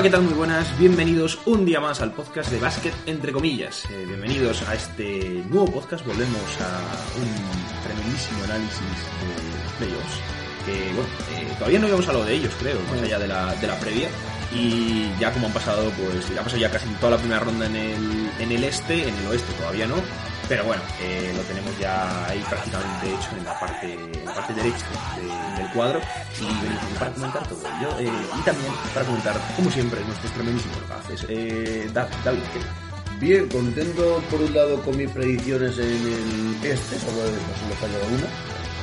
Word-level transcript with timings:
Hola, 0.00 0.08
¿qué 0.08 0.16
tal? 0.16 0.22
Muy 0.22 0.32
buenas, 0.32 0.78
bienvenidos 0.78 1.38
un 1.44 1.66
día 1.66 1.78
más 1.78 2.00
al 2.00 2.12
podcast 2.12 2.50
de 2.50 2.58
Básquet 2.58 2.94
entre 3.04 3.32
comillas. 3.32 3.84
Eh, 3.90 4.04
bienvenidos 4.06 4.66
a 4.66 4.74
este 4.74 5.44
nuevo 5.50 5.66
podcast, 5.66 6.06
volvemos 6.06 6.40
a 6.58 7.20
un 7.20 7.82
tremendísimo 7.84 8.42
análisis 8.44 8.80
de 8.80 9.76
playoffs. 9.78 10.20
Que 10.64 10.94
bueno, 10.94 11.08
eh, 11.36 11.54
todavía 11.58 11.80
no 11.80 11.84
habíamos 11.84 12.08
hablado 12.08 12.24
de 12.24 12.34
ellos, 12.34 12.54
creo, 12.58 12.78
más 12.90 13.02
allá 13.02 13.18
de 13.18 13.28
la, 13.28 13.54
de 13.56 13.66
la 13.66 13.78
previa. 13.78 14.08
Y 14.54 15.10
ya 15.20 15.34
como 15.34 15.48
han 15.48 15.52
pasado, 15.52 15.90
pues 15.90 16.34
ya 16.34 16.40
ha 16.40 16.44
pasado 16.44 16.62
ya 16.62 16.70
casi 16.70 16.88
toda 16.94 17.10
la 17.10 17.18
primera 17.18 17.40
ronda 17.40 17.66
en 17.66 17.76
el, 17.76 18.30
en 18.38 18.52
el 18.52 18.64
este, 18.64 19.06
en 19.06 19.14
el 19.14 19.26
oeste 19.26 19.52
todavía 19.52 19.86
no. 19.86 19.96
Pero 20.50 20.64
bueno, 20.64 20.82
eh, 21.00 21.32
lo 21.36 21.42
tenemos 21.42 21.70
ya 21.78 22.26
ahí 22.26 22.42
prácticamente 22.50 23.06
hecho 23.06 23.30
en 23.38 23.44
la 23.44 23.54
parte, 23.60 23.94
en 23.94 24.24
la 24.26 24.34
parte 24.34 24.52
derecha 24.52 24.84
de- 25.14 25.62
del 25.62 25.70
cuadro. 25.72 26.00
Y 26.40 26.44
venimos 26.44 26.98
para 26.98 27.12
comentar 27.12 27.46
todo 27.46 27.60
ello. 27.78 27.90
eh, 28.00 28.10
y 28.36 28.40
también 28.42 28.72
para 28.92 29.06
comentar, 29.06 29.36
como 29.54 29.70
siempre, 29.70 30.00
nuestros 30.04 30.32
tremendísimos 30.32 30.88
gajes. 30.88 31.24
Eh, 31.28 31.88
Da- 31.94 32.08
David, 32.24 32.42
¿qué? 32.52 32.60
Bien, 33.24 33.48
contento 33.48 34.20
por 34.28 34.40
un 34.40 34.52
lado 34.52 34.82
con 34.82 34.96
mis 34.96 35.08
predicciones 35.10 35.78
en 35.78 35.84
el 35.86 36.56
este, 36.64 36.98
solo 36.98 37.22
he 37.28 37.30
no 37.30 37.54
solo 37.54 37.74
fallado 37.80 38.06
una. 38.10 38.26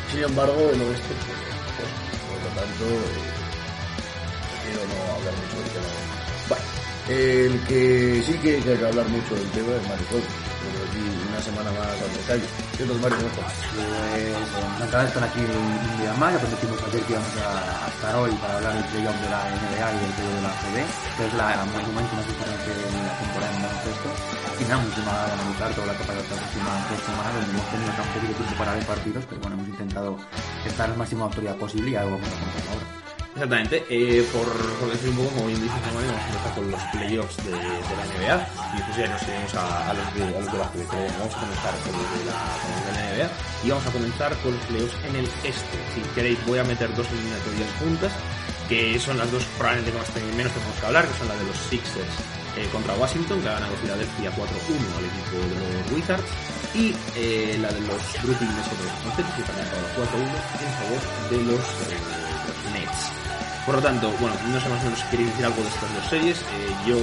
Sin 0.09 0.23
embargo, 0.23 0.55
el 0.71 0.81
oeste, 0.87 1.13
pues, 1.19 1.37
pues, 1.75 1.91
por 2.31 2.39
lo 2.47 2.49
tanto, 2.55 2.85
prefiero 4.47 4.87
no 4.87 5.15
hablar 5.19 5.33
mucho 5.35 5.57
del 5.59 5.69
tema. 5.75 5.91
Vale, 6.47 6.63
el 7.09 7.59
que 7.67 8.23
sí 8.25 8.33
que 8.39 8.55
hay 8.55 8.61
que 8.61 8.85
hablar 8.85 9.07
mucho 9.09 9.35
del 9.35 9.49
tema 9.51 9.75
es 9.75 9.89
Maricón. 9.89 10.21
Una 11.37 11.45
semana 11.45 11.69
más 11.69 11.85
al 12.01 12.13
detalle. 12.17 12.49
¿Qué 12.73 12.81
tal, 12.81 12.97
Mario? 12.97 13.21
¿Cómo 13.21 13.29
estás? 13.29 13.53
Pues 13.77 14.89
de 14.89 15.05
estar 15.05 15.21
aquí 15.21 15.37
un 15.45 16.01
día 16.01 16.09
más, 16.17 16.33
ya 16.33 16.41
prometimos 16.41 16.81
ayer 16.81 17.01
que 17.05 17.13
íbamos 17.13 17.35
a, 17.45 17.85
a 17.85 17.87
estar 17.93 18.13
hoy 18.17 18.33
para 18.41 18.57
hablar 18.57 18.73
del 18.73 18.85
playoff 18.89 19.13
de 19.21 19.29
la 19.29 19.41
NBA 19.45 19.85
y 19.85 19.97
del 20.01 20.13
playoff 20.17 20.33
de 20.33 20.41
la 20.41 20.53
CB, 20.57 20.75
que 20.81 21.23
es 21.29 21.33
la 21.37 21.45
más 21.61 21.77
momento 21.77 22.09
más 22.17 22.25
importante 22.25 22.69
de 22.73 22.89
la 22.89 23.13
temporada 23.21 23.53
en 23.53 23.61
baloncesto. 23.69 24.09
Y 24.57 24.63
nada, 24.65 24.81
mucho 24.81 25.01
más 25.05 25.17
de 25.29 25.33
analizar 25.37 25.69
toda 25.77 25.85
la 25.85 25.93
etapa 25.93 26.13
de 26.17 26.21
estas 26.25 26.39
últimas 26.41 26.75
tres 26.89 27.01
semanas 27.05 27.31
donde 27.37 27.49
hemos 27.53 27.67
tenido 27.69 27.91
tan 27.93 28.07
poquito 28.17 28.33
tiempo 28.33 28.55
para 28.57 28.73
ver 28.73 28.85
partidos, 28.89 29.23
pero 29.29 29.37
bueno, 29.37 29.53
hemos 29.61 29.69
intentado 29.77 30.09
estar 30.65 30.89
al 30.89 30.97
máximo 30.97 31.21
de 31.21 31.29
autoridad 31.29 31.55
posible 31.61 31.87
y 31.93 31.95
algo 32.01 32.17
vamos 32.17 32.33
a 32.33 32.41
contar 32.41 32.65
ahora. 32.73 32.96
Exactamente, 33.37 33.85
eh, 33.87 34.25
por, 34.33 34.49
por 34.81 34.89
decir 34.89 35.09
un 35.13 35.17
poco, 35.17 35.29
como 35.37 35.45
bien 35.45 35.61
dices, 35.61 35.77
Mario, 35.93 36.09
vamos 36.09 36.25
a 36.25 36.27
empezar 36.33 36.53
con 36.57 36.71
los 36.73 36.81
playoffs 36.89 37.37
de, 37.45 37.51
la 37.53 38.05
NBA 38.09 38.33
y 38.73 38.77
después 38.81 38.97
ya 38.97 39.07
nos 39.13 39.21
iremos 39.29 39.53
a, 39.53 39.93
los 39.93 40.07
de, 40.17 40.23
a 40.25 40.39
los 40.41 40.51
de 40.51 40.57
básquet. 40.57 40.89
Vamos 41.21 41.35
a 41.37 41.39
comenzar 41.45 41.73
con 41.85 41.91
los 42.01 42.07
de 42.17 42.21
la, 42.25 42.33
con 42.33 42.69
los 42.73 42.81
de 42.81 42.91
la 42.97 43.01
NBA 43.13 43.29
y 43.61 43.69
vamos 43.69 43.85
a 43.85 43.91
comenzar 43.93 44.31
con 44.41 44.51
los 44.57 44.63
playoffs 44.65 44.97
en 45.05 45.15
el 45.21 45.25
este. 45.45 45.77
Si 45.93 46.01
queréis, 46.17 46.39
voy 46.49 46.57
a 46.57 46.63
meter 46.65 46.89
dos 46.97 47.05
eliminatorias 47.13 47.69
juntas, 47.77 48.11
que 48.67 48.97
son 48.97 49.21
las 49.21 49.29
dos 49.31 49.45
probablemente 49.53 49.91
que 49.93 49.97
más 50.01 50.09
ten- 50.17 50.33
menos 50.35 50.51
tenemos 50.57 50.75
que 50.81 50.85
hablar, 50.89 51.05
que 51.05 51.17
son 51.21 51.27
la 51.29 51.37
de 51.37 51.45
los 51.45 51.57
Sixers 51.69 52.13
eh, 52.57 52.65
contra 52.73 52.97
Washington, 52.97 53.37
que 53.45 53.49
ha 53.49 53.61
ganado 53.61 53.77
Filadelfia 53.85 54.33
4-1 54.33 54.81
al 54.97 55.05
equipo 55.13 55.37
de 55.45 55.55
los 55.77 55.91
Wizards, 55.93 56.25
y 56.73 56.89
eh, 57.13 57.53
la 57.61 57.69
de 57.69 57.81
los 57.85 58.01
Brooklyn 58.25 58.49
Nets 58.49 58.65
contra 58.65 58.85
los 58.89 59.13
Celtics, 59.13 59.29
que 59.37 59.43
también 59.45 59.67
ha 59.69 59.77
ganado 59.77 59.93
4-1 59.93 60.25
en 60.25 60.73
favor 60.81 61.01
de 61.29 61.37
los. 61.53 61.61
Por 63.67 63.75
lo 63.75 63.81
tanto, 63.81 64.09
bueno, 64.21 64.33
no 64.47 64.61
sé 64.61 64.69
más 64.69 64.79
o 64.79 64.85
menos 64.85 64.97
si 64.97 65.07
queréis 65.11 65.27
decir 65.27 65.43
algo 65.43 65.61
de 65.61 65.67
estas 65.67 65.93
dos 65.93 66.05
series. 66.07 66.39
Eh, 66.39 66.71
yo, 66.87 66.95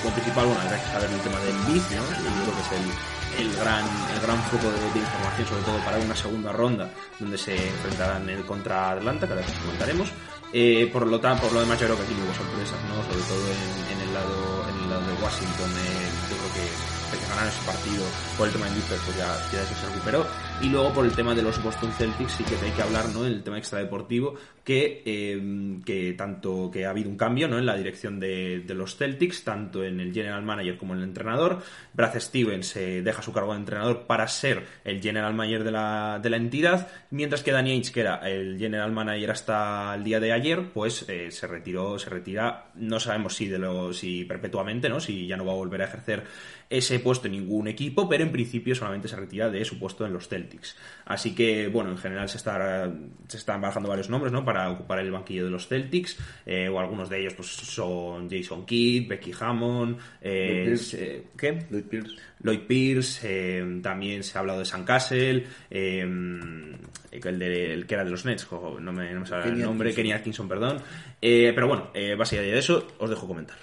como 0.00 0.14
principal, 0.14 0.46
bueno, 0.46 0.60
habrá 0.62 0.78
que 0.78 0.86
saber 0.92 1.10
el 1.10 1.20
tema 1.26 1.40
del 1.40 1.58
BIF. 1.66 1.90
Yo 1.90 2.06
creo 2.06 2.54
que 2.54 2.62
es 2.62 2.72
el, 2.78 3.46
el 3.50 3.56
gran, 3.58 3.82
el 4.14 4.20
gran 4.22 4.38
foco 4.44 4.70
de, 4.70 5.00
información, 5.00 5.48
sobre 5.48 5.62
todo 5.64 5.78
para 5.84 5.98
una 5.98 6.14
segunda 6.14 6.52
ronda, 6.52 6.88
donde 7.18 7.36
se 7.36 7.56
enfrentarán 7.56 8.30
el 8.30 8.44
contra 8.46 8.92
Atlanta, 8.92 9.26
que 9.26 9.32
ahora 9.32 9.44
os 9.44 9.58
comentaremos. 9.58 10.08
Eh, 10.52 10.88
por 10.92 11.04
lo 11.04 11.18
tanto, 11.18 11.42
por 11.42 11.52
lo 11.52 11.60
demás, 11.66 11.80
yo 11.80 11.86
creo 11.86 11.98
que 11.98 12.04
aquí 12.04 12.14
hubo 12.14 12.32
sorpresas, 12.32 12.78
¿no? 12.86 12.94
Sobre 13.10 13.26
todo 13.26 13.50
en, 13.90 14.00
el 14.06 14.14
lado, 14.14 14.68
en 14.70 14.84
el 14.84 14.90
lado 14.90 15.02
de 15.02 15.14
Washington, 15.18 15.70
eh, 15.82 16.08
yo 16.30 16.36
creo 16.38 16.52
que 16.54 16.94
que 17.18 17.26
ganaron 17.28 17.48
ese 17.48 17.62
partido 17.66 18.04
por 18.36 18.46
el 18.46 18.52
tema 18.52 18.66
de 18.66 18.76
Inter, 18.76 18.98
pues 19.04 19.16
ya, 19.16 19.30
ya 19.52 19.62
se 19.66 19.86
recuperó. 19.86 20.26
Y 20.62 20.70
luego 20.70 20.94
por 20.94 21.04
el 21.04 21.12
tema 21.12 21.34
de 21.34 21.42
los 21.42 21.62
Boston 21.62 21.92
Celtics 21.92 22.32
sí 22.32 22.44
que 22.44 22.54
hay 22.54 22.70
que 22.70 22.80
hablar, 22.80 23.08
¿no? 23.10 23.26
El 23.26 23.42
tema 23.42 23.58
extradeportivo, 23.58 24.34
que, 24.62 25.02
eh, 25.04 25.78
que 25.84 26.14
tanto 26.14 26.70
que 26.70 26.86
ha 26.86 26.90
habido 26.90 27.10
un 27.10 27.18
cambio, 27.18 27.48
¿no? 27.48 27.58
En 27.58 27.66
la 27.66 27.76
dirección 27.76 28.18
de, 28.18 28.60
de 28.60 28.74
los 28.74 28.96
Celtics, 28.96 29.44
tanto 29.44 29.84
en 29.84 30.00
el 30.00 30.14
general 30.14 30.42
manager 30.42 30.78
como 30.78 30.94
en 30.94 31.00
el 31.00 31.04
entrenador. 31.08 31.62
Brad 31.92 32.18
Stevens 32.18 32.74
eh, 32.76 33.02
deja 33.02 33.20
su 33.20 33.32
cargo 33.32 33.52
de 33.52 33.58
entrenador 33.58 34.06
para 34.06 34.26
ser 34.26 34.64
el 34.84 35.02
general 35.02 35.34
manager 35.34 35.64
de 35.64 35.70
la, 35.70 36.18
de 36.22 36.30
la 36.30 36.36
entidad, 36.38 36.88
mientras 37.10 37.42
que 37.42 37.52
Danny 37.52 37.72
Ainge, 37.72 37.92
que 37.92 38.00
era 38.00 38.16
el 38.26 38.58
general 38.58 38.92
manager 38.92 39.32
hasta 39.32 39.94
el 39.94 40.04
día 40.04 40.18
de 40.18 40.32
ayer, 40.32 40.70
pues 40.72 41.04
eh, 41.08 41.30
se 41.30 41.46
retiró, 41.46 41.98
se 41.98 42.08
retira, 42.08 42.70
no 42.76 43.00
sabemos 43.00 43.34
si 43.34 43.48
de 43.48 43.58
lo, 43.58 43.92
si 43.92 44.24
perpetuamente, 44.24 44.88
¿no? 44.88 44.98
Si 44.98 45.26
ya 45.26 45.36
no 45.36 45.44
va 45.44 45.52
a 45.52 45.56
volver 45.56 45.82
a 45.82 45.86
ejercer 45.86 46.24
ese 46.70 46.98
puesto 46.98 47.26
en 47.28 47.32
ningún 47.32 47.68
equipo, 47.68 48.08
pero 48.08 48.24
en 48.24 48.32
principio 48.32 48.74
solamente 48.74 49.06
se 49.08 49.16
retira 49.16 49.50
de 49.50 49.64
su 49.64 49.78
puesto 49.78 50.06
en 50.06 50.12
los 50.12 50.28
Celtics. 50.28 50.76
Así 51.04 51.34
que, 51.34 51.68
bueno, 51.68 51.90
en 51.90 51.98
general 51.98 52.28
se, 52.28 52.38
está, 52.38 52.90
se 53.28 53.36
están 53.36 53.60
barajando 53.60 53.88
varios 53.88 54.08
nombres, 54.10 54.32
¿no? 54.32 54.44
Para 54.44 54.70
ocupar 54.70 54.98
el 54.98 55.10
banquillo 55.12 55.44
de 55.44 55.50
los 55.50 55.68
Celtics, 55.68 56.18
eh, 56.46 56.68
o 56.68 56.80
algunos 56.80 57.08
de 57.08 57.20
ellos 57.20 57.34
pues 57.34 57.48
son 57.48 58.28
Jason 58.30 58.64
Kidd, 58.66 59.08
Becky 59.08 59.32
Hammond, 59.38 59.98
eh, 60.20 60.46
Lloyd 60.48 60.64
Pierce. 60.66 60.96
eh, 61.16 61.22
¿qué? 61.36 61.66
Lloyd 61.70 61.84
Pierce. 61.84 62.14
Lloyd 62.42 62.60
Pierce, 62.66 63.62
también 63.82 64.22
se 64.22 64.36
ha 64.36 64.40
hablado 64.40 64.58
de 64.58 64.64
San 64.66 64.84
Castle, 64.84 65.46
el, 65.70 67.38
de- 67.38 67.72
el 67.74 67.86
que 67.86 67.94
era 67.94 68.04
de 68.04 68.10
los 68.10 68.24
Nets, 68.24 68.44
jo, 68.44 68.78
no 68.80 68.92
me, 68.92 69.12
no 69.12 69.20
me 69.20 69.26
sale 69.26 69.50
el 69.50 69.60
nombre. 69.60 69.94
Kenny 69.94 70.12
Atkinson, 70.12 70.48
perdón. 70.48 70.78
Pero 71.20 71.66
bueno, 71.68 71.90
eh, 71.94 72.16
allá 72.18 72.42
de 72.42 72.58
eso, 72.58 72.86
os 72.98 73.08
dejo 73.10 73.26
comentar. 73.26 73.56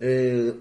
Eh, 0.00 0.52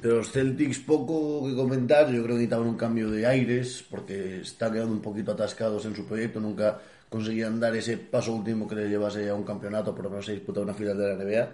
de 0.00 0.08
los 0.08 0.30
Celtics 0.30 0.78
poco 0.78 1.46
que 1.46 1.54
comentar, 1.54 2.06
yo 2.06 2.22
creo 2.22 2.36
que 2.36 2.42
necesitaban 2.42 2.68
un 2.68 2.76
cambio 2.76 3.10
de 3.10 3.26
aires 3.26 3.84
porque 3.90 4.40
están 4.40 4.72
quedando 4.72 4.92
un 4.92 5.02
poquito 5.02 5.32
atascados 5.32 5.84
en 5.86 5.94
su 5.94 6.06
proyecto, 6.06 6.40
nunca 6.40 6.78
conseguían 7.08 7.60
dar 7.60 7.74
ese 7.76 7.96
paso 7.96 8.34
último 8.34 8.68
que 8.68 8.74
les 8.74 8.90
llevase 8.90 9.28
a 9.28 9.34
un 9.34 9.44
campeonato, 9.44 9.94
por 9.94 10.04
lo 10.04 10.10
menos 10.10 10.28
a 10.28 10.32
disputar 10.32 10.62
una 10.62 10.74
final 10.74 10.98
de 10.98 11.08
la 11.08 11.14
NBA. 11.24 11.48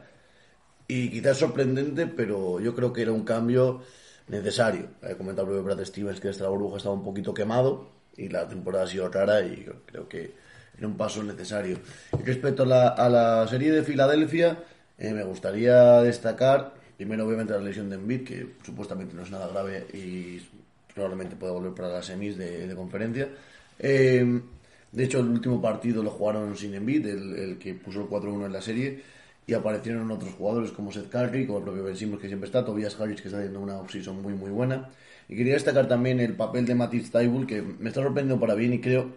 Y 0.88 1.10
quizás 1.10 1.38
sorprendente, 1.38 2.06
pero 2.06 2.60
yo 2.60 2.74
creo 2.74 2.92
que 2.92 3.02
era 3.02 3.12
un 3.12 3.24
cambio 3.24 3.82
necesario. 4.28 4.88
He 5.02 5.14
comentado 5.14 5.46
propio 5.46 5.62
Brad 5.62 5.84
Stevens 5.84 6.20
que 6.20 6.28
desde 6.28 6.46
burbuja 6.46 6.78
estaba 6.78 6.94
un 6.94 7.04
poquito 7.04 7.32
quemado 7.32 7.88
y 8.16 8.28
la 8.28 8.48
temporada 8.48 8.84
ha 8.84 8.88
sido 8.88 9.08
rara 9.08 9.40
y 9.42 9.64
yo 9.64 9.72
creo 9.86 10.08
que 10.08 10.34
era 10.76 10.86
un 10.86 10.96
paso 10.96 11.22
necesario. 11.22 11.78
Y 12.18 12.22
respecto 12.22 12.64
a 12.64 12.66
la, 12.66 12.88
a 12.88 13.08
la 13.08 13.46
serie 13.48 13.72
de 13.72 13.82
Filadelfia, 13.82 14.58
eh, 14.98 15.12
me 15.12 15.24
gustaría 15.24 16.02
destacar, 16.02 16.74
primero 17.02 17.26
obviamente 17.26 17.52
la 17.52 17.58
lesión 17.58 17.90
de 17.90 17.96
Embiid, 17.96 18.22
que 18.22 18.46
supuestamente 18.64 19.12
no 19.16 19.22
es 19.22 19.30
nada 19.32 19.48
grave 19.48 19.86
y 19.92 20.40
probablemente 20.94 21.34
pueda 21.34 21.52
volver 21.52 21.72
para 21.74 21.88
las 21.88 22.06
semis 22.06 22.36
de, 22.36 22.68
de 22.68 22.74
conferencia. 22.76 23.28
Eh, 23.80 24.40
de 24.92 25.04
hecho, 25.04 25.18
el 25.18 25.26
último 25.26 25.60
partido 25.60 26.00
lo 26.04 26.10
jugaron 26.10 26.56
sin 26.56 26.74
Embiid, 26.74 27.04
el, 27.06 27.36
el 27.36 27.58
que 27.58 27.74
puso 27.74 28.02
el 28.02 28.06
4-1 28.06 28.46
en 28.46 28.52
la 28.52 28.62
serie, 28.62 29.02
y 29.48 29.52
aparecieron 29.52 30.08
otros 30.12 30.32
jugadores 30.34 30.70
como 30.70 30.92
Seth 30.92 31.08
Curry, 31.08 31.44
como 31.44 31.58
el 31.58 31.64
propio 31.64 31.82
Ben 31.82 31.96
Simmons 31.96 32.20
que 32.22 32.28
siempre 32.28 32.46
está, 32.46 32.64
Tobias 32.64 32.98
Harris 33.00 33.20
que 33.20 33.26
está 33.26 33.38
haciendo 33.38 33.58
una 33.58 33.80
offseason 33.80 34.22
muy 34.22 34.34
muy 34.34 34.50
buena. 34.50 34.90
Y 35.28 35.34
quería 35.36 35.54
destacar 35.54 35.88
también 35.88 36.20
el 36.20 36.36
papel 36.36 36.66
de 36.66 36.76
Matisse 36.76 37.10
Taibul, 37.10 37.48
que 37.48 37.62
me 37.62 37.88
está 37.88 38.00
sorprendiendo 38.00 38.38
para 38.38 38.54
bien 38.54 38.74
y 38.74 38.80
creo 38.80 39.10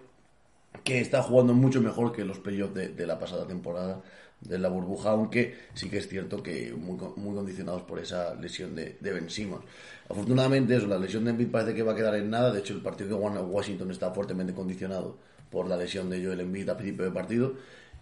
que 0.84 1.02
está 1.02 1.22
jugando 1.22 1.54
mucho 1.54 1.82
mejor 1.82 2.12
que 2.12 2.26
los 2.26 2.40
playoffs 2.40 2.74
de, 2.74 2.90
de 2.90 3.06
la 3.08 3.20
pasada 3.20 3.46
temporada. 3.48 4.02
De 4.42 4.60
la 4.60 4.70
burbuja, 4.70 5.12
aunque 5.12 5.56
sí 5.74 5.90
que 5.90 5.98
es 5.98 6.08
cierto 6.08 6.44
que 6.44 6.74
muy, 6.74 6.98
muy 7.16 7.36
condicionados 7.36 7.82
por 7.84 8.00
esa 8.00 8.36
lesión 8.36 8.76
de, 8.76 8.98
de 9.00 9.14
Ben 9.14 9.30
Simmons. 9.30 9.64
Afortunadamente, 10.10 10.76
eso, 10.76 10.88
la 10.88 11.00
lesión 11.00 11.26
de 11.26 11.32
Embiid 11.32 11.50
parece 11.50 11.74
que 11.74 11.84
va 11.84 11.94
a 11.94 11.96
quedar 11.96 12.16
en 12.16 12.30
nada. 12.30 12.52
De 12.52 12.60
hecho, 12.60 12.74
el 12.74 12.82
partido 12.82 13.18
de 13.18 13.40
Washington 13.42 13.92
está 13.92 14.12
fuertemente 14.12 14.54
condicionado 14.54 15.18
por 15.50 15.68
la 15.68 15.78
lesión 15.78 16.10
de 16.10 16.24
Joel 16.24 16.42
Embiid 16.42 16.70
a 16.70 16.78
principio 16.78 17.06
de 17.06 17.12
partido. 17.12 17.54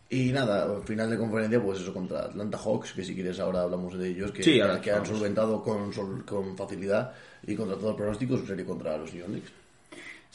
Y 0.10 0.32
nada, 0.32 0.66
al 0.66 0.84
final 0.84 1.10
de 1.10 1.18
conferencia, 1.18 1.64
pues 1.64 1.80
eso 1.80 1.94
contra 1.94 2.26
Atlanta 2.26 2.58
Hawks, 2.58 2.94
que 2.94 3.04
si 3.04 3.16
quieres 3.16 3.40
ahora 3.40 3.62
hablamos 3.62 3.98
de 3.98 4.10
ellos, 4.10 4.32
que, 4.32 4.44
Sí, 4.44 4.54
que, 4.54 4.62
ahora 4.62 4.98
han 4.98 5.06
solventado 5.06 5.64
con, 5.64 5.92
con 6.24 6.58
facilidad 6.58 7.14
y 7.42 7.56
contra 7.56 7.78
todo 7.78 7.92
el 7.92 7.96
pronóstico 7.96 8.38
su 8.38 8.46
serie 8.46 8.66
contra 8.66 8.98
los 8.98 9.12
New 9.12 9.22
York 9.22 9.32
Knicks. 9.32 9.63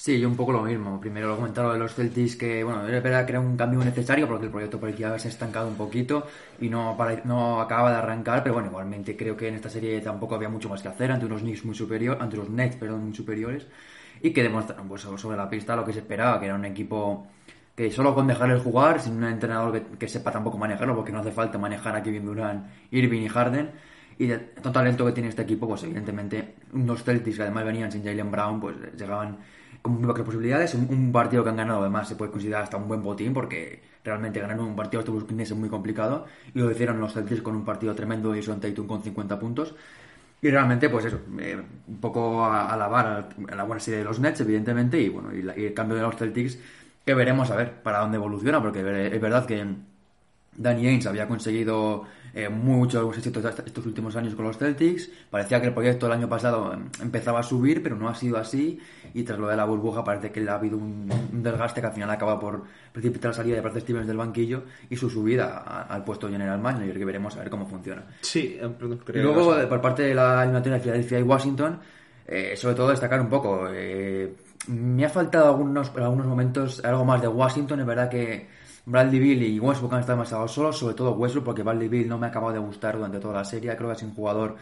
Sí, 0.00 0.20
yo 0.20 0.28
un 0.28 0.36
poco 0.36 0.52
lo 0.52 0.62
mismo. 0.62 1.00
Primero 1.00 1.26
lo 1.28 1.36
comentaron 1.36 1.72
de 1.72 1.78
los 1.80 1.92
Celtics 1.94 2.36
que, 2.36 2.62
bueno, 2.62 2.86
es 2.86 3.02
verdad 3.02 3.26
que 3.26 3.32
era 3.32 3.40
un 3.40 3.56
cambio 3.56 3.80
necesario 3.80 4.28
porque 4.28 4.46
el 4.46 4.52
proyecto 4.52 4.78
parecía 4.78 5.08
haberse 5.08 5.26
estancado 5.28 5.66
un 5.66 5.74
poquito 5.76 6.24
y 6.60 6.68
no, 6.68 6.96
pare- 6.96 7.22
no 7.24 7.60
acaba 7.60 7.90
de 7.90 7.96
arrancar, 7.96 8.42
pero 8.44 8.54
bueno, 8.54 8.68
igualmente 8.68 9.16
creo 9.16 9.36
que 9.36 9.48
en 9.48 9.56
esta 9.56 9.68
serie 9.68 10.00
tampoco 10.00 10.36
había 10.36 10.48
mucho 10.48 10.68
más 10.68 10.82
que 10.82 10.88
hacer 10.88 11.10
ante 11.10 11.26
unos 11.26 11.40
Knicks 11.42 11.64
muy 11.64 11.74
superior, 11.74 12.16
ante 12.20 12.36
los 12.36 12.48
Nets, 12.48 12.76
perdón, 12.76 13.06
muy 13.06 13.14
superiores 13.14 13.66
y 14.22 14.32
que 14.32 14.42
demostraron 14.44 14.86
pues, 14.88 15.02
sobre 15.02 15.36
la 15.36 15.50
pista 15.50 15.74
lo 15.74 15.84
que 15.84 15.92
se 15.92 15.98
esperaba, 16.00 16.38
que 16.38 16.46
era 16.46 16.54
un 16.54 16.64
equipo 16.64 17.26
que 17.74 17.90
solo 17.90 18.14
con 18.14 18.26
dejarle 18.28 18.58
jugar, 18.60 19.00
sin 19.00 19.16
un 19.16 19.24
entrenador 19.24 19.72
que, 19.72 19.98
que 19.98 20.08
sepa 20.08 20.30
tampoco 20.30 20.58
manejarlo, 20.58 20.94
porque 20.96 21.12
no 21.12 21.18
hace 21.20 21.32
falta 21.32 21.58
manejar 21.58 21.94
a 21.96 22.02
Kevin 22.02 22.24
Durant, 22.24 22.66
Irving 22.92 23.22
y 23.22 23.28
Harden, 23.28 23.70
y 24.18 24.26
de 24.26 24.38
tanto 24.38 24.72
talento 24.72 25.06
que 25.06 25.12
tiene 25.12 25.28
este 25.28 25.42
equipo, 25.42 25.68
pues 25.68 25.84
evidentemente 25.84 26.54
unos 26.72 27.04
Celtics 27.04 27.36
que 27.36 27.42
además 27.42 27.64
venían 27.64 27.90
sin 27.92 28.02
Jalen 28.04 28.30
Brown, 28.30 28.60
pues 28.60 28.76
llegaban 28.96 29.38
con 29.82 30.00
pocas 30.02 30.24
posibilidades. 30.24 30.74
Un, 30.74 30.86
un 30.90 31.12
partido 31.12 31.44
que 31.44 31.50
han 31.50 31.56
ganado 31.56 31.80
además 31.80 32.08
se 32.08 32.16
puede 32.16 32.30
considerar 32.30 32.62
hasta 32.64 32.76
un 32.76 32.88
buen 32.88 33.02
botín, 33.02 33.32
porque 33.34 33.82
realmente 34.04 34.40
ganar 34.40 34.58
un 34.60 34.76
partido 34.76 35.00
estos 35.00 35.24
Knicks 35.24 35.50
es 35.50 35.56
muy 35.56 35.68
complicado, 35.68 36.26
y 36.54 36.58
lo 36.60 36.70
hicieron 36.70 37.00
los 37.00 37.12
Celtics 37.14 37.42
con 37.42 37.56
un 37.56 37.64
partido 37.64 37.94
tremendo 37.94 38.32
de 38.32 38.40
Jason 38.40 38.60
Tatum 38.60 38.86
con 38.86 39.02
50 39.02 39.38
puntos. 39.38 39.74
Y 40.40 40.50
realmente, 40.50 40.88
pues 40.88 41.04
eso, 41.06 41.20
eh, 41.40 41.60
un 41.88 42.00
poco 42.00 42.44
a, 42.44 42.72
alabar 42.72 43.06
a, 43.06 43.52
a 43.52 43.56
la 43.56 43.64
buena 43.64 43.80
serie 43.80 43.98
de 43.98 44.04
los 44.04 44.20
Nets, 44.20 44.40
evidentemente, 44.40 45.00
y 45.00 45.08
bueno, 45.08 45.32
y, 45.34 45.42
la- 45.42 45.58
y 45.58 45.66
el 45.66 45.74
cambio 45.74 45.96
de 45.96 46.02
los 46.02 46.16
Celtics, 46.16 46.58
que 47.04 47.14
veremos 47.14 47.50
a 47.50 47.56
ver 47.56 47.82
para 47.82 47.98
dónde 48.00 48.16
evoluciona, 48.18 48.60
porque 48.62 48.80
es 48.80 49.20
verdad 49.20 49.46
que 49.46 49.66
Danny 50.58 50.86
Ainge 50.88 51.08
había 51.08 51.26
conseguido 51.28 52.02
eh, 52.34 52.48
muchos 52.48 53.16
éxitos 53.16 53.44
est- 53.44 53.66
estos 53.66 53.86
últimos 53.86 54.14
años 54.16 54.34
con 54.34 54.44
los 54.44 54.58
Celtics. 54.58 55.08
Parecía 55.30 55.60
que 55.60 55.68
el 55.68 55.72
proyecto 55.74 56.06
el 56.06 56.12
año 56.12 56.28
pasado 56.28 56.74
em, 56.74 56.88
empezaba 57.00 57.40
a 57.40 57.42
subir, 57.42 57.82
pero 57.82 57.96
no 57.96 58.08
ha 58.08 58.14
sido 58.14 58.36
así. 58.36 58.78
Y 59.14 59.22
tras 59.22 59.38
lo 59.38 59.48
de 59.48 59.56
la 59.56 59.64
burbuja 59.64 60.04
parece 60.04 60.30
que 60.30 60.46
ha 60.48 60.54
habido 60.54 60.76
un, 60.76 61.08
un 61.32 61.42
desgaste 61.42 61.80
que 61.80 61.86
al 61.86 61.92
final 61.94 62.10
acaba 62.10 62.38
por 62.38 62.64
precipitar 62.92 63.30
la 63.30 63.34
salida 63.36 63.54
de 63.54 63.60
Brad 63.62 63.78
Stevens 63.78 64.06
del 64.06 64.16
banquillo 64.18 64.64
y 64.90 64.96
su 64.96 65.08
subida 65.08 65.58
a- 65.64 65.82
al 65.84 66.04
puesto 66.04 66.26
de 66.26 66.32
general 66.34 66.58
manager, 66.60 66.98
que 66.98 67.04
veremos 67.04 67.34
a 67.36 67.38
ver 67.40 67.50
cómo 67.50 67.66
funciona. 67.66 68.04
Sí, 68.20 68.58
eh, 68.60 68.68
Y 69.14 69.18
luego, 69.22 69.56
que- 69.56 69.66
por 69.68 69.80
parte 69.80 70.02
de 70.02 70.14
la 70.14 70.42
eliminatoria 70.42 70.76
de 70.78 70.82
Filadelfia 70.82 71.18
y 71.20 71.22
Washington, 71.22 71.78
eh, 72.26 72.54
sobre 72.56 72.74
todo 72.74 72.90
destacar 72.90 73.20
un 73.20 73.28
poco. 73.28 73.68
eh, 73.72 74.34
me 74.66 75.04
ha 75.06 75.08
faltado 75.08 75.46
algunos, 75.48 75.90
en 75.96 76.02
algunos 76.02 76.26
momentos 76.26 76.84
algo 76.84 77.04
más 77.04 77.22
de 77.22 77.28
Washington. 77.28 77.80
Es 77.80 77.86
verdad 77.86 78.10
que 78.10 78.48
Bradley 78.88 79.18
Bill 79.20 79.42
y 79.42 79.60
Westbrook 79.60 79.92
han 79.92 80.00
estado 80.00 80.16
demasiado 80.16 80.48
solos, 80.48 80.78
sobre 80.78 80.94
todo 80.94 81.12
Westbrook, 81.12 81.44
porque 81.44 81.62
Bradley 81.62 81.88
Bill 81.88 82.08
no 82.08 82.16
me 82.18 82.26
ha 82.26 82.30
acabado 82.30 82.54
de 82.54 82.58
gustar 82.58 82.96
durante 82.96 83.20
toda 83.20 83.34
la 83.34 83.44
serie. 83.44 83.76
Creo 83.76 83.90
que 83.90 83.96
es 83.96 84.02
un 84.02 84.14
jugador 84.14 84.56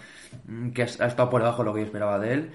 mm, 0.47 0.71
que 0.71 0.83
ha 0.83 0.87
estado 0.87 1.31
por 1.31 1.41
debajo 1.41 1.63
de 1.63 1.67
lo 1.67 1.75
que 1.75 1.81
yo 1.81 1.87
esperaba 1.87 2.19
de 2.19 2.33
él. 2.35 2.51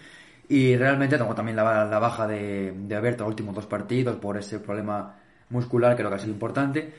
Y 0.49 0.75
realmente 0.75 1.17
tengo 1.17 1.33
también 1.33 1.55
la, 1.55 1.85
la 1.85 1.99
baja 1.99 2.27
de, 2.27 2.73
de 2.73 3.11
los 3.17 3.27
últimos 3.27 3.55
dos 3.55 3.65
partidos 3.67 4.17
por 4.17 4.37
ese 4.37 4.59
problema 4.59 5.15
muscular, 5.49 5.95
creo 5.95 6.09
que 6.09 6.15
ha 6.15 6.19
sido 6.19 6.33
importante. 6.33 6.93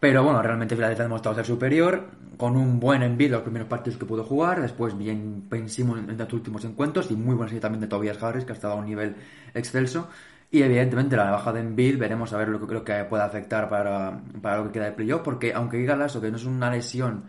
Pero 0.00 0.22
bueno, 0.22 0.42
realmente 0.42 0.74
Filadelfia 0.74 1.04
ha 1.04 1.08
demostrado 1.08 1.34
ser 1.34 1.46
superior, 1.46 2.04
con 2.38 2.56
un 2.56 2.80
buen 2.80 3.02
envío 3.02 3.28
los 3.30 3.42
primeros 3.42 3.68
partidos 3.68 3.98
que 3.98 4.06
pudo 4.06 4.24
jugar, 4.24 4.60
después 4.62 4.96
bien 4.96 5.48
Ben 5.48 5.68
Simmons 5.68 6.08
en 6.08 6.16
los 6.16 6.32
últimos 6.32 6.64
encuentros 6.64 7.10
y 7.10 7.16
muy 7.16 7.34
buena 7.34 7.48
serie 7.48 7.60
también 7.60 7.80
de 7.82 7.88
Tobias 7.88 8.22
Harris, 8.22 8.44
que 8.44 8.52
ha 8.52 8.54
estado 8.54 8.74
a 8.74 8.76
un 8.76 8.86
nivel 8.86 9.16
excelso. 9.54 10.08
Y 10.54 10.62
evidentemente 10.62 11.16
la 11.16 11.32
baja 11.32 11.52
de 11.52 11.60
Embiid, 11.60 11.98
veremos 11.98 12.32
a 12.32 12.38
ver 12.38 12.48
lo 12.48 12.60
que 12.60 12.66
creo 12.66 12.84
que 12.84 13.04
puede 13.04 13.24
afectar 13.24 13.68
para, 13.68 14.20
para 14.40 14.58
lo 14.58 14.66
que 14.66 14.72
queda 14.72 14.84
de 14.84 14.92
playoff, 14.92 15.22
porque 15.22 15.52
aunque 15.52 15.76
diga 15.78 15.96
Lasso 15.96 16.20
que 16.20 16.30
no 16.30 16.36
es 16.36 16.44
una 16.44 16.70
lesión 16.70 17.24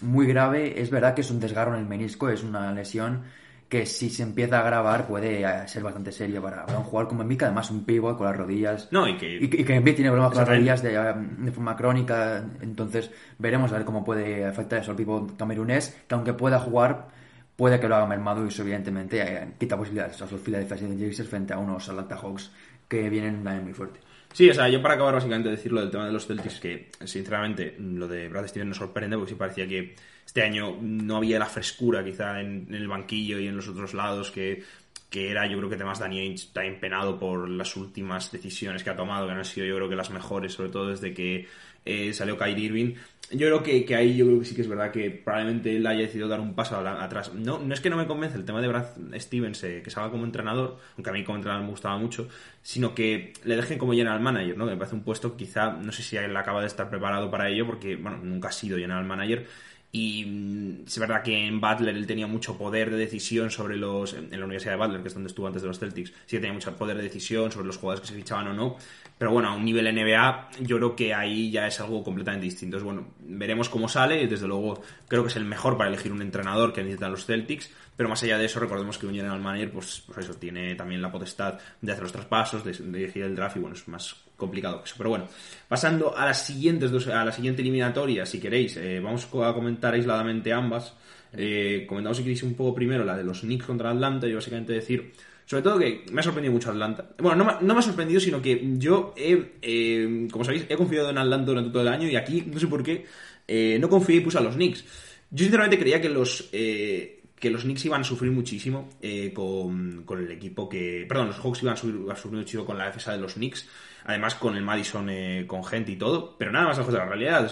muy 0.00 0.26
grave, 0.26 0.80
es 0.80 0.88
verdad 0.90 1.12
que 1.14 1.22
es 1.22 1.30
un 1.32 1.40
desgarro 1.40 1.74
en 1.74 1.80
el 1.80 1.86
menisco, 1.88 2.28
es 2.28 2.44
una 2.44 2.72
lesión 2.72 3.22
que 3.68 3.84
si 3.84 4.08
se 4.10 4.22
empieza 4.22 4.60
a 4.60 4.62
grabar 4.62 5.08
puede 5.08 5.42
eh, 5.42 5.66
ser 5.66 5.82
bastante 5.82 6.12
serio 6.12 6.40
para, 6.40 6.64
para 6.66 6.78
un 6.78 6.84
jugador 6.84 7.08
como 7.08 7.22
Embiid, 7.22 7.38
que 7.38 7.44
además 7.46 7.68
un 7.72 7.84
pivot 7.84 8.16
con 8.16 8.26
las 8.28 8.36
rodillas. 8.36 8.88
No, 8.92 9.08
y 9.08 9.16
que- 9.18 9.38
y, 9.38 9.44
y 9.44 9.64
que 9.64 9.74
Embiid 9.74 9.96
tiene 9.96 10.10
problemas 10.10 10.30
con 10.32 10.38
las 10.38 10.48
rodillas 10.48 10.80
de, 10.82 11.44
de 11.44 11.50
forma 11.52 11.76
crónica, 11.76 12.44
entonces 12.62 13.10
veremos 13.38 13.72
a 13.72 13.74
ver 13.74 13.84
cómo 13.84 14.04
puede 14.04 14.44
afectar 14.46 14.78
eso 14.80 14.92
al 14.92 14.96
pivot 14.96 15.36
camerunés, 15.36 16.00
que 16.06 16.14
aunque 16.14 16.32
pueda 16.32 16.60
jugar, 16.60 17.08
puede 17.56 17.80
que 17.80 17.88
lo 17.88 17.96
haga 17.96 18.06
mermado 18.06 18.44
y 18.44 18.48
eso 18.48 18.62
evidentemente 18.62 19.20
eh, 19.20 19.48
quita 19.58 19.76
posibilidades 19.76 20.22
a 20.22 20.26
los 20.30 20.40
Philadelphia 20.40 20.76
76ers 20.76 21.26
frente 21.26 21.52
a 21.52 21.58
unos 21.58 21.88
Atlanta 21.88 22.16
Hawks 22.16 22.52
que 22.88 23.08
vienen 23.10 23.42
muy 23.62 23.74
fuerte. 23.74 24.00
Sí, 24.32 24.48
o 24.50 24.54
sea, 24.54 24.68
yo 24.68 24.82
para 24.82 24.94
acabar 24.94 25.14
básicamente 25.14 25.48
decir 25.48 25.72
lo 25.72 25.80
del 25.80 25.90
tema 25.90 26.06
de 26.06 26.12
los 26.12 26.26
Celtics, 26.26 26.60
que 26.60 26.90
sinceramente 27.04 27.76
lo 27.78 28.06
de 28.06 28.28
Brad 28.28 28.46
Stevens 28.46 28.68
nos 28.68 28.78
sorprende 28.78 29.16
porque 29.16 29.32
sí 29.32 29.36
parecía 29.36 29.66
que 29.66 29.94
este 30.24 30.42
año 30.42 30.76
no 30.80 31.16
había 31.16 31.38
la 31.38 31.46
frescura 31.46 32.04
quizá 32.04 32.40
en, 32.40 32.72
el 32.72 32.86
banquillo 32.86 33.38
y 33.38 33.48
en 33.48 33.56
los 33.56 33.68
otros 33.68 33.94
lados 33.94 34.30
que, 34.30 34.62
que 35.08 35.30
era, 35.30 35.46
yo 35.46 35.56
creo 35.56 35.68
que 35.70 35.76
además 35.76 35.98
Danny 35.98 36.20
Ainge 36.20 36.44
está 36.44 36.64
empenado 36.64 37.18
por 37.18 37.48
las 37.48 37.74
últimas 37.76 38.30
decisiones 38.30 38.84
que 38.84 38.90
ha 38.90 38.96
tomado, 38.96 39.26
que 39.26 39.32
han 39.32 39.44
sido 39.44 39.66
yo 39.66 39.76
creo 39.76 39.88
que 39.88 39.96
las 39.96 40.10
mejores, 40.10 40.52
sobre 40.52 40.70
todo 40.70 40.88
desde 40.88 41.14
que 41.14 41.48
eh, 41.84 42.12
salió 42.12 42.36
Kyrie 42.36 42.66
Irving. 42.66 42.94
Yo 43.30 43.46
creo 43.46 43.62
que, 43.62 43.84
que 43.84 43.94
ahí 43.94 44.16
yo 44.16 44.24
creo 44.24 44.38
que 44.38 44.46
sí 44.46 44.54
que 44.54 44.62
es 44.62 44.68
verdad 44.68 44.90
que 44.90 45.10
probablemente 45.10 45.76
él 45.76 45.86
haya 45.86 46.00
decidido 46.00 46.28
dar 46.28 46.40
un 46.40 46.54
paso 46.54 46.76
atrás. 46.78 47.34
No, 47.34 47.58
no 47.58 47.74
es 47.74 47.80
que 47.80 47.90
no 47.90 47.96
me 47.98 48.06
convence 48.06 48.38
el 48.38 48.46
tema 48.46 48.62
de 48.62 48.68
Brad 48.68 48.86
Stevens 49.16 49.62
eh, 49.64 49.82
que 49.84 49.90
salga 49.90 50.10
como 50.10 50.24
entrenador, 50.24 50.78
aunque 50.96 51.10
a 51.10 51.12
mí 51.12 51.24
como 51.24 51.36
entrenador 51.36 51.64
me 51.64 51.70
gustaba 51.70 51.98
mucho, 51.98 52.28
sino 52.62 52.94
que 52.94 53.34
le 53.44 53.56
dejen 53.56 53.76
como 53.76 53.92
general 53.92 54.20
manager, 54.20 54.56
¿no? 54.56 54.64
Que 54.64 54.70
me 54.70 54.76
parece 54.78 54.96
un 54.96 55.02
puesto 55.02 55.36
quizá, 55.36 55.72
no 55.72 55.92
sé 55.92 56.02
si 56.02 56.16
él 56.16 56.34
acaba 56.34 56.62
de 56.62 56.68
estar 56.68 56.88
preparado 56.88 57.30
para 57.30 57.50
ello, 57.50 57.66
porque, 57.66 57.96
bueno, 57.96 58.18
nunca 58.22 58.48
ha 58.48 58.52
sido 58.52 58.78
general 58.78 59.04
manager. 59.04 59.46
Y 59.90 60.24
mm, 60.26 60.84
es 60.86 60.98
verdad 60.98 61.22
que 61.22 61.46
en 61.46 61.60
Butler 61.60 61.96
él 61.96 62.06
tenía 62.06 62.26
mucho 62.26 62.58
poder 62.58 62.90
de 62.90 62.96
decisión 62.96 63.50
sobre 63.50 63.76
los. 63.76 64.12
En 64.14 64.30
la 64.30 64.44
Universidad 64.44 64.72
de 64.72 64.78
Butler, 64.78 65.02
que 65.02 65.08
es 65.08 65.14
donde 65.14 65.28
estuvo 65.28 65.46
antes 65.46 65.62
de 65.62 65.68
los 65.68 65.78
Celtics, 65.78 66.10
sí 66.26 66.36
que 66.36 66.40
tenía 66.40 66.52
mucho 66.52 66.74
poder 66.76 66.96
de 66.96 67.02
decisión 67.04 67.50
sobre 67.50 67.66
los 67.66 67.78
jugadores 67.78 68.02
que 68.02 68.14
se 68.14 68.18
fichaban 68.18 68.48
o 68.48 68.54
no. 68.54 68.76
Pero 69.18 69.32
bueno, 69.32 69.48
a 69.48 69.54
un 69.54 69.64
nivel 69.64 69.92
NBA, 69.92 70.50
yo 70.60 70.76
creo 70.76 70.94
que 70.94 71.12
ahí 71.12 71.50
ya 71.50 71.66
es 71.66 71.80
algo 71.80 72.04
completamente 72.04 72.44
distinto. 72.44 72.76
Es 72.76 72.84
bueno, 72.84 73.08
veremos 73.18 73.68
cómo 73.68 73.88
sale. 73.88 74.26
Desde 74.28 74.46
luego, 74.46 74.80
creo 75.08 75.24
que 75.24 75.28
es 75.28 75.36
el 75.36 75.44
mejor 75.44 75.76
para 75.76 75.90
elegir 75.90 76.12
un 76.12 76.22
entrenador 76.22 76.72
que 76.72 76.82
necesitan 76.82 77.10
los 77.10 77.26
Celtics. 77.26 77.68
Pero 77.96 78.08
más 78.08 78.22
allá 78.22 78.38
de 78.38 78.44
eso, 78.44 78.60
recordemos 78.60 78.96
que 78.96 79.08
un 79.08 79.14
general 79.14 79.40
manager, 79.40 79.72
pues, 79.72 80.04
pues 80.06 80.18
eso, 80.18 80.34
tiene 80.34 80.76
también 80.76 81.02
la 81.02 81.10
potestad 81.10 81.58
de 81.80 81.90
hacer 81.90 82.04
los 82.04 82.12
traspasos, 82.12 82.62
de, 82.64 82.70
elegir 82.70 83.24
el 83.24 83.34
draft, 83.34 83.56
y 83.56 83.58
bueno, 83.58 83.74
es 83.74 83.88
más 83.88 84.14
complicado 84.36 84.78
que 84.78 84.84
eso. 84.84 84.94
Pero 84.96 85.10
bueno, 85.10 85.26
pasando 85.66 86.16
a 86.16 86.24
las 86.24 86.46
siguientes 86.46 86.92
dos, 86.92 87.08
a 87.08 87.24
la 87.24 87.32
siguiente 87.32 87.60
eliminatoria, 87.60 88.24
si 88.24 88.38
queréis, 88.38 88.76
eh, 88.76 89.00
vamos 89.00 89.26
a 89.26 89.52
comentar 89.52 89.94
aisladamente 89.94 90.52
ambas. 90.52 90.94
Eh, 91.32 91.86
comentamos 91.88 92.18
si 92.18 92.22
queréis 92.22 92.44
un 92.44 92.54
poco 92.54 92.72
primero 92.72 93.04
la 93.04 93.16
de 93.16 93.24
los 93.24 93.40
Knicks 93.40 93.66
contra 93.66 93.90
Atlanta, 93.90 94.28
y 94.28 94.32
básicamente 94.32 94.74
decir. 94.74 95.12
Sobre 95.48 95.62
todo 95.62 95.78
que 95.78 96.04
me 96.12 96.20
ha 96.20 96.22
sorprendido 96.22 96.52
mucho 96.52 96.70
Atlanta. 96.70 97.08
Bueno, 97.18 97.42
no, 97.42 97.44
me- 97.46 97.66
no 97.66 97.72
me 97.72 97.80
ha 97.80 97.82
sorprendido, 97.82 98.20
sino 98.20 98.42
que 98.42 98.60
yo 98.76 99.14
he, 99.16 99.52
eh, 99.62 100.28
como 100.30 100.44
sabéis, 100.44 100.66
he 100.68 100.76
confiado 100.76 101.08
en 101.08 101.16
Atlanta 101.16 101.46
durante 101.46 101.70
todo 101.70 101.80
el 101.80 101.88
año 101.88 102.06
y 102.06 102.16
aquí, 102.16 102.42
no 102.46 102.58
sé 102.60 102.66
por 102.66 102.82
qué, 102.82 103.06
eh, 103.46 103.78
no 103.80 103.88
confié 103.88 104.16
y 104.16 104.20
puse 104.20 104.36
a 104.36 104.42
los 104.42 104.56
Knicks. 104.56 104.84
Yo 105.30 105.44
sinceramente 105.44 105.78
creía 105.78 106.02
que 106.02 106.10
los, 106.10 106.50
eh, 106.52 107.22
que 107.40 107.48
los 107.48 107.62
Knicks 107.62 107.82
iban 107.86 108.02
a 108.02 108.04
sufrir 108.04 108.30
muchísimo 108.30 108.90
con, 109.34 110.02
con 110.04 110.18
el 110.22 110.30
equipo 110.32 110.68
que... 110.68 111.06
Perdón, 111.08 111.28
los 111.28 111.38
Hawks 111.38 111.62
iban 111.62 111.74
a 111.74 111.76
sufrir, 111.78 112.00
a 112.10 112.14
sufrir 112.16 112.38
muchísimo 112.40 112.66
con 112.66 112.76
la 112.76 112.84
defensa 112.84 113.12
de 113.12 113.18
los 113.18 113.32
Knicks. 113.34 113.66
Además 114.04 114.34
con 114.34 114.56
el 114.56 114.62
Madison 114.62 115.08
eh, 115.10 115.44
con 115.46 115.64
gente 115.64 115.92
y 115.92 115.96
todo. 115.96 116.36
Pero 116.38 116.52
nada 116.52 116.68
más 116.68 116.78
lejos 116.78 116.92
de 116.92 116.98
la 116.98 117.06
realidad. 117.06 117.42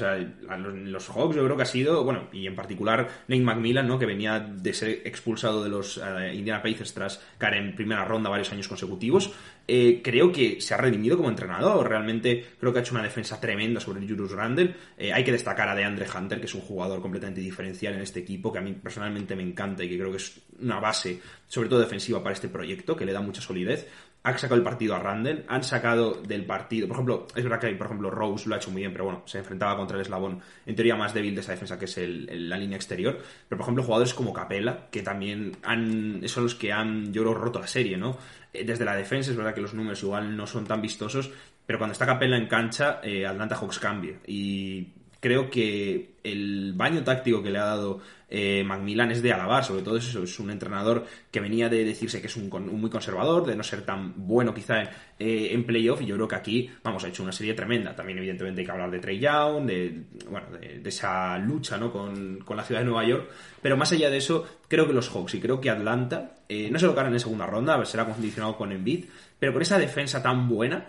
Los, 0.59 0.75
los 0.75 1.09
Hawks 1.09 1.37
yo 1.37 1.45
creo 1.45 1.57
que 1.57 1.63
ha 1.63 1.67
sido... 1.67 2.05
Bueno, 2.05 2.29
y 2.33 2.47
en 2.47 2.55
particular 2.55 3.09
Nate 3.29 3.43
McMillan, 3.43 3.87
¿no? 3.87 3.99
Que 3.99 4.07
venía 4.07 4.41
de 4.41 4.73
ser 4.73 5.03
expulsado 5.05 5.63
de 5.63 5.69
los 5.69 5.99
eh, 5.99 6.35
Indiana 6.35 6.63
Pacers 6.63 6.95
tras 6.95 7.23
caer 7.39 7.55
en 7.55 7.75
primera 7.75 8.05
ronda 8.05 8.31
varios 8.31 8.53
años 8.53 8.69
consecutivos. 8.69 9.33
Eh, 9.69 10.01
creo 10.03 10.31
que 10.31 10.61
se 10.61 10.75
ha 10.75 10.77
redimido 10.77 11.17
como 11.17 11.29
entrenador. 11.29 11.89
Realmente 11.89 12.45
creo 12.59 12.73
que 12.73 12.79
ha 12.79 12.83
hecho 12.83 12.95
una 12.95 13.03
defensa 13.03 13.41
tremenda 13.41 13.81
sobre 13.81 14.07
Julius 14.07 14.33
Randle. 14.33 14.75
Eh, 14.97 15.13
hay 15.13 15.25
que 15.25 15.33
destacar 15.33 15.69
a 15.69 15.75
DeAndre 15.75 16.07
Hunter, 16.09 16.39
que 16.39 16.47
es 16.47 16.55
un 16.55 16.61
jugador 16.61 17.01
completamente 17.01 17.41
diferencial 17.41 17.95
en 17.95 18.01
este 18.01 18.21
equipo, 18.21 18.53
que 18.53 18.59
a 18.59 18.63
mí 18.63 18.73
personalmente 18.73 19.35
me 19.35 19.43
encanta 19.43 19.83
y 19.85 19.89
que 19.89 19.99
creo 19.99 20.11
que 20.11 20.19
es 20.19 20.41
una 20.61 20.79
base, 20.79 21.21
sobre 21.49 21.69
todo 21.69 21.81
defensiva, 21.81 22.23
para 22.23 22.35
este 22.35 22.49
proyecto, 22.49 22.97
que 22.97 23.05
le 23.05 23.13
da 23.13 23.21
mucha 23.21 23.41
solidez. 23.41 23.89
Han 24.27 24.37
sacado 24.41 24.57
el 24.57 24.65
partido 24.65 24.97
a 24.97 24.99
Randle, 24.99 25.45
han 25.47 25.63
sacado 25.63 26.15
del 26.15 26.45
partido. 26.45 26.89
Por 26.89 26.97
ejemplo, 26.97 27.29
es 27.33 27.45
verdad 27.45 27.61
que, 27.61 27.73
por 27.77 27.87
ejemplo, 27.87 28.11
Rose 28.11 28.49
lo 28.49 28.57
ha 28.57 28.59
hecho 28.59 28.73
muy 28.73 28.83
bien, 28.83 28.91
pero 28.91 29.05
bueno, 29.05 29.23
se 29.25 29.39
enfrentaba 29.39 29.77
contra 29.77 29.97
el 29.97 30.03
eslabón 30.03 30.41
en 30.67 30.75
teoría 30.75 30.97
más 30.97 31.15
débil 31.15 31.33
de 31.33 31.43
esa 31.43 31.53
defensa, 31.53 31.79
que 31.79 31.85
es 31.85 31.97
la 31.97 32.59
línea 32.59 32.75
exterior. 32.75 33.17
Pero, 33.49 33.57
por 33.57 33.61
ejemplo, 33.61 33.85
jugadores 33.85 34.15
como 34.15 34.33
Capela, 34.33 34.89
que 34.91 35.03
también 35.03 35.53
han, 35.63 36.23
son 36.27 36.43
los 36.43 36.57
que 36.57 36.73
han, 36.73 37.13
yo 37.13 37.23
creo, 37.23 37.35
roto 37.35 37.61
la 37.61 37.69
serie, 37.69 37.97
¿no? 37.97 38.19
Eh, 38.53 38.65
Desde 38.65 38.85
la 38.85 38.97
defensa, 38.97 39.31
es 39.31 39.37
verdad 39.37 39.55
que 39.55 39.61
los 39.61 39.75
números 39.75 40.03
igual 40.03 40.37
no 40.37 40.45
son 40.49 40.67
tan 40.67 40.83
vistosos, 40.83 41.31
pero 41.65 41.79
cuando 41.79 41.93
está 41.93 42.05
Capela 42.05 42.37
en 42.37 42.49
cancha, 42.49 42.99
eh, 43.05 43.25
Atlanta 43.25 43.55
Hawks 43.55 43.79
cambia. 43.79 44.19
Y 44.27 44.89
creo 45.21 45.51
que 45.51 46.17
el 46.25 46.73
baño 46.75 47.03
táctico 47.05 47.43
que 47.43 47.51
le 47.51 47.59
ha 47.59 47.65
dado 47.65 48.01
eh, 48.29 48.65
Macmillan 48.65 49.13
es 49.13 49.23
de 49.23 49.33
alabar, 49.33 49.65
sobre 49.65 49.83
todo 49.83 49.97
eso, 49.97 50.23
es 50.23 50.41
un 50.41 50.51
entrenador 50.51 51.07
que 51.31 51.39
venía 51.39 51.69
de 51.69 51.85
decirse 51.85 52.21
que 52.21 52.27
es 52.27 52.37
un, 52.37 52.49
muy 52.49 52.91
conservador, 52.91 53.47
de 53.47 53.55
no 53.55 53.63
ser 53.63 53.83
tan 53.83 54.27
bueno 54.27 54.53
quizá 54.53 54.83
en, 54.83 54.89
eh, 55.19 55.65
playoff, 55.65 56.03
y 56.03 56.07
yo 56.07 56.17
creo 56.17 56.27
que 56.27 56.35
aquí, 56.35 56.71
vamos, 56.83 57.05
ha 57.05 57.09
hecho 57.09 57.23
una 57.23 57.33
serie 57.33 57.55
tremenda. 57.55 57.95
También 57.95 58.19
evidentemente 58.19 58.61
hay 58.61 58.67
que 58.67 58.73
hablar 58.73 58.91
de 58.91 58.99
Trey 58.99 59.21
Young, 59.21 59.67
de, 59.67 60.03
bueno, 60.29 60.49
de, 60.59 60.89
esa 60.89 61.39
lucha 61.39 61.77
¿no? 61.77 61.93
con, 61.93 62.45
la 62.57 62.65
ciudad 62.65 62.81
de 62.81 62.87
Nueva 62.87 63.07
York, 63.07 63.31
pero 63.63 63.77
más 63.77 63.93
allá 63.93 64.11
de 64.11 64.17
eso, 64.17 64.45
creo 64.69 64.87
que 64.87 64.93
los 64.93 65.09
Hawks 65.09 65.35
y 65.35 65.41
creo 65.41 65.61
que 65.61 65.71
Atlanta, 65.71 66.35
eh, 66.49 66.69
no 66.71 66.79
se 66.79 66.87
lo 66.87 66.95
ganan 66.95 67.13
en 67.13 67.21
segunda 67.21 67.47
ronda, 67.47 67.85
será 67.85 68.07
condicionado 68.07 68.57
con 68.57 68.73
Embiid, 68.73 69.05
pero 69.39 69.53
con 69.53 69.63
esa 69.63 69.79
defensa 69.79 70.23
tan 70.23 70.49
buena, 70.49 70.87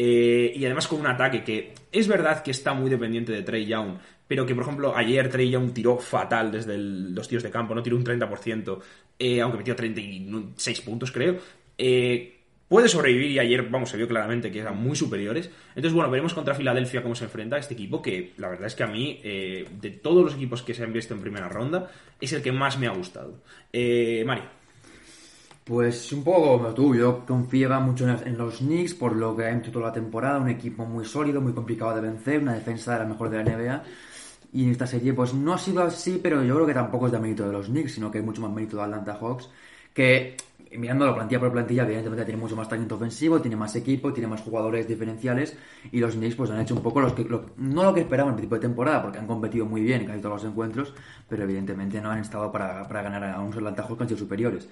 y 0.00 0.64
además 0.64 0.86
con 0.86 1.00
un 1.00 1.08
ataque 1.08 1.42
que 1.42 1.74
es 1.90 2.06
verdad 2.06 2.42
que 2.42 2.52
está 2.52 2.72
muy 2.72 2.88
dependiente 2.88 3.32
de 3.32 3.42
Trey 3.42 3.66
Young, 3.66 3.98
pero 4.28 4.44
que, 4.44 4.54
por 4.54 4.62
ejemplo, 4.62 4.94
ayer 4.94 5.28
Trey 5.30 5.56
un 5.56 5.72
tiró 5.72 5.96
fatal 5.96 6.52
desde 6.52 6.76
los 6.76 7.26
tiros 7.26 7.42
de 7.42 7.50
campo, 7.50 7.74
no 7.74 7.82
tiró 7.82 7.96
un 7.96 8.04
30%, 8.04 8.78
eh, 9.18 9.40
aunque 9.40 9.58
metió 9.58 9.74
36 9.74 10.80
puntos, 10.82 11.10
creo. 11.10 11.38
Eh, 11.78 12.36
puede 12.68 12.88
sobrevivir 12.88 13.30
y 13.30 13.38
ayer, 13.38 13.62
vamos, 13.70 13.88
se 13.88 13.96
vio 13.96 14.06
claramente 14.06 14.52
que 14.52 14.60
eran 14.60 14.76
muy 14.76 14.94
superiores. 14.94 15.50
Entonces, 15.70 15.94
bueno, 15.94 16.10
veremos 16.10 16.34
contra 16.34 16.54
Filadelfia 16.54 17.02
cómo 17.02 17.14
se 17.14 17.24
enfrenta 17.24 17.56
este 17.56 17.72
equipo, 17.72 18.02
que 18.02 18.34
la 18.36 18.48
verdad 18.48 18.66
es 18.66 18.74
que 18.74 18.82
a 18.82 18.88
mí, 18.88 19.18
eh, 19.24 19.66
de 19.80 19.90
todos 19.90 20.22
los 20.22 20.34
equipos 20.34 20.62
que 20.62 20.74
se 20.74 20.84
han 20.84 20.92
visto 20.92 21.14
en 21.14 21.22
primera 21.22 21.48
ronda, 21.48 21.90
es 22.20 22.30
el 22.34 22.42
que 22.42 22.52
más 22.52 22.78
me 22.78 22.86
ha 22.86 22.92
gustado. 22.92 23.42
Mario. 23.72 24.57
Pues 25.68 26.10
un 26.14 26.24
poco 26.24 26.56
como 26.56 26.72
tú, 26.72 26.94
yo 26.94 27.26
confiaba 27.26 27.78
mucho 27.78 28.08
en 28.08 28.38
los 28.38 28.56
Knicks 28.58 28.94
por 28.94 29.14
lo 29.14 29.36
que 29.36 29.44
ha 29.44 29.54
hecho 29.54 29.70
toda 29.70 29.88
la 29.88 29.92
temporada, 29.92 30.38
un 30.38 30.48
equipo 30.48 30.86
muy 30.86 31.04
sólido, 31.04 31.42
muy 31.42 31.52
complicado 31.52 31.94
de 31.94 32.00
vencer, 32.00 32.40
una 32.40 32.54
defensa 32.54 32.94
de 32.94 33.00
la 33.00 33.04
mejor 33.04 33.28
de 33.28 33.44
la 33.44 33.44
NBA 33.44 33.82
y 34.52 34.64
en 34.64 34.70
esta 34.70 34.86
serie, 34.86 35.12
pues 35.12 35.34
no 35.34 35.52
ha 35.52 35.58
sido 35.58 35.82
así, 35.82 36.20
pero 36.22 36.42
yo 36.42 36.54
creo 36.54 36.66
que 36.66 36.72
tampoco 36.72 37.06
es 37.06 37.12
de 37.12 37.18
mérito 37.18 37.46
de 37.46 37.52
los 37.52 37.66
Knicks, 37.66 37.92
sino 37.92 38.10
que 38.10 38.16
hay 38.16 38.24
mucho 38.24 38.40
más 38.40 38.50
mérito 38.50 38.78
de 38.78 38.84
Atlanta 38.84 39.18
Hawks, 39.20 39.50
que 39.92 40.36
mirando 40.78 41.04
la 41.04 41.14
plantilla 41.14 41.40
por 41.40 41.52
plantilla, 41.52 41.82
evidentemente 41.82 42.24
tiene 42.24 42.40
mucho 42.40 42.56
más 42.56 42.68
talento 42.68 42.94
ofensivo, 42.94 43.38
tiene 43.40 43.56
más 43.56 43.76
equipo, 43.76 44.10
tiene 44.10 44.26
más 44.26 44.40
jugadores 44.40 44.88
diferenciales, 44.88 45.54
y 45.92 46.00
los 46.00 46.14
Knicks 46.14 46.34
pues 46.34 46.50
han 46.50 46.60
hecho 46.60 46.74
un 46.74 46.82
poco 46.82 47.02
los 47.02 47.12
que, 47.12 47.26
no 47.58 47.84
lo 47.84 47.92
que 47.92 48.00
esperaban 48.00 48.32
en 48.32 48.36
el 48.36 48.36
principio 48.36 48.56
de 48.56 48.68
temporada, 48.68 49.02
porque 49.02 49.18
han 49.18 49.26
competido 49.26 49.66
muy 49.66 49.82
bien 49.82 50.00
en 50.00 50.06
casi 50.06 50.20
todos 50.20 50.42
los 50.42 50.50
encuentros, 50.50 50.94
pero 51.28 51.42
evidentemente 51.42 52.00
no 52.00 52.10
han 52.10 52.20
estado 52.20 52.50
para, 52.50 52.84
ganar 52.88 53.24
a 53.24 53.40
unos 53.40 53.56
Atlanta 53.56 53.82
Hawks 53.82 53.98
que 53.98 54.02
han 54.04 54.08
sido 54.08 54.18
superiores. 54.18 54.66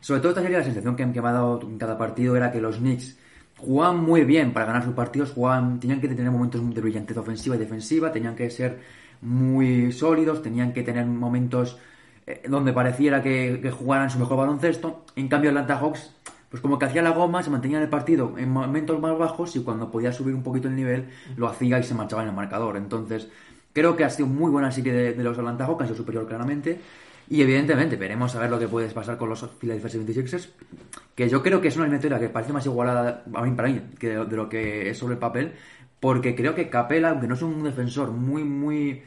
Sobre 0.00 0.20
todo 0.20 0.30
esta 0.30 0.42
serie, 0.42 0.58
la 0.58 0.64
sensación 0.64 0.96
que, 0.96 1.04
me 1.04 1.18
ha 1.18 1.32
dado 1.32 1.60
en 1.62 1.78
cada 1.78 1.98
partido 1.98 2.36
era 2.36 2.50
que 2.50 2.60
los 2.60 2.78
Knicks 2.78 3.18
jugaban 3.58 4.02
muy 4.02 4.24
bien 4.24 4.52
para 4.52 4.66
ganar 4.66 4.82
sus 4.82 4.94
partidos, 4.94 5.32
jugaban, 5.32 5.78
tenían 5.78 6.00
que 6.00 6.08
tener 6.08 6.30
momentos 6.30 6.74
de 6.74 6.80
brillantez 6.80 7.16
ofensiva 7.18 7.56
y 7.56 7.58
defensiva, 7.58 8.10
tenían 8.10 8.34
que 8.34 8.48
ser 8.48 8.80
muy 9.20 9.92
sólidos, 9.92 10.42
tenían 10.42 10.72
que 10.72 10.82
tener 10.82 11.04
momentos 11.04 11.78
eh, 12.26 12.42
donde 12.48 12.72
pareciera 12.72 13.22
que, 13.22 13.70
jugaran 13.70 14.08
su 14.08 14.18
mejor 14.18 14.38
baloncesto. 14.38 15.04
En 15.16 15.28
cambio, 15.28 15.50
Atlanta 15.50 15.76
Hawks, 15.76 16.14
pues 16.48 16.62
como 16.62 16.78
que 16.78 16.86
hacía 16.86 17.02
la 17.02 17.10
goma, 17.10 17.42
se 17.42 17.50
mantenía 17.50 17.76
en 17.76 17.84
el 17.84 17.90
partido 17.90 18.34
en 18.38 18.50
momentos 18.50 18.98
más 18.98 19.16
bajos 19.18 19.54
y 19.56 19.60
cuando 19.62 19.90
podía 19.90 20.12
subir 20.12 20.34
un 20.34 20.42
poquito 20.42 20.68
el 20.68 20.76
nivel, 20.76 21.10
lo 21.36 21.46
hacía 21.46 21.78
y 21.78 21.82
se 21.82 21.94
marchaba 21.94 22.22
en 22.22 22.28
el 22.28 22.34
marcador. 22.34 22.78
Entonces, 22.78 23.28
creo 23.74 23.94
que 23.96 24.04
ha 24.04 24.10
sido 24.10 24.26
muy 24.26 24.50
buena 24.50 24.72
serie 24.72 24.94
de, 24.94 25.12
de 25.12 25.22
los 25.22 25.36
Atlanta 25.36 25.66
Hawks, 25.66 25.82
ha 25.82 25.86
sido 25.86 25.96
superior 25.98 26.26
claramente. 26.26 26.80
Y 27.30 27.40
evidentemente 27.42 27.94
veremos 27.94 28.34
a 28.34 28.40
ver 28.40 28.50
lo 28.50 28.58
que 28.58 28.66
puede 28.66 28.88
pasar 28.88 29.16
con 29.16 29.28
los 29.28 29.48
Philadelphia 29.58 30.00
76ers, 30.00 30.48
que 31.14 31.28
yo 31.28 31.40
creo 31.42 31.60
que 31.60 31.68
es 31.68 31.76
una 31.76 31.84
eliminatoria 31.84 32.18
que 32.18 32.28
parece 32.28 32.52
más 32.52 32.66
igualada 32.66 33.22
a 33.32 33.42
mí 33.42 33.52
para 33.52 33.68
mí 33.68 33.80
que 34.00 34.08
de 34.08 34.36
lo 34.36 34.48
que 34.48 34.90
es 34.90 34.98
sobre 34.98 35.14
el 35.14 35.20
papel, 35.20 35.52
porque 36.00 36.34
creo 36.34 36.56
que 36.56 36.68
Capela, 36.68 37.10
aunque 37.10 37.28
no 37.28 37.34
es 37.34 37.42
un 37.42 37.62
defensor 37.62 38.10
muy, 38.10 38.42
muy, 38.42 39.02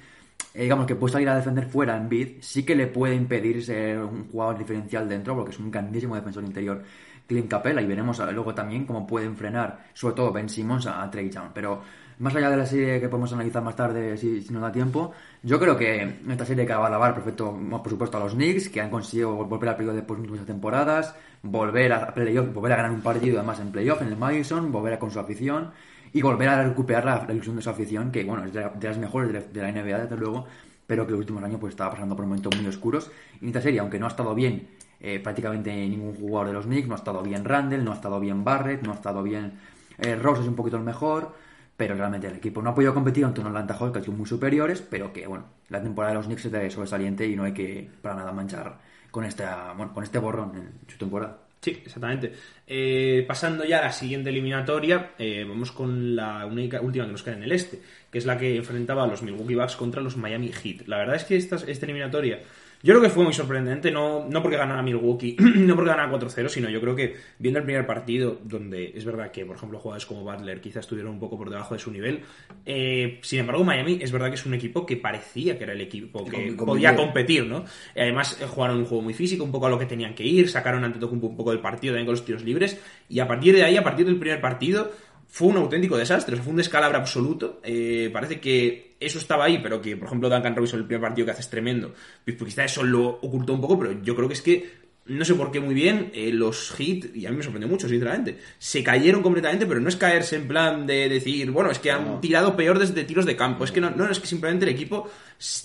eh, 0.54 0.64
digamos, 0.64 0.86
que 0.86 0.96
puede 0.96 1.12
salir 1.12 1.28
a 1.28 1.36
defender 1.36 1.66
fuera 1.66 1.98
en 1.98 2.08
bid, 2.08 2.38
sí 2.40 2.64
que 2.64 2.76
le 2.76 2.88
puede 2.88 3.14
impedir 3.14 3.62
ser 3.62 4.00
un 4.00 4.30
jugador 4.30 4.58
diferencial 4.58 5.10
dentro, 5.10 5.36
porque 5.36 5.52
es 5.52 5.60
un 5.60 5.70
grandísimo 5.70 6.16
defensor 6.16 6.46
interior. 6.46 6.82
Clint 7.28 7.50
Capela, 7.50 7.82
y 7.82 7.88
veremos 7.88 8.20
luego 8.32 8.54
también 8.54 8.86
cómo 8.86 9.08
pueden 9.08 9.36
frenar, 9.36 9.86
sobre 9.94 10.16
todo 10.16 10.32
Ben 10.32 10.48
Simmons, 10.48 10.88
a, 10.88 11.10
Trey 11.10 11.30
Young. 11.30 11.50
Pero 11.54 11.82
más 12.20 12.36
allá 12.36 12.50
de 12.50 12.58
la 12.58 12.66
serie 12.66 13.00
que 13.00 13.10
podemos 13.10 13.34
analizar 13.34 13.64
más 13.64 13.76
tarde, 13.76 14.18
si, 14.18 14.46
nos 14.52 14.62
da 14.62 14.72
tiempo, 14.72 15.12
yo 15.44 15.60
creo 15.60 15.78
que 15.78 16.20
esta 16.30 16.46
serie 16.46 16.66
que 16.66 16.74
va 16.74 16.86
a 16.86 16.88
alabar 16.88 17.14
perfecto, 17.14 17.54
por 17.70 17.90
supuesto, 17.90 18.18
a 18.18 18.22
los 18.22 18.34
Knicks, 18.34 18.70
que 18.70 18.80
han 18.80 18.90
conseguido 18.90 19.34
volver 19.46 19.70
al 19.70 19.76
periodo 19.76 19.96
después 19.96 20.22
de 20.22 20.28
muchas 20.30 20.46
temporadas, 20.46 21.16
volver 21.42 21.92
a 21.92 22.14
playoff, 22.14 22.54
volver 22.54 22.72
a 22.72 22.76
ganar 22.78 22.92
un 22.92 23.02
partido 23.02 23.38
además 23.40 23.60
en 23.60 23.72
playoff 23.72 24.02
en 24.02 24.08
el 24.08 24.16
Madison, 24.16 24.72
volver 24.72 24.94
a 24.94 25.00
con 25.00 25.12
su 25.12 25.20
afición 25.20 25.72
y 26.14 26.22
volver 26.22 26.48
a 26.48 26.64
recuperar 26.64 27.04
la, 27.06 27.34
ilusión 27.34 27.58
de 27.58 27.62
su 27.62 27.70
afición, 27.70 28.10
que 28.10 28.24
bueno, 28.24 28.46
es 28.46 28.54
de, 28.54 28.70
las 28.82 28.98
mejores 28.98 29.54
de 29.54 29.62
la, 29.62 29.70
NBA, 29.70 30.04
desde 30.04 30.16
luego, 30.16 30.46
pero 30.88 31.06
que 31.06 31.12
los 31.12 31.20
últimos 31.20 31.44
años 31.44 31.60
pues 31.60 31.74
estaba 31.74 31.92
pasando 31.92 32.16
por 32.16 32.26
momentos 32.26 32.56
muy 32.56 32.68
oscuros. 32.68 33.12
Y 33.42 33.44
en 33.44 33.48
esta 33.50 33.62
serie, 33.62 33.82
aunque 33.82 34.00
no 34.00 34.06
ha 34.06 34.10
estado 34.10 34.34
bien 34.34 34.70
eh, 35.02 35.20
prácticamente 35.20 35.76
ningún 35.76 36.16
jugador 36.16 36.48
de 36.48 36.54
los 36.54 36.66
Knicks, 36.66 36.88
no 36.88 36.94
ha 36.94 36.98
estado 36.98 37.22
bien 37.22 37.44
Randall, 37.44 37.84
no 37.84 37.92
ha 37.92 37.96
estado 37.96 38.18
bien 38.22 38.46
Barrett, 38.46 38.82
no 38.82 38.94
ha 38.94 38.96
estado 38.96 39.22
bien 39.22 39.60
eh, 39.98 40.16
Rose, 40.16 40.42
es 40.42 40.48
un 40.48 40.56
poquito 40.56 40.78
el 40.78 40.84
mejor, 40.84 41.36
pero 41.76 41.96
realmente 41.96 42.28
el 42.28 42.36
equipo 42.36 42.62
no 42.62 42.70
ha 42.70 42.76
podido 42.76 42.94
competir 42.94 43.26
ante 43.26 43.42
un 43.42 43.48
Atlanta 43.48 43.74
Hawks 43.74 43.94
que 43.94 44.00
ha 44.00 44.04
sido 44.04 44.16
muy 44.16 44.28
superiores, 44.28 44.82
pero 44.82 45.12
que 45.12 45.28
bueno, 45.28 45.46
la 45.70 45.82
temporada 45.82 46.14
de 46.14 46.18
los 46.20 46.26
Knicks 46.28 46.46
es 46.46 46.74
sobresaliente 46.74 47.28
y 47.28 47.36
no 47.36 47.44
hay 47.44 47.54
que 47.54 47.90
para 48.02 48.16
nada 48.16 48.32
manchar 48.32 48.78
con, 49.12 49.26
esta, 49.26 49.74
con 49.94 50.04
este 50.04 50.20
borrón 50.20 50.56
en 50.56 50.90
su 50.90 50.98
temporada. 50.98 51.40
Sí, 51.64 51.82
exactamente. 51.86 52.34
Eh, 52.68 53.24
pasando 53.26 53.64
ya 53.64 53.80
a 53.80 53.84
la 53.84 53.92
siguiente 53.94 54.30
eliminatoria, 54.30 55.12
eh, 55.18 55.46
vamos 55.48 55.72
con 55.72 56.14
la 56.14 56.46
única 56.46 56.82
última 56.82 57.06
que 57.06 57.12
nos 57.14 57.24
queda 57.24 57.38
en 57.38 57.44
el 57.44 57.54
este, 57.54 57.82
que 58.12 58.18
es 58.18 58.26
la 58.26 58.38
que 58.38 58.58
enfrentaba 58.58 59.06
a 59.06 59.08
los 59.08 59.24
Milwaukee 59.24 59.56
Bucks 59.56 59.78
contra 59.78 60.02
los 60.02 60.18
Miami 60.18 60.52
Heat. 60.52 60.88
La 60.88 60.98
verdad 60.98 61.16
es 61.16 61.24
que 61.24 61.38
esta, 61.38 61.56
esta 61.56 61.86
eliminatoria 61.86 62.42
yo 62.84 62.94
creo 62.94 63.02
que 63.02 63.10
fue 63.10 63.24
muy 63.24 63.32
sorprendente, 63.32 63.92
no, 63.92 64.28
no 64.28 64.42
porque 64.42 64.58
ganara 64.58 64.82
Milwaukee, 64.82 65.38
no 65.40 65.74
porque 65.74 65.90
ganara 65.90 66.12
4-0, 66.12 66.50
sino 66.50 66.70
yo 66.70 66.82
creo 66.82 66.94
que 66.94 67.16
viendo 67.40 67.60
el 67.60 67.66
primer 67.66 67.88
partido, 67.88 68.38
donde 68.44 68.92
es 68.94 69.06
verdad 69.06 69.32
que, 69.32 69.46
por 69.46 69.56
ejemplo, 69.56 69.80
jugadores 69.80 70.06
como 70.06 70.24
Butler 70.26 70.60
quizás 70.60 70.82
estuvieron 70.82 71.14
un 71.14 71.20
poco 71.20 71.38
por 71.38 71.50
debajo 71.50 71.76
de 71.76 71.80
su 71.80 71.92
nivel, 71.92 72.20
eh, 72.66 73.20
sin 73.22 73.40
embargo, 73.40 73.64
Miami 73.64 74.00
es 74.02 74.12
verdad 74.12 74.28
que 74.28 74.36
es 74.36 74.46
un 74.46 74.54
equipo 74.54 74.86
que 74.86 74.98
parecía 74.98 75.58
que 75.58 75.64
era 75.64 75.72
el 75.72 75.80
equipo 75.80 76.26
que 76.26 76.52
podía 76.58 76.94
competir, 76.94 77.46
¿no? 77.46 77.64
Además, 77.96 78.38
eh, 78.42 78.48
jugaron 78.48 78.80
un 78.80 78.86
juego 78.86 79.02
muy 79.02 79.14
físico, 79.14 79.46
un 79.46 79.52
poco 79.54 79.68
a 79.68 79.70
lo 79.70 79.80
que 79.80 79.86
tenían 79.86 80.14
que 80.14 80.26
ir, 80.26 80.50
sacaron 80.50 80.84
ante 80.84 81.00
todo 81.00 81.12
un 81.12 81.38
poco 81.38 81.52
del 81.52 81.62
partido 81.62 81.94
también 81.94 82.06
con 82.06 82.16
los 82.16 82.26
tiros 82.26 82.44
libres, 82.44 82.82
y 83.08 83.20
a 83.20 83.28
partir 83.30 83.56
de 83.56 83.64
ahí, 83.64 83.78
a 83.78 83.84
partir 83.84 84.06
del 84.06 84.18
primer 84.18 84.42
partido, 84.42 84.92
fue 85.34 85.48
un 85.48 85.58
auténtico 85.58 85.98
desastre, 85.98 86.38
fue 86.38 86.52
un 86.52 86.58
descalabro 86.58 87.00
absoluto. 87.00 87.60
Eh, 87.64 88.12
parece 88.14 88.40
que 88.40 88.98
eso 89.00 89.18
estaba 89.18 89.46
ahí, 89.46 89.58
pero 89.64 89.82
que, 89.82 89.98
por 89.98 90.06
ejemplo, 90.06 90.30
Duncan 90.30 90.56
Robinson, 90.56 90.80
el 90.82 90.86
primer 90.86 91.02
partido 91.02 91.26
que 91.26 91.32
hace 91.32 91.42
es 91.42 91.50
tremendo, 91.50 91.92
pues 92.24 92.38
quizá 92.38 92.66
eso 92.66 92.84
lo 92.84 93.08
ocultó 93.08 93.54
un 93.54 93.62
poco, 93.62 93.80
pero 93.80 94.00
yo 94.04 94.16
creo 94.16 94.28
que 94.28 94.36
es 94.36 94.44
que 94.44 94.84
no 95.08 95.26
sé 95.26 95.34
por 95.34 95.52
qué 95.52 95.60
muy 95.60 95.74
bien, 95.74 96.12
eh, 96.14 96.32
los 96.32 96.80
hits, 96.80 97.16
y 97.16 97.26
a 97.26 97.32
mí 97.32 97.38
me 97.38 97.44
sorprendió 97.44 97.68
mucho, 97.68 97.90
sinceramente, 97.90 98.38
se 98.60 98.84
cayeron 98.84 99.24
completamente, 99.24 99.66
pero 99.66 99.80
no 99.80 99.90
es 99.90 99.96
caerse 99.96 100.36
en 100.36 100.48
plan 100.48 100.86
de 100.86 101.10
decir, 101.10 101.50
bueno, 101.50 101.72
es 101.72 101.80
que 101.80 101.90
han 101.90 102.22
tirado 102.22 102.56
peor 102.56 102.78
desde 102.78 103.04
tiros 103.04 103.26
de 103.26 103.36
campo, 103.36 103.64
es 103.64 103.72
que 103.72 103.82
no, 103.82 103.90
no, 103.90 104.10
es 104.10 104.20
que 104.20 104.28
simplemente 104.28 104.66
el 104.66 104.72
equipo 104.72 105.10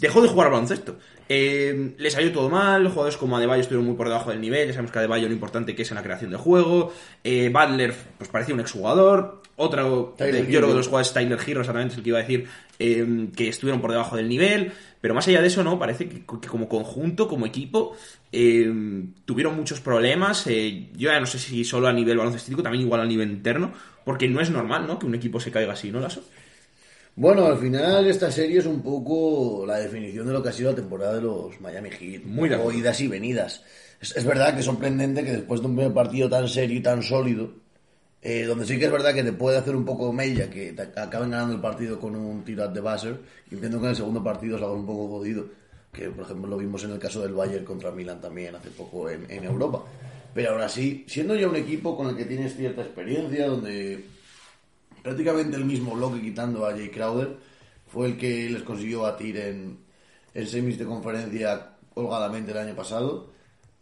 dejó 0.00 0.22
de 0.22 0.28
jugar 0.28 0.46
al 0.46 0.54
baloncesto. 0.54 0.98
Eh, 1.28 1.94
le 1.98 2.10
salió 2.10 2.32
todo 2.32 2.48
mal, 2.48 2.88
jugadores 2.88 3.18
como 3.18 3.36
Adebayo 3.36 3.60
estuvieron 3.60 3.86
muy 3.86 3.96
por 3.96 4.08
debajo 4.08 4.30
del 4.30 4.40
nivel, 4.40 4.66
ya 4.66 4.72
sabemos 4.72 4.92
que 4.92 4.98
Adebayo 4.98 5.28
lo 5.28 5.34
importante 5.34 5.76
que 5.76 5.82
es 5.82 5.90
en 5.90 5.96
la 5.96 6.02
creación 6.02 6.30
de 6.30 6.38
juego, 6.38 6.94
eh, 7.22 7.50
Butler 7.52 7.94
pues 8.16 8.30
parecía 8.30 8.54
un 8.54 8.60
exjugador, 8.60 9.42
otro, 9.58 10.14
yo 10.16 10.26
creo 10.26 10.46
que 10.46 10.74
los 10.74 10.86
jugadores 10.86 11.12
Tyler 11.12 11.38
Hero 11.44 11.60
exactamente 11.60 11.92
es 11.92 11.98
el 11.98 12.04
que 12.04 12.10
iba 12.10 12.18
a 12.18 12.22
decir, 12.22 12.46
eh, 12.78 13.28
que 13.36 13.48
estuvieron 13.48 13.80
por 13.80 13.90
debajo 13.90 14.16
del 14.16 14.28
nivel, 14.28 14.72
pero 15.00 15.14
más 15.14 15.26
allá 15.26 15.40
de 15.40 15.48
eso, 15.48 15.64
no, 15.64 15.78
parece 15.78 16.08
que, 16.08 16.24
como 16.24 16.68
conjunto, 16.68 17.26
como 17.26 17.44
equipo, 17.44 17.96
eh, 18.30 18.72
tuvieron 19.24 19.56
muchos 19.56 19.80
problemas. 19.80 20.46
Eh, 20.46 20.90
yo 20.96 21.10
ya 21.10 21.18
no 21.18 21.26
sé 21.26 21.40
si 21.40 21.64
solo 21.64 21.88
a 21.88 21.92
nivel 21.92 22.16
baloncestístico, 22.16 22.62
también 22.62 22.84
igual 22.84 23.00
a 23.00 23.04
nivel 23.04 23.30
interno, 23.30 23.72
porque 24.04 24.28
no 24.28 24.40
es 24.40 24.50
normal, 24.50 24.86
¿no? 24.86 24.98
Que 24.98 25.06
un 25.06 25.14
equipo 25.16 25.40
se 25.40 25.50
caiga 25.50 25.72
así, 25.72 25.90
¿no, 25.90 26.00
Lasso? 26.00 26.22
Bueno, 27.16 27.46
al 27.46 27.58
final 27.58 28.06
esta 28.06 28.30
serie 28.30 28.60
es 28.60 28.66
un 28.66 28.80
poco 28.80 29.64
la 29.66 29.78
definición 29.78 30.28
de 30.28 30.32
lo 30.32 30.40
que 30.40 30.50
ha 30.50 30.52
sido 30.52 30.70
la 30.70 30.76
temporada 30.76 31.14
de 31.14 31.22
los 31.22 31.60
Miami 31.60 31.90
Heat. 31.90 32.22
Muy 32.22 32.48
idas 32.76 33.00
y 33.00 33.08
venidas. 33.08 33.64
Es, 34.00 34.16
es, 34.16 34.24
verdad 34.24 34.54
que 34.54 34.60
es 34.60 34.66
sorprendente 34.66 35.24
que 35.24 35.32
después 35.32 35.60
de 35.60 35.66
un 35.66 35.74
primer 35.74 35.92
partido 35.92 36.28
tan 36.28 36.46
serio 36.46 36.78
y 36.78 36.80
tan 36.80 37.02
sólido, 37.02 37.50
eh, 38.20 38.44
donde 38.44 38.66
sí 38.66 38.78
que 38.78 38.86
es 38.86 38.92
verdad 38.92 39.14
que 39.14 39.22
te 39.22 39.32
puede 39.32 39.58
hacer 39.58 39.76
un 39.76 39.84
poco 39.84 40.12
mella 40.12 40.50
que 40.50 40.74
acaben 40.96 41.30
ganando 41.30 41.54
el 41.54 41.60
partido 41.60 42.00
con 42.00 42.16
un 42.16 42.44
tiro 42.44 42.66
de 42.68 42.80
buzzer 42.80 43.20
y 43.50 43.54
entiendo 43.54 43.78
que 43.78 43.84
en 43.84 43.90
el 43.90 43.96
segundo 43.96 44.22
partido 44.24 44.58
salga 44.58 44.74
un 44.74 44.86
poco 44.86 45.08
jodido 45.08 45.46
que 45.92 46.10
por 46.10 46.24
ejemplo 46.24 46.48
lo 46.48 46.58
vimos 46.58 46.82
en 46.84 46.92
el 46.92 46.98
caso 46.98 47.22
del 47.22 47.34
Bayern 47.34 47.64
contra 47.64 47.90
Milan 47.90 48.20
también 48.20 48.54
hace 48.54 48.70
poco 48.70 49.08
en, 49.08 49.30
en 49.30 49.44
Europa. 49.44 49.84
Pero 50.34 50.50
ahora 50.50 50.68
sí, 50.68 51.04
siendo 51.08 51.34
ya 51.34 51.48
un 51.48 51.56
equipo 51.56 51.96
con 51.96 52.08
el 52.08 52.16
que 52.16 52.24
tienes 52.24 52.54
cierta 52.54 52.82
experiencia 52.82 53.46
donde 53.46 54.04
prácticamente 55.02 55.56
el 55.56 55.64
mismo 55.64 55.94
bloque 55.94 56.20
quitando 56.20 56.66
a 56.66 56.72
Jay 56.72 56.90
Crowder 56.90 57.36
fue 57.86 58.08
el 58.08 58.16
que 58.18 58.50
les 58.50 58.62
consiguió 58.62 59.02
batir 59.02 59.36
en, 59.38 59.78
en 60.34 60.46
semis 60.46 60.78
de 60.78 60.84
conferencia 60.84 61.70
holgadamente 61.94 62.50
el 62.52 62.58
año 62.58 62.76
pasado 62.76 63.30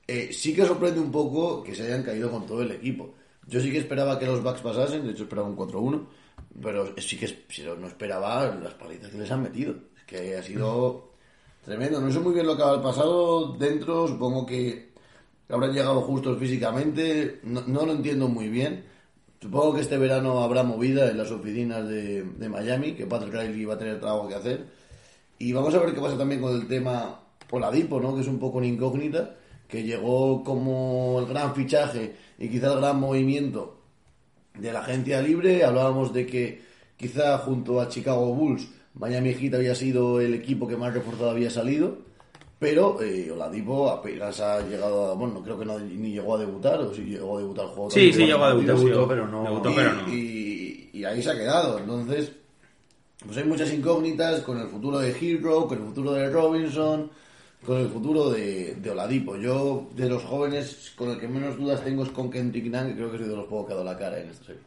eh, 0.06 0.30
sí 0.32 0.54
que 0.54 0.64
sorprende 0.64 1.00
un 1.00 1.10
poco 1.10 1.62
que 1.64 1.74
se 1.74 1.82
hayan 1.82 2.02
caído 2.02 2.30
con 2.30 2.46
todo 2.46 2.62
el 2.62 2.70
equipo 2.70 3.14
yo 3.46 3.60
sí 3.60 3.70
que 3.70 3.78
esperaba 3.78 4.18
que 4.18 4.26
los 4.26 4.42
Bucks 4.42 4.60
pasasen, 4.60 5.04
de 5.04 5.12
hecho 5.12 5.24
esperaba 5.24 5.48
un 5.48 5.56
4-1, 5.56 6.06
pero 6.60 6.94
sí 6.98 7.16
que 7.16 7.28
no 7.78 7.86
esperaba 7.86 8.46
las 8.54 8.74
palitas 8.74 9.10
que 9.10 9.18
les 9.18 9.30
han 9.30 9.42
metido. 9.42 9.74
Es 9.96 10.04
que 10.04 10.36
ha 10.36 10.42
sido 10.42 11.12
tremendo. 11.64 12.00
No 12.00 12.10
sé 12.10 12.18
muy 12.18 12.34
bien 12.34 12.46
lo 12.46 12.56
que 12.56 12.62
ha 12.62 12.82
pasado 12.82 13.52
dentro, 13.52 14.08
supongo 14.08 14.44
que 14.46 14.90
habrán 15.48 15.72
llegado 15.72 16.00
justos 16.02 16.38
físicamente, 16.38 17.40
no, 17.44 17.62
no 17.66 17.86
lo 17.86 17.92
entiendo 17.92 18.28
muy 18.28 18.48
bien. 18.48 18.84
Supongo 19.40 19.74
que 19.74 19.82
este 19.82 19.98
verano 19.98 20.42
habrá 20.42 20.62
movida 20.62 21.10
en 21.10 21.18
las 21.18 21.30
oficinas 21.30 21.86
de, 21.86 22.24
de 22.24 22.48
Miami, 22.48 22.94
que 22.94 23.06
Patrick 23.06 23.34
Riley 23.34 23.64
va 23.64 23.74
a 23.74 23.78
tener 23.78 24.00
trabajo 24.00 24.28
que 24.28 24.34
hacer. 24.34 24.66
Y 25.38 25.52
vamos 25.52 25.74
a 25.74 25.78
ver 25.78 25.94
qué 25.94 26.00
pasa 26.00 26.16
también 26.16 26.40
con 26.40 26.54
el 26.54 26.66
tema 26.66 27.20
Oladipo, 27.50 28.00
¿no? 28.00 28.14
Que 28.14 28.22
es 28.22 28.26
un 28.26 28.38
poco 28.38 28.58
una 28.58 28.66
incógnita, 28.66 29.36
que 29.68 29.82
llegó 29.82 30.42
como 30.42 31.20
el 31.20 31.26
gran 31.26 31.54
fichaje 31.54 32.16
y 32.38 32.48
quizá 32.48 32.72
el 32.72 32.80
gran 32.80 32.98
movimiento 33.00 33.78
de 34.58 34.72
la 34.72 34.80
agencia 34.80 35.20
libre. 35.22 35.64
Hablábamos 35.64 36.12
de 36.12 36.26
que 36.26 36.62
quizá 36.96 37.38
junto 37.38 37.80
a 37.80 37.88
Chicago 37.88 38.34
Bulls, 38.34 38.68
Miami 38.94 39.34
Heat 39.34 39.54
había 39.54 39.74
sido 39.74 40.20
el 40.20 40.34
equipo 40.34 40.66
que 40.66 40.76
más 40.76 40.92
reforzado 40.94 41.30
había 41.30 41.50
salido. 41.50 41.98
Pero 42.58 43.02
eh, 43.02 43.30
Oladipo 43.30 43.90
apenas 43.90 44.40
ha 44.40 44.60
llegado 44.66 45.10
a. 45.10 45.14
Bueno, 45.14 45.42
creo 45.42 45.58
que 45.58 45.66
no, 45.66 45.78
ni 45.78 46.12
llegó 46.12 46.36
a 46.36 46.38
debutar, 46.38 46.80
o 46.80 46.94
si 46.94 47.02
llegó 47.02 47.36
a 47.36 47.40
debutar 47.40 47.66
el 47.66 47.70
juego. 47.72 47.90
Sí, 47.90 48.10
sí, 48.14 48.24
llegó 48.24 48.44
a 48.44 48.48
debutar. 48.54 48.76
Debutó, 48.76 49.00
sí, 49.02 49.06
pero 49.08 49.28
no- 49.28 49.42
Debutó, 49.42 49.70
y, 49.70 49.74
pero 49.74 49.92
no. 49.92 50.08
y- 50.14 50.90
y 50.94 51.04
ahí 51.04 51.22
se 51.22 51.30
ha 51.30 51.34
quedado. 51.36 51.78
Entonces, 51.78 52.32
pues 53.26 53.36
hay 53.36 53.44
muchas 53.44 53.70
incógnitas 53.74 54.40
con 54.40 54.58
el 54.58 54.68
futuro 54.68 54.98
de 55.00 55.10
Hero, 55.10 55.66
con 55.68 55.78
el 55.80 55.84
futuro 55.84 56.12
de 56.14 56.30
Robinson, 56.30 57.10
con 57.64 57.78
el 57.78 57.88
futuro 57.88 58.30
de, 58.30 58.76
de 58.76 58.90
Oladipo. 58.90 59.36
Yo, 59.36 59.88
de 59.94 60.08
los 60.08 60.22
jóvenes, 60.24 60.92
con 60.96 61.10
el 61.10 61.18
que 61.18 61.28
menos 61.28 61.56
dudas 61.56 61.82
tengo 61.82 62.02
es 62.02 62.10
con 62.10 62.30
Kendrick 62.30 62.66
Nunn, 62.66 62.88
que 62.88 62.96
creo 62.96 63.10
que 63.10 63.16
es 63.16 63.28
de 63.28 63.36
los 63.36 63.46
pocos 63.46 63.66
que 63.66 63.72
ha 63.72 63.76
dado 63.76 63.84
la 63.84 63.98
cara 63.98 64.18
en 64.18 64.28
esta 64.30 64.44
serie. 64.46 64.62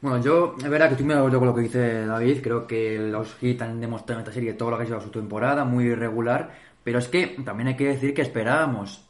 Bueno, 0.00 0.20
yo, 0.20 0.56
es 0.58 0.68
verdad 0.68 0.88
que 0.88 0.94
estoy 0.94 1.06
muy 1.06 1.14
de 1.14 1.20
acuerdo 1.20 1.38
con 1.38 1.48
lo 1.48 1.54
que 1.54 1.60
dice 1.60 2.06
David. 2.06 2.38
Creo 2.42 2.66
que 2.66 2.98
los 2.98 3.34
Heat 3.34 3.62
han 3.62 3.80
demostrado 3.80 4.20
en 4.20 4.24
esta 4.24 4.34
serie 4.34 4.54
todo 4.54 4.70
lo 4.70 4.76
que 4.76 4.82
ha 4.82 4.86
sido 4.86 5.00
su 5.00 5.10
temporada, 5.10 5.64
muy 5.64 5.84
irregular. 5.84 6.50
Pero 6.82 6.98
es 6.98 7.06
que 7.06 7.36
también 7.44 7.68
hay 7.68 7.76
que 7.76 7.86
decir 7.86 8.12
que 8.12 8.22
esperábamos 8.22 9.08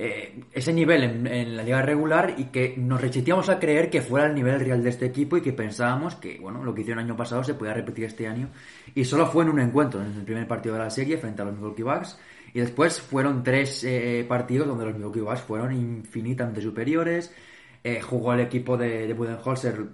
eh, 0.00 0.44
ese 0.52 0.72
nivel 0.72 1.02
en, 1.02 1.26
en 1.26 1.56
la 1.56 1.64
liga 1.64 1.82
regular 1.82 2.34
y 2.38 2.44
que 2.44 2.76
nos 2.76 3.00
resistíamos 3.00 3.48
a 3.48 3.58
creer 3.58 3.90
que 3.90 4.00
fuera 4.00 4.28
el 4.28 4.34
nivel 4.34 4.60
real 4.60 4.80
de 4.80 4.90
este 4.90 5.06
equipo 5.06 5.36
y 5.36 5.40
que 5.40 5.52
pensábamos 5.52 6.14
que, 6.14 6.38
bueno, 6.38 6.62
lo 6.62 6.72
que 6.72 6.82
hicieron 6.82 7.02
el 7.02 7.10
año 7.10 7.16
pasado 7.16 7.42
se 7.42 7.54
podía 7.54 7.74
repetir 7.74 8.04
este 8.04 8.28
año. 8.28 8.48
Y 8.94 9.04
solo 9.04 9.26
fue 9.26 9.42
en 9.42 9.50
un 9.50 9.58
encuentro, 9.58 10.00
en 10.00 10.14
el 10.14 10.24
primer 10.24 10.46
partido 10.46 10.76
de 10.76 10.82
la 10.82 10.90
serie 10.90 11.18
frente 11.18 11.42
a 11.42 11.46
los 11.46 11.54
Milwaukee 11.54 11.82
Bucks. 11.82 12.16
Y 12.54 12.60
después 12.60 13.00
fueron 13.00 13.42
tres 13.42 13.82
eh, 13.82 14.24
partidos 14.28 14.68
donde 14.68 14.84
los 14.84 14.94
Milwaukee 14.94 15.18
Bucks 15.18 15.40
fueron 15.40 15.72
infinitamente 15.72 16.62
superiores. 16.62 17.34
Eh, 17.82 18.00
jugó 18.00 18.34
el 18.34 18.40
equipo 18.40 18.76
de, 18.76 19.08
de 19.08 19.14
Budenholzer 19.14 19.84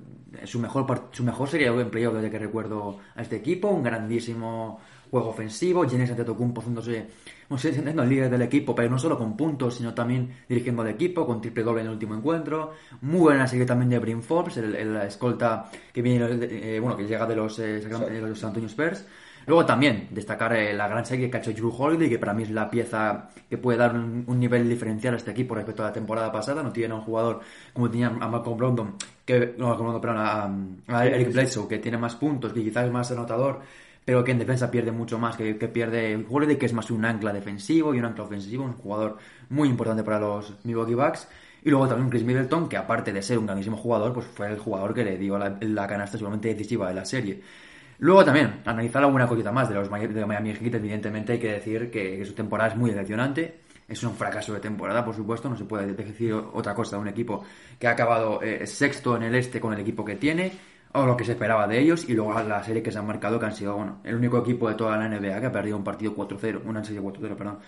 su 0.44 0.58
mejor, 0.58 1.08
su 1.12 1.24
mejor 1.24 1.48
serie 1.48 1.70
de 1.70 1.82
empleo 1.82 2.12
desde 2.12 2.30
que 2.30 2.38
recuerdo 2.38 2.98
a 3.14 3.22
este 3.22 3.36
equipo. 3.36 3.68
Un 3.68 3.82
grandísimo 3.82 4.80
juego 5.10 5.28
ofensivo. 5.28 5.84
Giannis 5.84 6.10
Antetokounmpo 6.10 6.60
haciéndose, 6.60 7.06
no 7.48 7.56
sé, 7.56 7.72
siendo 7.72 8.02
el 8.02 8.08
líder 8.08 8.30
del 8.30 8.42
equipo, 8.42 8.74
pero 8.74 8.90
no 8.90 8.98
solo 8.98 9.16
con 9.16 9.36
puntos, 9.36 9.76
sino 9.76 9.94
también 9.94 10.34
dirigiendo 10.48 10.82
al 10.82 10.88
equipo, 10.88 11.26
con 11.26 11.40
triple 11.40 11.62
doble 11.62 11.82
en 11.82 11.86
el 11.86 11.92
último 11.92 12.14
encuentro. 12.14 12.72
Muy 13.02 13.20
buena 13.20 13.46
serie 13.46 13.64
también 13.64 13.90
de 13.90 13.98
Brim 14.00 14.22
Forbes, 14.22 14.56
el, 14.56 14.74
el 14.74 14.96
escolta 14.96 15.70
que 15.92 16.02
viene, 16.02 16.26
eh, 16.42 16.80
bueno, 16.80 16.96
que 16.96 17.06
llega 17.06 17.26
de 17.26 17.36
los, 17.36 17.58
eh, 17.60 17.80
de 17.80 18.20
los 18.20 18.38
San 18.38 18.48
Antonio 18.48 18.68
Spurs. 18.68 19.06
Luego 19.46 19.66
también 19.66 20.08
destacar 20.10 20.54
eh, 20.54 20.72
la 20.72 20.88
gran 20.88 21.04
serie 21.04 21.30
que 21.30 21.36
ha 21.36 21.40
hecho 21.40 21.52
Drew 21.52 21.74
Holiday, 21.76 22.08
que 22.08 22.18
para 22.18 22.32
mí 22.32 22.44
es 22.44 22.50
la 22.50 22.70
pieza 22.70 23.28
que 23.48 23.58
puede 23.58 23.78
dar 23.78 23.94
un, 23.94 24.24
un 24.26 24.38
nivel 24.38 24.68
diferencial 24.68 25.14
a 25.14 25.16
este 25.16 25.32
equipo 25.32 25.54
respecto 25.54 25.82
a 25.82 25.86
la 25.86 25.92
temporada 25.92 26.32
pasada. 26.32 26.62
No 26.62 26.72
tiene 26.72 26.94
a 26.94 26.96
un 26.96 27.02
jugador 27.02 27.40
como 27.72 27.90
tenía 27.90 28.08
a 28.08 28.28
Malcolm 28.28 28.56
Brogdon, 28.56 28.94
que, 29.24 29.54
no, 29.58 29.76
Brogdon, 29.76 30.00
perdón, 30.00 30.18
a, 30.18 30.98
a 30.98 31.06
Eric 31.06 31.32
Bledsoe, 31.32 31.68
que 31.68 31.78
tiene 31.78 31.98
más 31.98 32.16
puntos, 32.16 32.52
que 32.52 32.62
quizás 32.62 32.86
es 32.86 32.92
más 32.92 33.10
anotador, 33.10 33.60
pero 34.04 34.22
que 34.22 34.32
en 34.32 34.38
defensa 34.38 34.70
pierde 34.70 34.92
mucho 34.92 35.18
más, 35.18 35.36
que, 35.36 35.56
que 35.56 35.68
pierde 35.68 36.24
Holiday, 36.28 36.56
que 36.56 36.66
es 36.66 36.72
más 36.72 36.90
un 36.90 37.04
ancla 37.04 37.32
defensivo 37.32 37.94
y 37.94 37.98
un 37.98 38.04
ancla 38.04 38.24
ofensivo, 38.24 38.64
un 38.64 38.74
jugador 38.74 39.16
muy 39.48 39.68
importante 39.68 40.02
para 40.02 40.20
los 40.20 40.54
Milwaukee 40.64 40.94
Bucks. 40.94 41.28
Y 41.62 41.70
luego 41.70 41.88
también 41.88 42.10
Chris 42.10 42.24
Middleton, 42.24 42.68
que 42.68 42.76
aparte 42.76 43.10
de 43.10 43.22
ser 43.22 43.38
un 43.38 43.46
grandísimo 43.46 43.78
jugador, 43.78 44.12
pues 44.12 44.26
fue 44.26 44.48
el 44.48 44.58
jugador 44.58 44.92
que 44.92 45.02
le 45.02 45.16
dio 45.16 45.38
la, 45.38 45.56
la 45.60 45.86
canasta 45.86 46.18
seguramente 46.18 46.48
decisiva 46.48 46.88
de 46.88 46.94
la 46.94 47.06
serie. 47.06 47.40
Luego 47.98 48.24
también, 48.24 48.60
analizar 48.64 49.02
alguna 49.02 49.26
cosita 49.26 49.52
más 49.52 49.68
de 49.68 49.76
los 49.76 49.90
de 49.90 50.26
Miami 50.26 50.54
Heat, 50.54 50.74
evidentemente 50.74 51.34
hay 51.34 51.38
que 51.38 51.52
decir 51.52 51.90
que, 51.90 52.24
su 52.24 52.32
temporada 52.34 52.70
es 52.70 52.76
muy 52.76 52.90
decepcionante. 52.90 53.60
Es 53.86 54.02
un 54.02 54.14
fracaso 54.14 54.54
de 54.54 54.60
temporada, 54.60 55.04
por 55.04 55.14
supuesto, 55.14 55.48
no 55.48 55.56
se 55.56 55.64
puede 55.64 55.92
decir 55.92 56.32
otra 56.32 56.74
cosa 56.74 56.96
de 56.96 57.02
un 57.02 57.08
equipo 57.08 57.44
que 57.78 57.86
ha 57.86 57.90
acabado 57.90 58.40
eh, 58.42 58.66
sexto 58.66 59.16
en 59.16 59.24
el 59.24 59.34
este 59.34 59.60
con 59.60 59.74
el 59.74 59.80
equipo 59.80 60.04
que 60.04 60.16
tiene, 60.16 60.52
o 60.92 61.04
lo 61.04 61.16
que 61.16 61.24
se 61.24 61.32
esperaba 61.32 61.66
de 61.68 61.80
ellos, 61.80 62.08
y 62.08 62.14
luego 62.14 62.32
la 62.42 62.62
serie 62.62 62.82
que 62.82 62.90
se 62.90 62.98
han 62.98 63.06
marcado, 63.06 63.38
que 63.38 63.46
han 63.46 63.54
sido, 63.54 63.76
bueno, 63.76 64.00
el 64.04 64.14
único 64.14 64.38
equipo 64.38 64.68
de 64.68 64.74
toda 64.74 64.96
la 64.96 65.08
NBA 65.08 65.38
que 65.38 65.46
ha 65.46 65.52
perdido 65.52 65.76
un 65.76 65.84
partido 65.84 66.14
4-0, 66.16 66.62
una 66.64 66.82
serie 66.82 67.02
4-0, 67.02 67.36
perdón. 67.36 67.58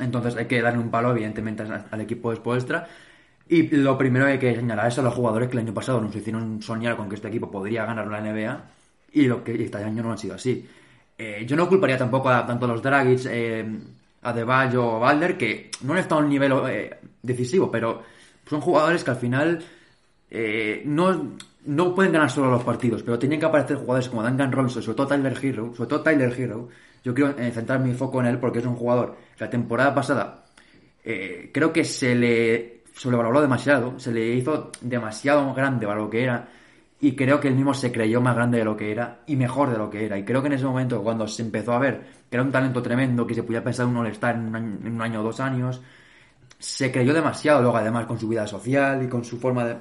Entonces 0.00 0.36
hay 0.36 0.46
que 0.46 0.62
darle 0.62 0.80
un 0.80 0.90
palo, 0.90 1.10
evidentemente, 1.10 1.64
al, 1.64 1.86
al 1.90 2.00
equipo 2.00 2.30
de 2.30 2.36
Spoelstra. 2.36 2.88
Y 3.46 3.68
lo 3.76 3.98
primero 3.98 4.26
que 4.26 4.32
hay 4.32 4.38
que 4.38 4.54
señalar 4.56 4.88
es 4.88 4.98
a 4.98 5.02
los 5.02 5.14
jugadores 5.14 5.48
que 5.48 5.54
el 5.54 5.64
año 5.64 5.74
pasado 5.74 6.00
nos 6.00 6.14
hicieron 6.14 6.62
soñar 6.62 6.96
con 6.96 7.08
que 7.08 7.16
este 7.16 7.28
equipo 7.28 7.50
podría 7.50 7.84
ganar 7.84 8.06
la 8.06 8.20
NBA 8.20 8.77
y 9.12 9.26
lo 9.26 9.42
que 9.42 9.62
este 9.62 9.78
año 9.78 10.02
no 10.02 10.12
ha 10.12 10.16
sido 10.16 10.34
así. 10.34 10.66
Eh, 11.16 11.44
yo 11.46 11.56
no 11.56 11.68
culparía 11.68 11.98
tampoco 11.98 12.28
a 12.28 12.46
tanto 12.46 12.64
a 12.66 12.68
los 12.68 12.82
Dragic, 12.82 13.26
eh, 13.26 13.66
a 14.22 14.32
Deballo 14.32 14.96
o 14.96 15.00
Balder, 15.00 15.36
que 15.36 15.70
no 15.82 15.92
han 15.92 15.98
estado 15.98 16.20
a 16.20 16.24
un 16.24 16.30
nivel 16.30 16.52
eh, 16.68 16.96
decisivo, 17.22 17.70
pero 17.70 18.02
son 18.48 18.60
jugadores 18.60 19.02
que 19.02 19.10
al 19.10 19.16
final 19.16 19.64
eh, 20.30 20.82
no, 20.84 21.34
no 21.64 21.94
pueden 21.94 22.12
ganar 22.12 22.30
solo 22.30 22.50
los 22.50 22.62
partidos, 22.62 23.02
pero 23.02 23.18
tienen 23.18 23.40
que 23.40 23.46
aparecer 23.46 23.78
jugadores 23.78 24.08
como 24.08 24.22
Duncan 24.22 24.52
Robinson, 24.52 24.82
sobre 24.82 24.96
todo 24.96 25.06
Tyler 25.08 25.36
Hero, 25.42 25.74
sobre 25.74 25.88
todo 25.88 26.02
Tyler 26.02 26.32
Hero. 26.38 26.68
Yo 27.04 27.14
quiero 27.14 27.32
centrar 27.52 27.80
mi 27.80 27.94
foco 27.94 28.20
en 28.20 28.26
él 28.26 28.38
porque 28.38 28.58
es 28.58 28.66
un 28.66 28.74
jugador 28.76 29.16
que 29.36 29.44
la 29.44 29.50
temporada 29.50 29.94
pasada 29.94 30.44
creo 31.02 31.72
que 31.72 31.84
se 31.84 32.14
le 32.14 32.82
sobrevaloró 32.94 33.40
demasiado, 33.40 33.98
se 33.98 34.12
le 34.12 34.34
hizo 34.34 34.70
demasiado 34.82 35.54
grande 35.54 35.86
para 35.86 36.00
lo 36.00 36.10
que 36.10 36.22
era 36.22 36.48
y 37.00 37.14
creo 37.14 37.40
que 37.40 37.48
él 37.48 37.54
mismo 37.54 37.74
se 37.74 37.92
creyó 37.92 38.20
más 38.20 38.34
grande 38.34 38.58
de 38.58 38.64
lo 38.64 38.76
que 38.76 38.90
era 38.90 39.20
y 39.26 39.36
mejor 39.36 39.70
de 39.70 39.78
lo 39.78 39.88
que 39.88 40.04
era. 40.04 40.18
Y 40.18 40.24
creo 40.24 40.40
que 40.42 40.48
en 40.48 40.54
ese 40.54 40.64
momento, 40.64 41.02
cuando 41.02 41.28
se 41.28 41.42
empezó 41.42 41.72
a 41.72 41.78
ver 41.78 42.00
que 42.28 42.36
era 42.36 42.42
un 42.42 42.50
talento 42.50 42.82
tremendo, 42.82 43.26
que 43.26 43.34
se 43.34 43.42
podía 43.42 43.62
pensar 43.62 43.86
un 43.86 43.96
All-Star 43.96 44.34
en, 44.34 44.54
en 44.54 44.94
un 44.94 45.02
año 45.02 45.20
o 45.20 45.22
dos 45.22 45.40
años, 45.40 45.80
se 46.58 46.90
creyó 46.90 47.14
demasiado 47.14 47.62
luego 47.62 47.76
además 47.76 48.06
con 48.06 48.18
su 48.18 48.28
vida 48.28 48.46
social 48.46 49.02
y 49.02 49.08
con 49.08 49.24
su 49.24 49.38
forma 49.38 49.64
de, 49.64 49.76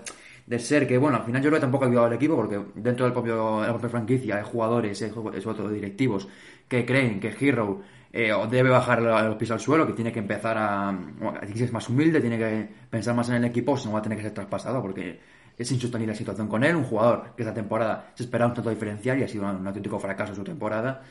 de 0.46 0.60
ser 0.60 0.88
que 0.88 0.98
bueno 0.98 1.18
al 1.18 1.24
final 1.24 1.42
yo 1.42 1.50
creo 1.50 1.60
que 1.60 1.62
tampoco 1.62 1.86
ha 1.86 1.88
ayudado 1.88 2.08
al 2.08 2.14
equipo 2.14 2.36
porque 2.36 2.60
dentro 2.76 3.06
del 3.06 3.14
propio, 3.14 3.62
de 3.62 3.68
la 3.68 3.74
propia 3.74 3.90
franquicia 3.90 4.38
hay 4.38 4.44
jugadores 4.44 5.02
hay 5.02 5.10
sobre 5.10 5.42
todo 5.42 5.70
directivos 5.70 6.28
que 6.68 6.86
creen 6.86 7.20
que 7.20 7.36
Hero 7.40 7.82
eh, 8.14 8.32
debe 8.50 8.70
bajar 8.70 9.02
los 9.02 9.36
pies 9.36 9.52
al 9.52 9.60
suelo 9.60 9.86
que 9.86 9.94
tiene 9.94 10.12
que 10.12 10.20
empezar 10.20 10.58
a 10.58 10.98
bueno, 11.20 11.40
ser 11.54 11.72
más 11.74 11.90
humilde 11.90 12.22
tiene 12.22 12.38
que 12.38 12.70
pensar 12.90 13.14
más 13.14 13.28
en 13.30 13.36
el 13.36 13.46
equipo 13.46 13.76
si 13.76 13.88
no 13.88 13.94
va 13.94 14.00
a 14.00 14.02
tener 14.02 14.18
que 14.18 14.24
ser 14.24 14.34
traspasado 14.34 14.82
porque 14.82 15.20
es 15.58 15.72
insostenible 15.72 16.14
la 16.14 16.18
situación 16.18 16.48
con 16.48 16.64
él 16.64 16.76
un 16.76 16.84
jugador 16.84 17.34
que 17.36 17.44
esta 17.44 17.54
temporada 17.54 18.12
se 18.16 18.24
esperaba 18.24 18.50
un 18.50 18.56
tanto 18.56 18.70
diferencial 18.70 19.20
y 19.20 19.24
ha 19.24 19.28
sido 19.28 19.46
un, 19.46 19.66
auténtico 19.66 20.00
fracaso 20.00 20.36
su 20.36 20.44
temporada 20.44 21.02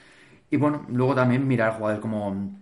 y 0.50 0.56
bueno 0.56 0.86
luego 0.88 1.14
también 1.14 1.46
mirar 1.46 1.74
jugadores 1.74 2.00
como 2.00 2.56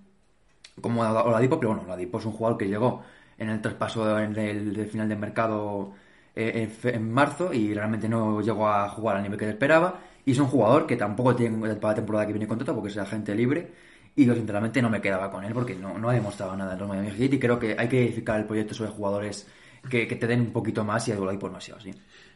como 0.80 1.02
Oladipo, 1.02 1.58
pero 1.58 1.70
bueno, 1.70 1.84
Oladipo 1.84 2.18
es 2.18 2.24
un 2.26 2.32
jugador 2.32 2.58
que 2.58 2.66
llegó 2.68 3.02
en 3.38 3.48
el 3.48 3.60
traspaso 3.60 4.18
en 4.18 4.36
el, 4.36 4.74
del 4.74 4.88
final 4.88 5.08
del 5.08 5.18
mercado 5.18 5.92
eh, 6.34 6.68
en, 6.84 7.12
marzo 7.12 7.52
y 7.52 7.74
realmente 7.74 8.08
no 8.08 8.40
llegó 8.40 8.68
a 8.68 8.88
jugar 8.88 9.16
al 9.16 9.22
nivel 9.22 9.38
que 9.38 9.44
se 9.44 9.52
esperaba. 9.52 10.00
Y 10.24 10.32
es 10.32 10.38
un 10.38 10.46
jugador 10.46 10.86
que 10.86 10.96
tampoco 10.96 11.36
tiene 11.36 11.56
para 11.76 11.92
la 11.92 11.94
temporada 11.94 12.26
que 12.26 12.32
viene 12.32 12.48
contrato 12.48 12.74
porque 12.74 12.90
es 12.90 12.96
agente 12.96 13.34
libre. 13.34 13.70
Y 14.16 14.24
yo 14.26 14.34
sinceramente 14.34 14.80
no 14.80 14.90
me 14.90 15.00
quedaba 15.00 15.30
con 15.30 15.44
él 15.44 15.52
porque 15.52 15.74
no, 15.74 15.98
no 15.98 16.08
ha 16.08 16.14
demostrado 16.14 16.56
nada 16.56 16.74
en 16.74 16.78
los 16.78 16.88
Miami 16.88 17.10
Heat 17.10 17.34
y 17.34 17.38
creo 17.38 17.58
que 17.58 17.76
hay 17.78 17.88
que 17.88 18.02
edificar 18.04 18.38
el 18.40 18.46
proyecto 18.46 18.74
sobre 18.74 18.90
jugadores 18.90 19.46
que, 19.88 20.06
te 20.06 20.26
den 20.26 20.40
un 20.40 20.52
poquito 20.52 20.84
más 20.84 21.06
y 21.08 21.12
a 21.12 21.16
ha 21.16 21.60
sido 21.60 21.76
así. 21.76 21.90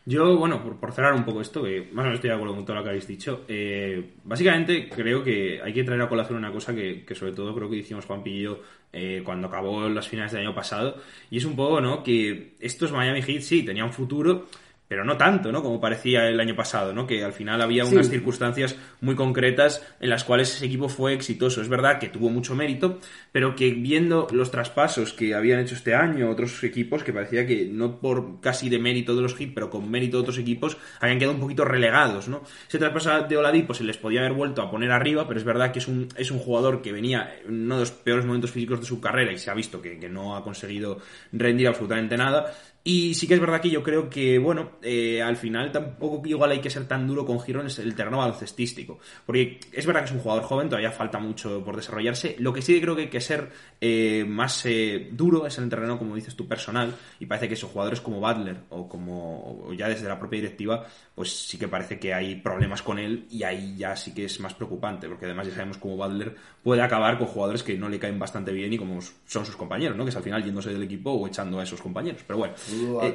Yo, 0.05 0.39
bueno, 0.39 0.63
por, 0.63 0.77
por 0.77 0.93
cerrar 0.93 1.13
un 1.13 1.25
poco 1.25 1.41
esto, 1.41 1.63
que 1.63 1.83
más 1.93 2.03
o 2.03 2.07
menos 2.07 2.15
estoy 2.15 2.31
de 2.31 2.37
acuerdo 2.37 2.55
con 2.55 2.65
todo 2.65 2.77
lo 2.77 2.83
que 2.83 2.89
habéis 2.89 3.07
dicho, 3.07 3.45
eh, 3.47 4.13
básicamente 4.25 4.89
creo 4.89 5.23
que 5.23 5.61
hay 5.63 5.73
que 5.73 5.85
traer 5.85 6.01
a 6.01 6.09
colación 6.09 6.39
una 6.39 6.51
cosa 6.51 6.75
que, 6.75 7.05
que 7.05 7.15
sobre 7.15 7.33
todo 7.33 7.55
creo 7.55 7.69
que 7.69 7.77
hicimos 7.77 8.07
Juan 8.07 8.25
yo 8.25 8.61
eh, 8.93 9.21
cuando 9.23 9.49
acabó 9.49 9.87
las 9.89 10.09
finales 10.09 10.33
del 10.33 10.47
año 10.47 10.55
pasado, 10.55 10.97
y 11.31 11.37
es 11.37 11.45
un 11.45 11.55
poco, 11.55 11.81
¿no? 11.81 12.03
Que 12.03 12.55
estos 12.59 12.91
Miami 12.91 13.21
Heat 13.21 13.43
sí 13.43 13.63
tenían 13.63 13.93
futuro, 13.93 14.47
pero 14.88 15.05
no 15.05 15.16
tanto, 15.18 15.53
¿no? 15.53 15.62
Como 15.62 15.81
parecía 15.81 16.27
el 16.29 16.40
año 16.40 16.57
pasado, 16.57 16.92
¿no? 16.94 17.07
Que 17.07 17.22
al 17.22 17.33
final 17.35 17.61
había 17.61 17.85
Sí. 17.85 17.94
unas 17.94 18.09
circunstancias 18.09 18.74
muy 19.03 19.14
concretas 19.14 19.87
en 20.01 20.09
las 20.11 20.24
cuales 20.24 20.55
ese 20.55 20.64
equipo 20.66 20.88
fue 20.88 21.12
exitoso. 21.12 21.61
Es 21.61 21.68
verdad 21.68 21.98
que 21.98 22.09
tuvo 22.09 22.31
mucho 22.31 22.55
mérito, 22.55 22.98
pero 23.31 23.55
que 23.55 23.70
viendo 23.70 24.27
los 24.33 24.51
traspasos 24.51 25.12
que 25.12 25.35
habían 25.35 25.61
hecho 25.61 25.74
este 25.74 25.94
año 25.94 26.31
otros 26.31 26.64
equipos, 26.64 27.05
que 27.05 27.12
parecía 27.12 27.46
que 27.46 27.66
no 27.70 28.01
por 28.01 28.40
casi 28.40 28.68
de 28.70 28.79
mérito 28.79 29.14
de 29.14 29.22
los 29.22 29.35
Heat, 29.37 29.51
pero 29.55 29.68
con 29.70 29.90
mérito 29.90 30.16
de 30.16 30.22
otros 30.22 30.38
equipos, 30.38 30.79
habían 31.01 31.18
quedado 31.18 31.35
un 31.35 31.40
poquito 31.40 31.64
relegados, 31.64 32.29
¿no? 32.29 32.42
Ese 32.66 32.79
traspaso 32.79 33.22
de 33.29 33.37
Oladipo 33.37 33.74
se 33.74 33.85
les 33.85 33.98
podía 33.98 34.20
haber 34.20 34.33
vuelto 34.33 34.62
a 34.62 34.70
poner 34.70 34.90
arriba, 34.90 35.29
pero 35.29 35.38
es 35.38 35.44
verdad 35.44 35.70
que 35.72 35.81
es 35.81 35.88
un, 35.88 36.09
es 36.16 36.31
un 36.31 36.38
jugador 36.38 36.81
que 36.81 36.92
venía 36.92 37.37
en 37.46 37.62
uno 37.64 37.74
de 37.74 37.81
los 37.81 37.90
peores 37.90 38.24
momentos 38.24 38.51
físicos 38.51 38.81
de 38.81 38.87
su 38.87 39.01
carrera 39.01 39.33
y 39.33 39.38
se 39.38 39.51
ha 39.51 39.55
visto 39.55 39.83
que, 39.83 39.98
que 39.98 40.09
no 40.09 40.35
ha 40.37 40.42
conseguido 40.42 40.98
rendir 41.33 41.68
absolutamente 41.68 42.16
nada. 42.16 42.53
Y 42.85 43.14
sí 43.14 43.27
que 43.27 43.35
es 43.35 43.41
verdad 43.41 43.61
que 43.61 43.69
yo 43.69 43.83
creo 43.83 44.09
que, 44.09 44.38
bueno, 44.38 44.79
eh, 44.83 45.21
al 45.21 45.37
final 45.37 45.71
tampoco 45.71 46.27
igual 46.27 46.53
hay 46.53 46.61
que 46.61 46.71
ser 46.71 46.87
tan 46.87 47.07
duro 47.07 47.27
con 47.27 47.38
Giron 47.38 47.67
es 47.67 47.79
el 47.79 47.95
terreno 47.95 48.19
baloncestístico. 48.19 48.99
Porque 49.27 49.61
es 49.73 49.85
verdad 49.85 50.01
que 50.01 50.07
es 50.07 50.12
un 50.12 50.21
jugador 50.21 50.45
joven, 50.45 50.69
todavía 50.69 50.91
falta 50.91 51.19
mucho 51.19 51.62
por 51.62 51.77
desarrollarse. 51.77 52.37
Lo 52.38 52.53
que 52.53 52.62
sí 52.62 52.81
creo 52.81 52.97
que 52.97 53.03
hay 53.03 53.09
que 53.09 53.21
ser 53.21 53.51
eh, 53.81 54.25
más 54.27 54.64
eh, 54.64 55.11
duro 55.12 55.47
es 55.47 55.59
en 55.59 55.64
el 55.64 55.71
terreno, 55.71 55.99
como 55.99 56.14
dices 56.14 56.35
tú, 56.35 56.49
personal. 56.49 56.95
Y 57.21 57.27
parece 57.27 57.49
que 57.49 57.55
esos 57.55 57.71
jugadores 57.71 58.01
como 58.01 58.21
Butler 58.21 58.57
o 58.71 58.88
como 58.88 59.69
ya 59.77 59.88
desde 59.88 60.09
la 60.09 60.19
propia 60.19 60.41
directiva, 60.41 60.87
pues 61.14 61.31
sí 61.31 61.59
que 61.59 61.69
parece 61.69 61.99
que 61.99 62.14
hay 62.14 62.37
problemas 62.37 62.81
con 62.81 62.99
él 62.99 63.27
y 63.31 63.43
ahí 63.43 63.77
ya 63.77 63.97
sí 63.97 64.14
que 64.14 64.25
es 64.25 64.41
más 64.41 64.55
preocupante. 64.55 65.09
Porque 65.09 65.27
además 65.27 65.47
ya 65.47 65.53
sabemos 65.53 65.77
cómo 65.77 65.97
Butler 65.97 66.35
puede 66.62 66.81
acabar 66.81 67.19
con 67.19 67.27
jugadores 67.27 67.62
que 67.62 67.77
no 67.77 67.91
le 67.91 67.99
caen 67.99 68.19
bastante 68.19 68.53
bien 68.53 68.73
y 68.73 68.79
como 68.79 68.99
son 69.27 69.45
sus 69.45 69.57
compañeros, 69.57 69.97
¿no? 69.97 70.05
Que 70.05 70.11
es 70.11 70.17
al 70.17 70.23
final 70.23 70.43
yéndose 70.43 70.71
del 70.71 70.83
equipo 70.85 71.11
o 71.11 71.27
echando 71.27 71.61
a 71.61 71.64
esos 71.64 71.83
compañeros. 71.83 72.23
Pero 72.27 72.38
bueno. 72.38 72.55
Saludo 72.68 73.00
a 73.00 73.07
eh, 73.07 73.14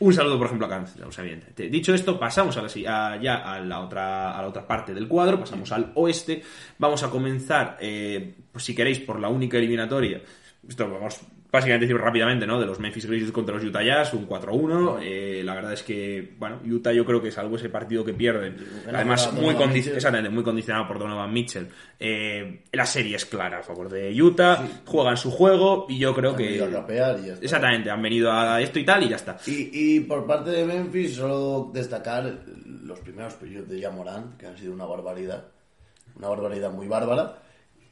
un 0.00 0.12
saludo, 0.14 0.38
por 0.38 0.46
ejemplo, 0.46 0.66
a 0.66 0.70
Cáncer, 0.70 1.04
o 1.04 1.12
sea, 1.12 1.22
evidentemente. 1.24 1.68
Dicho 1.68 1.94
esto, 1.94 2.18
pasamos 2.18 2.56
a 2.56 2.62
la, 2.62 2.68
si- 2.68 2.86
a- 2.86 3.20
ya 3.20 3.36
a 3.36 3.60
la, 3.60 3.80
otra, 3.80 4.38
a 4.38 4.42
la 4.42 4.48
otra 4.48 4.66
parte 4.66 4.94
del 4.94 5.06
cuadro, 5.08 5.38
pasamos 5.38 5.70
al 5.72 5.92
oeste. 5.94 6.42
Vamos 6.78 7.02
a 7.02 7.10
comenzar, 7.10 7.76
eh, 7.80 8.34
pues, 8.52 8.64
si 8.64 8.74
queréis, 8.74 9.00
por 9.00 9.20
la 9.20 9.28
única 9.28 9.58
eliminatoria. 9.58 10.20
Esto 10.68 10.90
vamos 10.90 11.20
básicamente 11.50 11.86
decir 11.86 12.00
rápidamente, 12.00 12.46
¿no? 12.46 12.60
De 12.60 12.66
los 12.66 12.78
Memphis 12.78 13.06
Grizzlies 13.06 13.32
contra 13.32 13.54
los 13.54 13.64
Utah 13.64 13.82
Jazz, 13.82 14.12
un 14.12 14.28
4-1. 14.28 14.98
Eh, 15.02 15.42
la 15.44 15.54
verdad 15.54 15.72
es 15.72 15.82
que, 15.82 16.34
bueno, 16.38 16.60
Utah 16.64 16.92
yo 16.92 17.04
creo 17.04 17.22
que 17.22 17.30
salvo 17.30 17.56
ese 17.56 17.68
partido 17.68 18.04
que 18.04 18.12
pierden, 18.12 18.56
además 18.92 19.32
muy, 19.32 19.54
exactamente, 19.54 20.28
muy 20.28 20.44
condicionado 20.44 20.86
por 20.86 20.98
Donovan 20.98 21.32
Mitchell. 21.32 21.68
Eh, 21.98 22.64
la 22.72 22.84
serie 22.86 23.16
es 23.16 23.24
clara 23.26 23.58
a 23.58 23.62
favor 23.62 23.88
de 23.88 24.20
Utah, 24.20 24.66
juegan 24.84 25.16
su 25.16 25.30
juego 25.30 25.86
y 25.88 25.98
yo 25.98 26.14
creo 26.14 26.30
Han 26.32 26.36
que... 26.36 26.44
venido 26.44 26.66
a 26.66 26.68
rapear 26.68 27.18
y 27.18 27.26
ya 27.26 27.32
está. 27.32 27.44
Exactamente, 27.44 27.90
han 27.90 28.02
venido 28.02 28.32
a 28.32 28.60
esto 28.60 28.78
y 28.78 28.84
tal 28.84 29.02
y 29.04 29.08
ya 29.08 29.16
está. 29.16 29.38
Y, 29.46 29.70
y 29.72 30.00
por 30.00 30.26
parte 30.26 30.50
de 30.50 30.64
Memphis, 30.64 31.14
solo 31.16 31.70
destacar 31.72 32.40
los 32.82 33.00
primeros 33.00 33.34
periodos 33.34 33.68
de 33.68 33.80
Yamorán, 33.80 34.36
que 34.36 34.46
han 34.46 34.56
sido 34.56 34.72
una 34.72 34.84
barbaridad. 34.84 35.46
Una 36.16 36.28
barbaridad 36.28 36.70
muy 36.72 36.88
bárbara. 36.88 37.42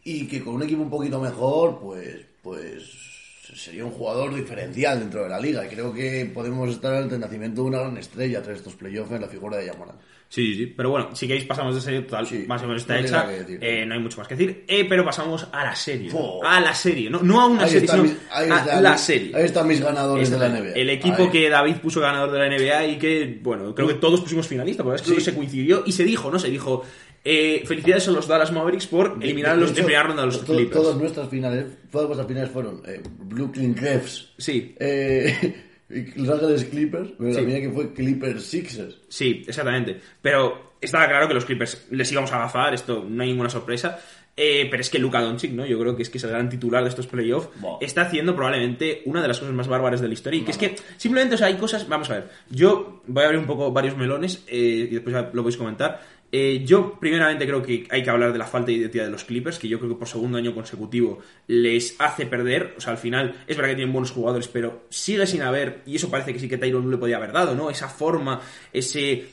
Y 0.05 0.27
que 0.29 0.43
con 0.43 0.55
un 0.55 0.63
equipo 0.63 0.83
un 0.83 0.91
poquito 0.91 1.21
mejor, 1.21 1.81
pues, 1.81 2.25
pues 2.43 3.26
sería 3.55 3.85
un 3.85 3.91
jugador 3.93 4.35
diferencial 4.35 4.99
dentro 5.01 5.23
de 5.23 5.29
la 5.29 5.39
liga. 5.39 5.65
Y 5.65 5.69
creo 5.69 5.93
que 5.93 6.31
podemos 6.33 6.71
estar 6.71 6.95
ante 6.95 7.15
el 7.15 7.21
nacimiento 7.21 7.63
de 7.63 7.69
una 7.69 7.79
gran 7.81 7.97
estrella 7.99 8.43
tras 8.43 8.57
estos 8.59 8.75
playoffs 8.75 9.13
en 9.13 9.21
la 9.21 9.29
figura 9.29 9.57
de 9.59 9.67
Yamorán. 9.67 9.97
Sí, 10.29 10.45
sí, 10.55 10.55
sí. 10.57 10.67
Pero 10.77 10.91
bueno, 10.91 11.15
si 11.15 11.29
queréis 11.29 11.47
pasamos 11.47 11.73
de 11.77 11.81
serie 11.81 12.01
total, 12.01 12.27
Sí, 12.27 12.45
más 12.49 12.61
o 12.63 12.67
menos 12.67 12.83
está 12.83 12.95
no 12.95 13.01
hecha. 13.07 13.27
Eh, 13.61 13.85
no 13.87 13.95
hay 13.95 14.01
mucho 14.01 14.19
más 14.19 14.27
que 14.27 14.35
decir. 14.35 14.65
Eh, 14.67 14.85
pero 14.89 15.05
pasamos 15.05 15.47
a 15.53 15.63
la 15.63 15.77
serie. 15.77 16.11
A 16.45 16.61
la 16.61 16.75
serie. 16.75 17.09
No, 17.09 17.21
no 17.23 17.41
a 17.41 17.47
una 17.47 17.63
Ahí 17.63 17.71
serie, 17.71 17.89
sino 17.89 18.03
mis- 18.03 18.17
ahí 18.33 18.51
a 18.51 18.81
la 18.81 18.99
serie. 18.99 19.37
Ahí 19.37 19.45
están 19.45 19.69
mis 19.69 19.81
ganadores 19.81 20.29
de 20.29 20.37
la. 20.39 20.49
NBA. 20.49 20.73
El 20.75 20.91
equipo 20.91 21.23
Ahí. 21.25 21.31
que 21.31 21.49
David 21.49 21.77
puso 21.77 22.01
ganador 22.01 22.33
de 22.33 22.39
la 22.41 22.47
NBA 22.49 22.87
y 22.87 22.99
que, 22.99 23.39
bueno, 23.41 23.73
creo 23.73 23.87
que 23.87 23.95
todos 23.95 24.21
pusimos 24.21 24.49
finalista, 24.49 24.83
porque 24.83 24.97
es 24.97 25.03
que 25.03 25.07
creo 25.07 25.19
que 25.19 25.25
Sí. 25.25 25.31
se 25.31 25.37
coincidió 25.37 25.85
y 25.87 25.93
se 25.93 26.03
dijo, 26.03 26.29
¿no? 26.29 26.41
Se 26.41 26.49
dijo, 26.51 26.83
eh, 27.29 27.65
felicidades 27.67 28.07
a 28.07 28.13
los 28.13 28.29
Dallas 28.29 28.53
Mavericks 28.53 28.87
por 28.87 29.19
eliminar 29.21 29.53
a 29.53 29.57
los 29.57 29.75
de 29.75 29.83
primera 29.83 30.05
ronda 30.05 30.23
a 30.23 30.27
los 30.27 30.45
to- 30.45 30.55
Clippers. 30.55 30.81
Todas 30.81 30.97
nuestras 30.97 31.29
finales, 31.29 31.67
todas 31.91 32.07
vuestras 32.07 32.29
finales 32.29 32.51
fueron 32.51 32.83
eh, 32.87 33.03
Brooklyn 33.19 33.75
Cavs, 33.75 34.33
Sí. 34.39 34.75
eh, 34.79 35.63
Los 36.17 36.29
Ángeles 36.29 36.65
Clippers, 36.65 37.11
pero 37.19 37.31
Sí. 37.33 37.41
la 37.41 37.47
mía 37.47 37.61
que 37.61 37.71
fue 37.71 37.93
Clippers 37.93 38.45
Sixers. 38.45 38.99
Sí, 39.09 39.45
exactamente. 39.47 40.01
Pero 40.23 40.75
estaba 40.81 41.07
claro 41.09 41.27
que 41.29 41.35
los 41.35 41.45
Clippers 41.45 41.87
les 41.91 42.11
íbamos 42.13 42.33
a 42.33 42.37
agafar, 42.37 42.75
esto 42.75 43.05
no 43.09 43.23
hay 43.23 43.29
ninguna 43.31 43.51
sorpresa. 43.51 43.99
Eh, 44.39 44.67
pero 44.71 44.83
es 44.83 44.91
que 44.91 44.99
Luka 44.99 45.23
Doncic, 45.23 45.51
¿no? 45.53 45.65
Yo 45.65 45.79
creo 45.81 45.97
que 45.97 46.03
es 46.03 46.11
que 46.11 46.19
es 46.19 46.25
el 46.25 46.29
gran 46.31 46.51
titular 46.51 46.83
de 46.83 46.91
estos 46.91 47.07
playoffs. 47.07 47.49
Buah. 47.59 47.79
Está 47.81 48.03
haciendo 48.03 48.35
probablemente 48.37 49.01
una 49.07 49.23
de 49.23 49.29
las 49.29 49.39
cosas 49.39 49.55
más 49.55 49.67
bárbaras 49.67 50.03
de 50.03 50.09
la 50.09 50.13
historia. 50.13 50.41
Y 50.41 50.45
que 50.45 50.51
es 50.51 50.59
que 50.59 50.77
simplemente, 50.99 51.37
o 51.37 51.39
sea, 51.39 51.47
hay 51.47 51.55
cosas. 51.57 51.89
Vamos 51.89 52.11
a 52.11 52.15
ver. 52.17 52.29
Yo 52.51 53.01
voy 53.07 53.23
a 53.23 53.27
abrir 53.29 53.41
un 53.41 53.47
poco 53.47 53.73
varios 53.73 53.97
melones 53.97 54.45
eh, 54.47 54.89
y 54.91 54.95
después 54.95 55.15
ya 55.15 55.23
lo 55.33 55.43
podéis 55.43 55.57
comentar. 55.57 56.03
Eh, 56.39 56.63
yo, 56.67 57.01
primeramente, 57.01 57.47
creo 57.47 57.63
que 57.63 57.89
hay 57.91 58.03
que 58.03 58.11
hablar 58.11 58.31
de 58.31 58.39
la 58.39 58.45
falta 58.45 58.67
de 58.67 58.75
identidad 58.75 59.05
de 59.05 59.11
los 59.11 59.25
Clippers, 59.25 59.59
que 59.59 59.69
yo 59.69 59.79
creo 59.79 59.93
que 59.93 59.97
por 59.97 60.07
segundo 60.07 60.37
año 60.37 60.55
consecutivo 60.55 61.21
les 61.47 61.97
hace 61.99 62.27
perder. 62.27 62.75
O 62.77 62.81
sea, 62.83 62.93
al 62.93 62.99
final, 62.99 63.37
es 63.47 63.57
verdad 63.57 63.71
que 63.71 63.77
tienen 63.77 63.95
buenos 63.95 64.11
jugadores, 64.11 64.47
pero 64.47 64.83
sigue 64.91 65.27
sin 65.27 65.41
haber, 65.41 65.81
y 65.87 65.97
eso 65.97 66.11
parece 66.11 66.35
que 66.35 66.39
sí 66.39 66.47
que 66.47 66.59
Tyron 66.59 66.85
no 66.85 66.91
le 66.91 66.99
podía 66.99 67.17
haber 67.17 67.33
dado, 67.33 67.55
¿no? 67.55 67.71
Esa 67.71 67.89
forma, 67.89 68.43
ese 68.71 69.29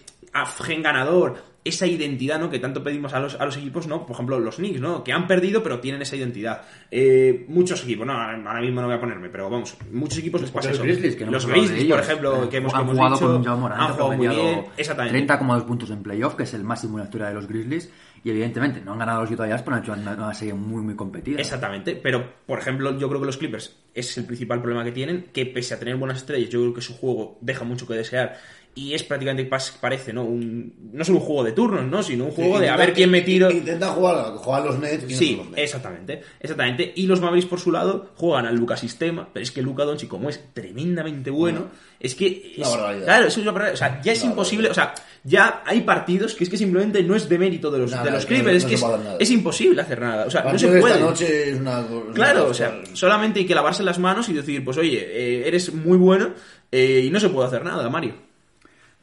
gen 0.66 0.82
ganador, 0.82 1.44
esa 1.64 1.88
identidad, 1.88 2.40
¿no? 2.40 2.50
Que 2.50 2.60
tanto 2.60 2.84
pedimos 2.84 3.14
a 3.14 3.20
los, 3.20 3.36
a 3.40 3.46
los 3.46 3.56
equipos, 3.58 3.88
¿no? 3.88 4.06
Por 4.06 4.16
ejemplo, 4.16 4.40
los 4.40 4.58
Knicks, 4.58 4.82
¿no? 4.82 5.04
Que 5.04 5.14
han 5.14 5.28
perdido, 5.28 5.64
pero 5.64 5.80
tienen 5.80 6.02
esa 6.02 6.16
identidad. 6.16 6.62
Eh, 6.92 7.46
muchos 7.48 7.84
equipos, 7.84 8.06
no, 8.06 8.14
ahora 8.14 8.62
mismo 8.62 8.82
no 8.82 8.88
voy 8.88 8.98
a 8.98 9.00
ponerme, 9.00 9.30
pero 9.30 9.50
vamos, 9.50 9.78
muchos 9.92 10.20
equipos 10.20 10.42
les 10.42 10.52
pasa 10.52 10.70
Los 10.70 10.78
eso. 10.78 10.84
Grizzlies, 10.84 11.16
que 11.16 11.26
no 11.26 11.32
los 11.32 11.46
Grizzlies, 11.46 11.86
por 11.86 12.00
ejemplo, 12.00 12.50
que 12.50 12.58
hemos, 12.58 12.74
han 12.74 12.82
hemos 12.82 12.96
jugado 12.96 13.16
dicho, 13.16 13.28
con 13.28 13.44
Jaume 13.44 13.62
Morant, 13.62 13.82
han 13.82 13.94
jugado 13.94 14.12
muy 14.18 14.28
bien, 14.28 14.66
exactamente. 14.78 15.34
30,2 15.34 15.66
puntos 15.66 15.90
en 15.90 16.04
playoff, 16.04 16.36
que 16.36 16.44
es 16.44 16.54
el 16.54 16.64
máximo 16.64 16.98
en 16.98 17.00
la 17.00 17.06
historia 17.06 17.28
de 17.28 17.34
los 17.34 17.48
Grizzlies. 17.48 17.92
Y 18.26 18.30
evidentemente 18.30 18.80
no 18.80 18.94
han 18.94 19.00
ganado 19.00 19.22
los 19.22 19.32
Utah 19.32 19.48
Jazz, 19.48 19.64
pero 19.64 19.76
han 19.76 19.84
hecho 19.84 19.92
una, 19.92 20.14
una 20.14 20.34
serie 20.34 20.54
muy, 20.54 20.82
muy 20.82 20.96
competida. 20.96 21.42
Exactamente, 21.42 21.94
pero 21.96 22.26
por 22.46 22.58
ejemplo, 22.58 22.98
yo 22.98 23.10
creo 23.10 23.20
que 23.20 23.26
los 23.26 23.36
Clippers 23.36 23.76
es 23.94 24.18
el 24.18 24.26
principal 24.26 24.62
problema 24.62 24.86
que 24.86 24.94
tienen, 24.94 25.26
que 25.34 25.46
pese 25.46 25.74
a 25.74 25.80
tener 25.80 25.98
buenas 25.98 26.20
estrellas, 26.20 26.50
yo 26.50 26.62
creo 26.62 26.74
que 26.74 26.82
su 26.82 26.96
juego 26.96 27.38
deja 27.42 27.66
mucho 27.66 27.86
que 27.86 27.96
desear 27.96 28.38
y 28.76 28.94
es 28.94 29.04
prácticamente 29.04 29.50
parece, 29.80 30.14
¿no? 30.14 30.24
Un, 30.24 30.92
no 30.94 31.04
solo 31.06 31.20
un 31.20 31.24
juego 31.26 31.44
de 31.44 31.52
turnos, 31.52 31.86
¿no? 31.86 32.02
Sino 32.02 32.26
un 32.26 32.32
juego 32.32 32.60
de 32.60 32.70
a 32.70 32.76
ver 32.78 32.94
quién 32.94 33.12
me 33.12 33.22
tiro. 33.22 33.52
Intenta 33.52 33.90
jugar, 33.90 34.34
jugar 34.36 34.66
los 34.66 34.80
Nets. 34.80 35.00
¿quiénes 35.00 35.18
Sí, 35.18 35.36
los 35.36 35.46
Nets? 35.50 35.60
exactamente, 35.62 36.22
exactamente. 36.40 36.92
Y 36.96 37.06
los 37.06 37.22
Mavericks 37.22 37.48
por 37.48 37.60
su 37.60 37.72
lado 37.72 38.12
juegan 38.16 38.46
al 38.48 38.56
Luca 38.56 38.76
Sistema, 38.76 39.30
pero 39.32 39.44
es 39.44 39.52
que 39.52 39.62
Luca 39.62 39.84
Doncic 39.84 40.10
como 40.10 40.30
es 40.30 40.42
tremendamente 40.54 41.30
bueno, 41.30 41.68
es 42.00 42.16
que 42.16 42.56
es- 42.58 42.68
claro, 42.68 43.28
eso 43.28 43.40
es 43.42 43.48
una 43.48 43.72
o 43.72 43.78
sea, 43.78 44.02
ya 44.02 44.12
es 44.12 44.24
imposible, 44.24 44.70
o 44.70 44.74
sea, 44.74 44.94
ya 45.24 45.62
hay 45.66 45.82
partidos 45.82 46.34
que 46.34 46.44
es 46.44 46.50
que 46.50 46.58
simplemente 46.58 47.04
no 47.04 47.16
es 47.16 47.30
de 47.30 47.38
mérito 47.38 47.70
de 47.70 47.80
los, 47.80 47.92
Nada, 47.92 48.04
de 48.06 48.12
los 48.12 48.26
Clippers, 48.26 48.58
es 48.58 48.66
que 48.66 48.76
es, 49.20 49.32
imposible 49.32 49.82
hacer 49.82 50.02
nada, 50.02 50.26
o 50.26 50.32
sea, 50.32 50.44
no 50.52 50.58
se 50.58 50.70
de 50.70 50.82
puede. 50.82 50.96
esta 50.96 51.06
noche 51.06 51.50
es 51.52 51.60
una. 51.60 51.80
una 51.82 52.14
Claro, 52.14 52.48
o 52.50 52.54
sea, 52.54 52.82
solamente 52.94 53.40
hay 53.42 53.46
que 53.46 53.56
lavarse 53.56 53.84
las 53.84 54.00
manos 54.00 54.28
y 54.30 54.34
decir, 54.34 54.64
pues 54.66 54.78
oye, 54.78 54.98
eh, 55.00 55.48
eres 55.48 55.72
muy 55.74 55.98
bueno 55.98 56.32
eh, 56.72 57.04
y 57.06 57.10
no 57.12 57.20
se 57.20 57.30
puede 57.30 57.48
hacer 57.48 57.64
nada, 57.64 57.88
Mario. 57.90 58.33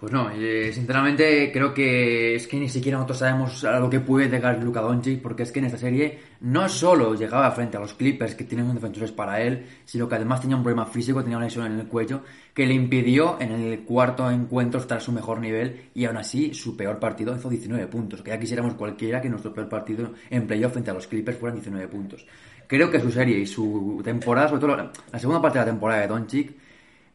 Pues 0.01 0.15
no, 0.15 0.31
eh, 0.31 0.73
sinceramente 0.73 1.53
creo 1.53 1.75
que 1.75 2.35
es 2.35 2.47
que 2.47 2.57
ni 2.57 2.71
siquiera 2.71 2.97
nosotros 2.97 3.19
sabemos 3.19 3.63
a 3.65 3.79
lo 3.79 3.91
que 3.91 4.01
puede 4.01 4.31
llegar 4.31 4.59
Luka 4.63 4.81
Doncic, 4.81 5.21
porque 5.21 5.43
es 5.43 5.53
que 5.53 5.59
en 5.59 5.67
esta 5.67 5.77
serie 5.77 6.19
no 6.41 6.71
solo 6.71 7.15
llegaba 7.15 7.51
frente 7.51 7.77
a 7.77 7.81
los 7.81 7.93
Clippers, 7.93 8.35
que 8.35 8.45
tienen 8.45 8.73
defensores 8.73 9.13
para 9.13 9.43
él, 9.43 9.67
sino 9.85 10.09
que 10.09 10.15
además 10.15 10.41
tenía 10.41 10.57
un 10.57 10.63
problema 10.63 10.87
físico, 10.87 11.23
tenía 11.23 11.37
una 11.37 11.45
lesión 11.45 11.67
en 11.67 11.79
el 11.79 11.87
cuello, 11.87 12.23
que 12.55 12.65
le 12.65 12.73
impidió 12.73 13.39
en 13.43 13.53
el 13.53 13.81
cuarto 13.81 14.31
encuentro 14.31 14.81
estar 14.81 14.97
a 14.97 15.01
su 15.03 15.13
mejor 15.13 15.39
nivel, 15.39 15.91
y 15.93 16.07
aún 16.07 16.17
así 16.17 16.55
su 16.55 16.75
peor 16.79 16.99
partido 16.99 17.37
hizo 17.37 17.51
19 17.51 17.87
puntos, 17.89 18.23
que 18.23 18.31
ya 18.31 18.41
quisiéramos 18.41 18.77
cualquiera 18.77 19.21
que 19.21 19.29
nuestro 19.29 19.53
peor 19.53 19.69
partido 19.69 20.15
en 20.31 20.47
playoff 20.47 20.73
frente 20.73 20.91
a 20.91 20.95
los 20.95 21.07
Clippers 21.09 21.37
fueran 21.37 21.57
19 21.57 21.89
puntos. 21.89 22.27
Creo 22.67 22.91
que 22.91 23.01
su 23.01 23.11
serie 23.11 23.39
y 23.39 23.47
su 23.47 24.01
temporada, 24.03 24.49
sobre 24.49 24.61
todo 24.63 24.77
la, 24.77 24.91
la 25.13 25.19
segunda 25.19 25.43
parte 25.43 25.59
de 25.59 25.67
la 25.67 25.71
temporada 25.73 26.01
de 26.01 26.09
Doncic, 26.09 26.55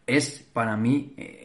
es 0.06 0.48
para 0.54 0.78
mí... 0.78 1.16
eh, 1.18 1.45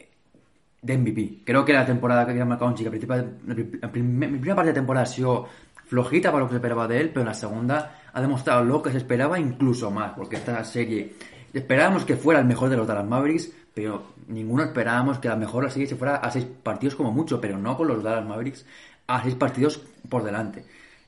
de 0.81 0.97
MVP. 0.97 1.39
Creo 1.45 1.63
que 1.63 1.73
la 1.73 1.85
temporada 1.85 2.25
que 2.25 2.39
ha 2.41 2.45
marcado 2.45 2.71
un 2.71 2.75
chico, 2.77 2.89
la, 3.07 3.91
primera 3.91 4.55
parte 4.55 4.69
de 4.69 4.73
temporada 4.73 5.03
ha 5.03 5.07
sido 5.07 5.47
flojita 5.85 6.31
para 6.31 6.43
lo 6.43 6.47
que 6.47 6.53
se 6.53 6.57
esperaba 6.57 6.87
de 6.87 6.99
él, 7.01 7.09
pero 7.09 7.21
en 7.21 7.27
la 7.27 7.33
segunda 7.33 8.01
ha 8.13 8.21
demostrado 8.21 8.63
lo 8.63 8.81
que 8.81 8.91
se 8.91 8.97
esperaba 8.97 9.39
incluso 9.39 9.91
más, 9.91 10.13
porque 10.13 10.37
esta 10.37 10.63
serie 10.63 11.13
esperábamos 11.53 12.05
que 12.05 12.15
fuera 12.15 12.39
el 12.39 12.45
mejor 12.47 12.69
de 12.69 12.77
los 12.77 12.87
Dallas 12.87 13.05
Mavericks, 13.07 13.51
pero 13.73 14.03
ninguno 14.27 14.63
esperábamos 14.63 15.19
que 15.19 15.27
la 15.27 15.35
mejor 15.35 15.69
serie 15.69 15.87
se 15.87 15.95
fuera 15.95 16.15
a 16.17 16.31
seis 16.31 16.45
partidos 16.45 16.95
como 16.95 17.11
mucho, 17.11 17.39
pero 17.39 17.57
no 17.57 17.77
con 17.77 17.87
los 17.87 18.01
Dallas 18.03 18.25
Mavericks 18.25 18.65
a 19.07 19.21
seis 19.23 19.35
partidos 19.35 19.81
por 20.09 20.23
delante. 20.23 20.63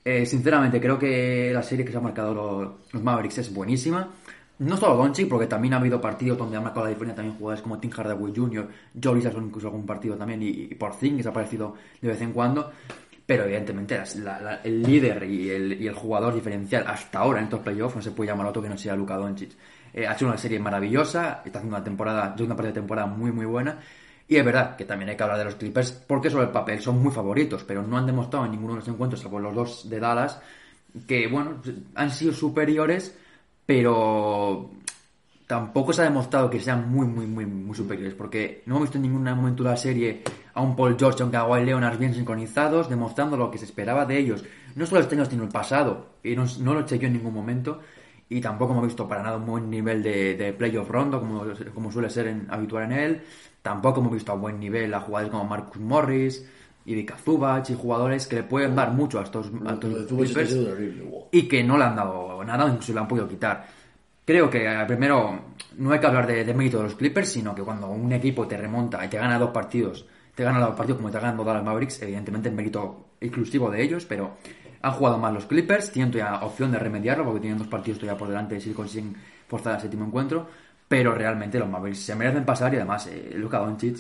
Eh, 0.05 0.25
sinceramente, 0.25 0.81
creo 0.81 0.99
que 0.99 1.51
la 1.53 1.63
serie 1.63 1.85
que 1.85 1.91
se 1.91 1.97
ha 1.97 2.01
marcado 2.01 2.33
lo- 2.33 2.77
los 2.91 3.01
Mavericks 3.01 3.37
es 3.37 3.53
buenísima. 3.53 4.09
No 4.65 4.77
solo 4.77 4.95
Doncic, 4.95 5.27
porque 5.29 5.47
también 5.47 5.73
ha 5.73 5.77
habido 5.77 5.99
partidos 6.01 6.37
donde 6.37 6.57
han 6.57 6.63
marcado 6.63 6.85
la 6.85 6.89
diferencia 6.89 7.15
también 7.15 7.37
jugadores 7.37 7.61
como 7.61 7.79
Tim 7.79 7.91
Hardaway 7.91 8.33
Jr., 8.35 8.67
Joe 9.01 9.13
Richardson 9.15 9.45
incluso 9.45 9.67
algún 9.67 9.85
partido 9.85 10.15
también, 10.15 10.41
y, 10.43 10.47
y 10.49 10.75
Porzingis 10.75 11.25
ha 11.25 11.29
aparecido 11.29 11.75
de 12.01 12.07
vez 12.07 12.21
en 12.21 12.31
cuando. 12.33 12.71
Pero 13.25 13.45
evidentemente 13.45 14.01
la- 14.17 14.59
el 14.63 14.83
líder 14.83 15.23
y 15.23 15.49
el, 15.49 15.81
y 15.81 15.87
el 15.87 15.93
jugador 15.95 16.33
diferencial 16.33 16.83
hasta 16.85 17.19
ahora 17.19 17.39
en 17.39 17.45
estos 17.45 17.61
playoffs 17.61 17.95
no 17.95 18.01
se 18.01 18.11
puede 18.11 18.29
llamar 18.31 18.47
otro 18.47 18.61
que 18.61 18.67
no 18.69 18.77
sea 18.77 18.95
Luka 18.97 19.15
Doncic. 19.15 19.51
Eh, 19.93 20.05
ha 20.05 20.13
hecho 20.13 20.25
una 20.27 20.37
serie 20.37 20.59
maravillosa, 20.59 21.41
está 21.45 21.59
haciendo 21.59 21.77
una 21.77 21.83
temporada, 21.83 22.33
segunda 22.35 22.55
parte 22.55 22.67
de 22.67 22.73
temporada 22.73 23.07
muy 23.07 23.31
muy 23.31 23.45
buena. 23.45 23.77
Y 24.27 24.35
es 24.35 24.43
verdad 24.43 24.75
que 24.75 24.83
también 24.85 25.09
hay 25.09 25.15
que 25.15 25.23
hablar 25.23 25.37
de 25.37 25.45
los 25.45 25.55
Clippers 25.55 25.91
porque 26.07 26.29
sobre 26.29 26.45
el 26.45 26.51
papel 26.51 26.81
son 26.81 27.01
muy 27.01 27.11
favoritos, 27.13 27.63
pero 27.63 27.81
no 27.81 27.97
han 27.97 28.05
demostrado 28.05 28.45
en 28.45 28.51
ninguno 28.51 28.73
de 28.73 28.79
los 28.79 28.87
encuentros, 28.89 29.21
salvo 29.21 29.39
los 29.39 29.53
dos 29.55 29.89
de 29.89 29.99
Dallas, 29.99 30.41
que 31.07 31.27
bueno, 31.27 31.61
han 31.95 32.09
sido 32.11 32.33
superiores, 32.33 33.17
pero 33.65 34.71
tampoco 35.47 35.93
se 35.93 36.01
ha 36.01 36.05
demostrado 36.05 36.49
que 36.49 36.59
sean 36.59 36.89
muy, 36.89 37.05
muy, 37.05 37.27
muy, 37.27 37.45
muy 37.45 37.75
superiores, 37.75 38.13
porque 38.15 38.63
no 38.65 38.75
hemos 38.75 38.87
visto 38.87 38.97
en 38.97 39.03
ningún 39.03 39.23
momento 39.23 39.63
de 39.63 39.69
la 39.69 39.77
serie 39.77 40.23
a 40.53 40.61
un 40.61 40.75
Paul 40.75 40.95
George, 40.97 41.21
aunque 41.21 41.37
a 41.37 41.41
Kawhi 41.41 41.65
Leonard 41.65 41.97
bien 41.97 42.13
sincronizados, 42.13 42.89
demostrando 42.89 43.37
lo 43.37 43.51
que 43.51 43.57
se 43.57 43.65
esperaba 43.65 44.05
de 44.05 44.17
ellos, 44.17 44.43
no 44.75 44.85
solo 44.85 45.01
este 45.01 45.15
año, 45.15 45.25
sino 45.25 45.43
el 45.43 45.49
pasado, 45.49 46.07
y 46.23 46.35
no, 46.35 46.45
no 46.59 46.73
lo 46.73 46.83
chequeó 46.85 47.07
en 47.07 47.13
ningún 47.13 47.33
momento, 47.33 47.79
y 48.29 48.41
tampoco 48.41 48.71
hemos 48.73 48.85
visto 48.85 49.07
para 49.07 49.21
nada 49.21 49.37
un 49.37 49.45
buen 49.45 49.69
nivel 49.69 50.01
de, 50.01 50.35
de 50.35 50.53
playoff 50.53 50.89
rondo 50.89 51.19
como, 51.19 51.43
como 51.73 51.91
suele 51.91 52.09
ser 52.09 52.27
en- 52.27 52.47
habitual 52.49 52.85
en 52.85 52.91
él. 52.93 53.21
Tampoco 53.61 53.99
hemos 53.99 54.13
visto 54.13 54.31
a 54.31 54.35
buen 54.35 54.59
nivel 54.59 54.93
a 54.93 55.01
jugadores 55.01 55.31
como 55.31 55.45
Marcus 55.45 55.79
Morris, 55.81 56.45
Ivica 56.85 57.17
Zubac 57.17 57.69
y 57.69 57.75
jugadores 57.75 58.27
que 58.27 58.37
le 58.37 58.43
pueden 58.43 58.75
dar 58.75 58.91
mucho 58.91 59.19
a 59.19 59.23
estos, 59.23 59.51
a 59.65 59.73
estos 59.73 60.09
de 60.09 60.15
Clippers 60.15 60.57
y 61.31 61.47
que 61.47 61.63
no 61.63 61.77
le 61.77 61.83
han 61.85 61.95
dado 61.95 62.43
nada, 62.43 62.67
incluso 62.67 62.93
le 62.93 62.99
han 62.99 63.07
podido 63.07 63.27
quitar. 63.27 63.65
Creo 64.25 64.49
que 64.49 64.65
eh, 64.65 64.85
primero 64.87 65.39
no 65.77 65.91
hay 65.91 65.99
que 65.99 66.07
hablar 66.07 66.27
de, 66.27 66.45
de 66.45 66.53
mérito 66.53 66.77
de 66.77 66.83
los 66.83 66.95
Clippers, 66.95 67.29
sino 67.29 67.53
que 67.53 67.61
cuando 67.61 67.89
un 67.89 68.11
equipo 68.11 68.47
te 68.47 68.57
remonta 68.57 69.03
y 69.05 69.09
te 69.09 69.17
gana 69.17 69.37
dos 69.37 69.51
partidos, 69.51 70.05
te 70.35 70.43
gana 70.43 70.59
dos 70.59 70.75
partidos 70.75 70.97
como 70.97 71.11
te 71.11 71.19
ganan 71.19 71.37
Dallas 71.45 71.63
Mavericks, 71.63 72.01
evidentemente 72.01 72.49
es 72.49 72.55
mérito 72.55 73.05
exclusivo 73.19 73.69
de 73.69 73.81
ellos, 73.81 74.05
pero 74.05 74.37
han 74.81 74.91
jugado 74.91 75.17
mal 75.17 75.33
los 75.33 75.45
Clippers, 75.45 75.91
tienen 75.91 76.11
todavía 76.11 76.45
opción 76.45 76.71
de 76.71 76.79
remediarlo 76.79 77.23
porque 77.23 77.39
tienen 77.39 77.57
dos 77.57 77.67
partidos 77.67 77.99
todavía 77.99 78.17
por 78.17 78.27
delante 78.27 78.59
si 78.59 78.71
consiguen 78.71 79.15
forzar 79.47 79.75
al 79.75 79.81
séptimo 79.81 80.05
encuentro, 80.05 80.47
pero 80.87 81.13
realmente 81.15 81.59
los 81.59 81.69
Mavericks 81.69 82.01
se 82.01 82.15
merecen 82.15 82.43
pasar 82.43 82.73
y 82.73 82.77
además 82.77 83.07
eh, 83.07 83.33
Luka 83.35 83.59
Doncic 83.59 83.99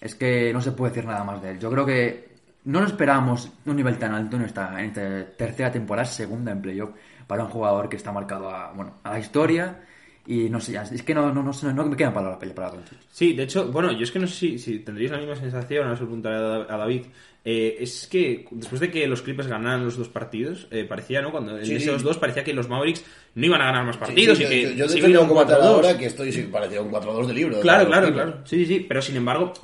es 0.00 0.14
que 0.14 0.52
no 0.52 0.60
se 0.60 0.72
puede 0.72 0.92
decir 0.92 1.06
nada 1.06 1.24
más 1.24 1.42
de 1.42 1.52
él. 1.52 1.58
Yo 1.58 1.70
creo 1.70 1.84
que 1.84 2.28
no 2.64 2.80
nos 2.80 2.90
esperábamos 2.90 3.50
un 3.66 3.76
nivel 3.76 3.98
tan 3.98 4.14
alto 4.14 4.36
en 4.36 4.42
esta, 4.42 4.78
en 4.78 4.86
esta 4.86 5.24
tercera 5.36 5.72
temporada, 5.72 6.06
segunda 6.06 6.52
en 6.52 6.62
playoff, 6.62 6.90
para 7.26 7.44
un 7.44 7.50
jugador 7.50 7.88
que 7.88 7.96
está 7.96 8.12
marcado 8.12 8.50
a, 8.50 8.72
bueno, 8.72 8.94
a 9.02 9.12
la 9.12 9.18
historia. 9.18 9.84
Y 10.26 10.50
no 10.50 10.60
sé, 10.60 10.76
es 10.76 11.02
que 11.02 11.14
no, 11.14 11.32
no, 11.32 11.42
no, 11.42 11.52
no 11.72 11.86
me 11.86 11.96
quedan 11.96 12.12
palabras 12.12 12.38
para, 12.52 12.70
Doncic. 12.70 12.98
Sí, 13.10 13.32
de 13.32 13.44
hecho, 13.44 13.72
bueno, 13.72 13.90
yo 13.92 14.02
es 14.02 14.10
que 14.10 14.18
no 14.18 14.26
sé 14.26 14.34
si, 14.34 14.58
si 14.58 14.84
la 14.84 15.18
misma 15.18 15.34
sensación, 15.34 15.84
ahora 15.84 15.96
se 15.96 16.02
lo 16.02 16.08
preguntaré 16.08 16.36
a 16.36 16.76
David. 16.76 17.06
Eh, 17.50 17.76
es 17.80 18.06
que 18.10 18.44
después 18.50 18.78
de 18.78 18.90
que 18.90 19.06
los 19.06 19.22
Clippers 19.22 19.48
ganaran 19.48 19.82
los 19.82 19.96
dos 19.96 20.10
partidos, 20.10 20.66
eh, 20.70 20.84
parecía, 20.84 21.22
¿no? 21.22 21.30
Cuando 21.30 21.56
en 21.58 21.64
Sí. 21.64 21.76
esos 21.76 22.02
dos 22.02 22.18
parecía 22.18 22.44
que 22.44 22.52
los 22.52 22.68
Mavericks 22.68 23.02
no 23.36 23.46
iban 23.46 23.62
a 23.62 23.66
ganar 23.66 23.86
más 23.86 23.96
partidos 23.96 24.36
Sí, 24.36 24.44
y 24.44 24.48
que 24.48 24.76
yo, 24.76 24.86
yo 24.86 25.06
que 25.06 25.16
un 25.18 25.28
comentar 25.28 25.58
4-2. 25.58 25.62
ahora 25.64 25.96
que 25.96 26.06
estoy 26.06 26.30
sí, 26.30 26.42
parecía 26.52 26.82
un 26.82 26.90
4-2 26.90 27.26
de 27.26 27.32
libro. 27.32 27.60
Claro, 27.60 27.86
claro, 27.86 28.12
claro. 28.12 28.40
Sí, 28.44 28.56
sí, 28.58 28.66
sí. 28.66 28.84
Pero 28.86 29.00
sin 29.00 29.16
embargo, 29.16 29.54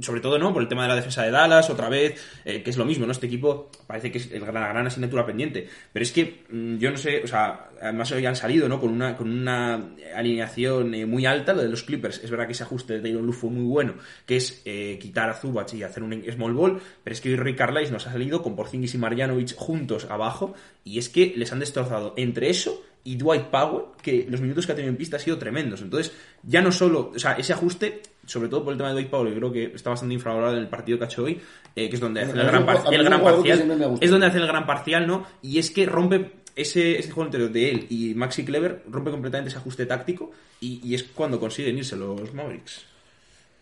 sobre 0.00 0.20
todo 0.20 0.38
no, 0.38 0.52
por 0.52 0.60
el 0.60 0.68
tema 0.68 0.82
de 0.82 0.88
la 0.88 0.96
defensa 0.96 1.22
de 1.22 1.30
Dallas, 1.30 1.70
otra 1.70 1.88
vez, 1.88 2.20
eh, 2.44 2.62
que 2.62 2.68
es 2.70 2.76
lo 2.76 2.84
mismo, 2.84 3.06
¿no? 3.06 3.12
Este 3.12 3.26
equipo 3.26 3.70
parece 3.86 4.10
que 4.12 4.18
es 4.18 4.30
el- 4.32 4.42
la 4.42 4.50
gran 4.68 4.86
asignatura 4.86 5.24
pendiente. 5.24 5.66
Pero 5.92 6.02
es 6.02 6.12
que 6.12 6.42
mm, 6.50 6.76
yo 6.78 6.90
no 6.90 6.96
sé, 6.98 7.22
o 7.24 7.26
sea, 7.26 7.68
además 7.80 8.10
hoy 8.12 8.26
han 8.26 8.36
salido, 8.36 8.68
¿no? 8.68 8.78
Con 8.80 8.90
una, 8.90 9.16
con 9.16 9.30
una 9.30 9.94
alineación 10.14 10.92
eh, 10.94 11.06
muy 11.06 11.24
alta, 11.24 11.52
lo 11.52 11.62
de 11.62 11.68
los 11.68 11.84
Clippers. 11.84 12.20
Es 12.22 12.30
verdad 12.30 12.46
que 12.46 12.52
ese 12.52 12.64
ajuste 12.64 12.94
de 12.94 13.00
Taylor 13.00 13.22
Lue 13.22 13.32
fue 13.32 13.48
muy 13.50 13.64
bueno, 13.64 13.94
que 14.26 14.36
es 14.36 14.62
quitar 15.00 15.30
a 15.30 15.34
Zubac 15.34 15.72
y 15.74 15.82
hacer 15.82 16.02
un 16.02 16.22
small 16.32 16.52
ball, 16.52 16.80
pero 17.04 17.14
es 17.14 17.20
que 17.20 17.29
hoy 17.30 17.36
Rick 17.36 17.56
Carlisle 17.58 17.92
nos 17.92 18.06
ha 18.06 18.12
salido 18.12 18.42
con 18.42 18.56
Porzingis 18.56 18.94
y 18.94 18.98
Marjanovic 18.98 19.54
juntos 19.56 20.06
abajo, 20.10 20.54
y 20.84 20.98
es 20.98 21.08
que 21.08 21.32
les 21.36 21.52
han 21.52 21.60
destrozado 21.60 22.14
entre 22.16 22.50
eso 22.50 22.82
y 23.02 23.16
Dwight 23.16 23.44
Powell, 23.44 23.84
que 24.02 24.26
los 24.28 24.40
minutos 24.42 24.66
que 24.66 24.72
ha 24.72 24.74
tenido 24.74 24.90
en 24.90 24.96
pista 24.98 25.16
han 25.16 25.22
sido 25.22 25.38
tremendos. 25.38 25.80
Entonces, 25.80 26.12
ya 26.42 26.60
no 26.60 26.70
solo, 26.70 27.12
o 27.14 27.18
sea, 27.18 27.32
ese 27.32 27.54
ajuste, 27.54 28.02
sobre 28.26 28.48
todo 28.48 28.62
por 28.62 28.72
el 28.72 28.76
tema 28.76 28.90
de 28.90 28.94
Dwight 28.96 29.08
Powell, 29.08 29.32
que 29.32 29.38
creo 29.38 29.52
que 29.52 29.64
está 29.74 29.90
bastante 29.90 30.14
infravalorado 30.14 30.56
en 30.56 30.62
el 30.62 30.68
partido 30.68 30.98
que 30.98 31.04
ha 31.04 31.06
hecho 31.06 31.24
hoy, 31.24 31.40
eh, 31.74 31.88
que 31.88 31.94
es 31.94 32.00
donde 32.00 32.20
hace 32.20 32.32
el 32.32 32.46
gran, 32.46 32.66
par- 32.66 32.76
el 32.94 33.04
parcial, 33.24 33.58
es 34.02 34.10
donde 34.10 34.26
hace 34.26 34.38
el 34.38 34.46
gran 34.46 34.66
parcial, 34.66 35.06
¿no? 35.06 35.26
Y 35.40 35.58
es 35.58 35.70
que 35.70 35.86
rompe 35.86 36.32
ese, 36.54 36.98
ese 36.98 37.10
juego 37.10 37.28
entero 37.28 37.48
de 37.48 37.70
él 37.70 37.86
y 37.88 38.12
Maxi 38.14 38.44
Clever, 38.44 38.82
rompe 38.90 39.10
completamente 39.10 39.48
ese 39.48 39.58
ajuste 39.58 39.86
táctico 39.86 40.32
y, 40.60 40.80
y 40.84 40.94
es 40.94 41.04
cuando 41.04 41.40
consiguen 41.40 41.78
irse 41.78 41.96
los 41.96 42.34
Mavericks. 42.34 42.84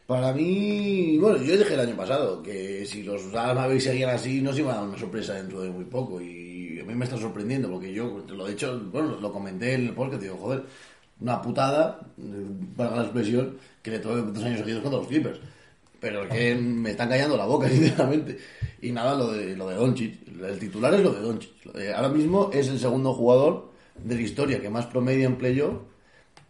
Para 0.09 0.33
mí, 0.33 1.18
bueno, 1.18 1.37
yo 1.42 1.55
dije 1.55 1.75
el 1.75 1.81
año 1.81 1.94
pasado 1.94 2.42
que 2.42 2.87
si 2.87 3.03
los 3.03 3.27
Mavericks 3.27 3.85
seguían 3.85 4.09
así, 4.09 4.40
nos 4.40 4.59
iba 4.59 4.73
a 4.73 4.77
dar 4.77 4.88
una 4.88 4.97
sorpresa 4.97 5.35
dentro 5.35 5.61
de 5.61 5.68
muy 5.68 5.85
poco. 5.85 6.18
Y 6.18 6.81
a 6.81 6.85
mí 6.85 6.94
me 6.94 7.05
está 7.05 7.18
sorprendiendo 7.18 7.71
porque 7.71 7.92
yo, 7.92 8.25
lo 8.27 8.47
de 8.47 8.55
hecho, 8.55 8.81
bueno, 8.90 9.18
lo 9.21 9.31
comenté 9.31 9.75
en 9.75 9.88
el 9.88 9.92
podcast, 9.92 10.23
digo, 10.23 10.38
joder, 10.38 10.64
una 11.21 11.42
putada, 11.42 12.01
para 12.75 12.97
la 12.97 13.03
expresión, 13.03 13.59
que 13.83 13.90
le 13.90 13.99
tuve 13.99 14.23
dos 14.23 14.42
años 14.44 14.61
seguidos 14.61 14.81
contra 14.81 14.99
los 14.99 15.09
Clippers. 15.09 15.40
Pero 16.01 16.27
que 16.27 16.55
me 16.55 16.92
están 16.92 17.11
callando 17.11 17.37
la 17.37 17.44
boca, 17.44 17.68
sinceramente. 17.68 18.38
Y 18.81 18.92
nada, 18.92 19.14
lo 19.14 19.31
de, 19.33 19.57
lo 19.57 19.68
de 19.68 19.75
Doncic. 19.75 20.27
El 20.42 20.59
titular 20.59 20.94
es 20.94 21.03
lo 21.03 21.12
de 21.12 21.21
Doncic. 21.21 21.51
Eh, 21.77 21.92
Ahora 21.94 22.09
mismo 22.09 22.49
es 22.55 22.68
el 22.68 22.79
segundo 22.79 23.12
jugador 23.12 23.73
de 24.03 24.14
la 24.14 24.23
historia 24.23 24.59
que 24.59 24.71
más 24.71 24.87
promedia 24.87 25.27
en 25.27 25.37
playoff. 25.37 25.83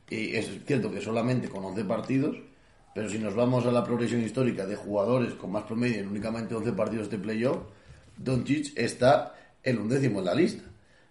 Y 0.08 0.36
es 0.36 0.48
cierto 0.64 0.92
que 0.92 1.00
solamente 1.00 1.48
con 1.48 1.64
11 1.64 1.84
partidos, 1.86 2.36
pero 2.98 3.08
si 3.08 3.20
nos 3.20 3.36
vamos 3.36 3.64
a 3.64 3.70
la 3.70 3.84
progresión 3.84 4.24
histórica 4.24 4.66
de 4.66 4.74
jugadores 4.74 5.34
con 5.34 5.52
más 5.52 5.62
promedio 5.62 6.00
en 6.00 6.08
únicamente 6.08 6.52
11 6.56 6.72
partidos 6.72 7.08
de 7.08 7.16
playoff, 7.16 7.58
Doncic 8.16 8.76
está 8.76 9.36
el 9.62 9.78
undécimo 9.78 10.18
en 10.18 10.24
la 10.24 10.34
lista. 10.34 10.64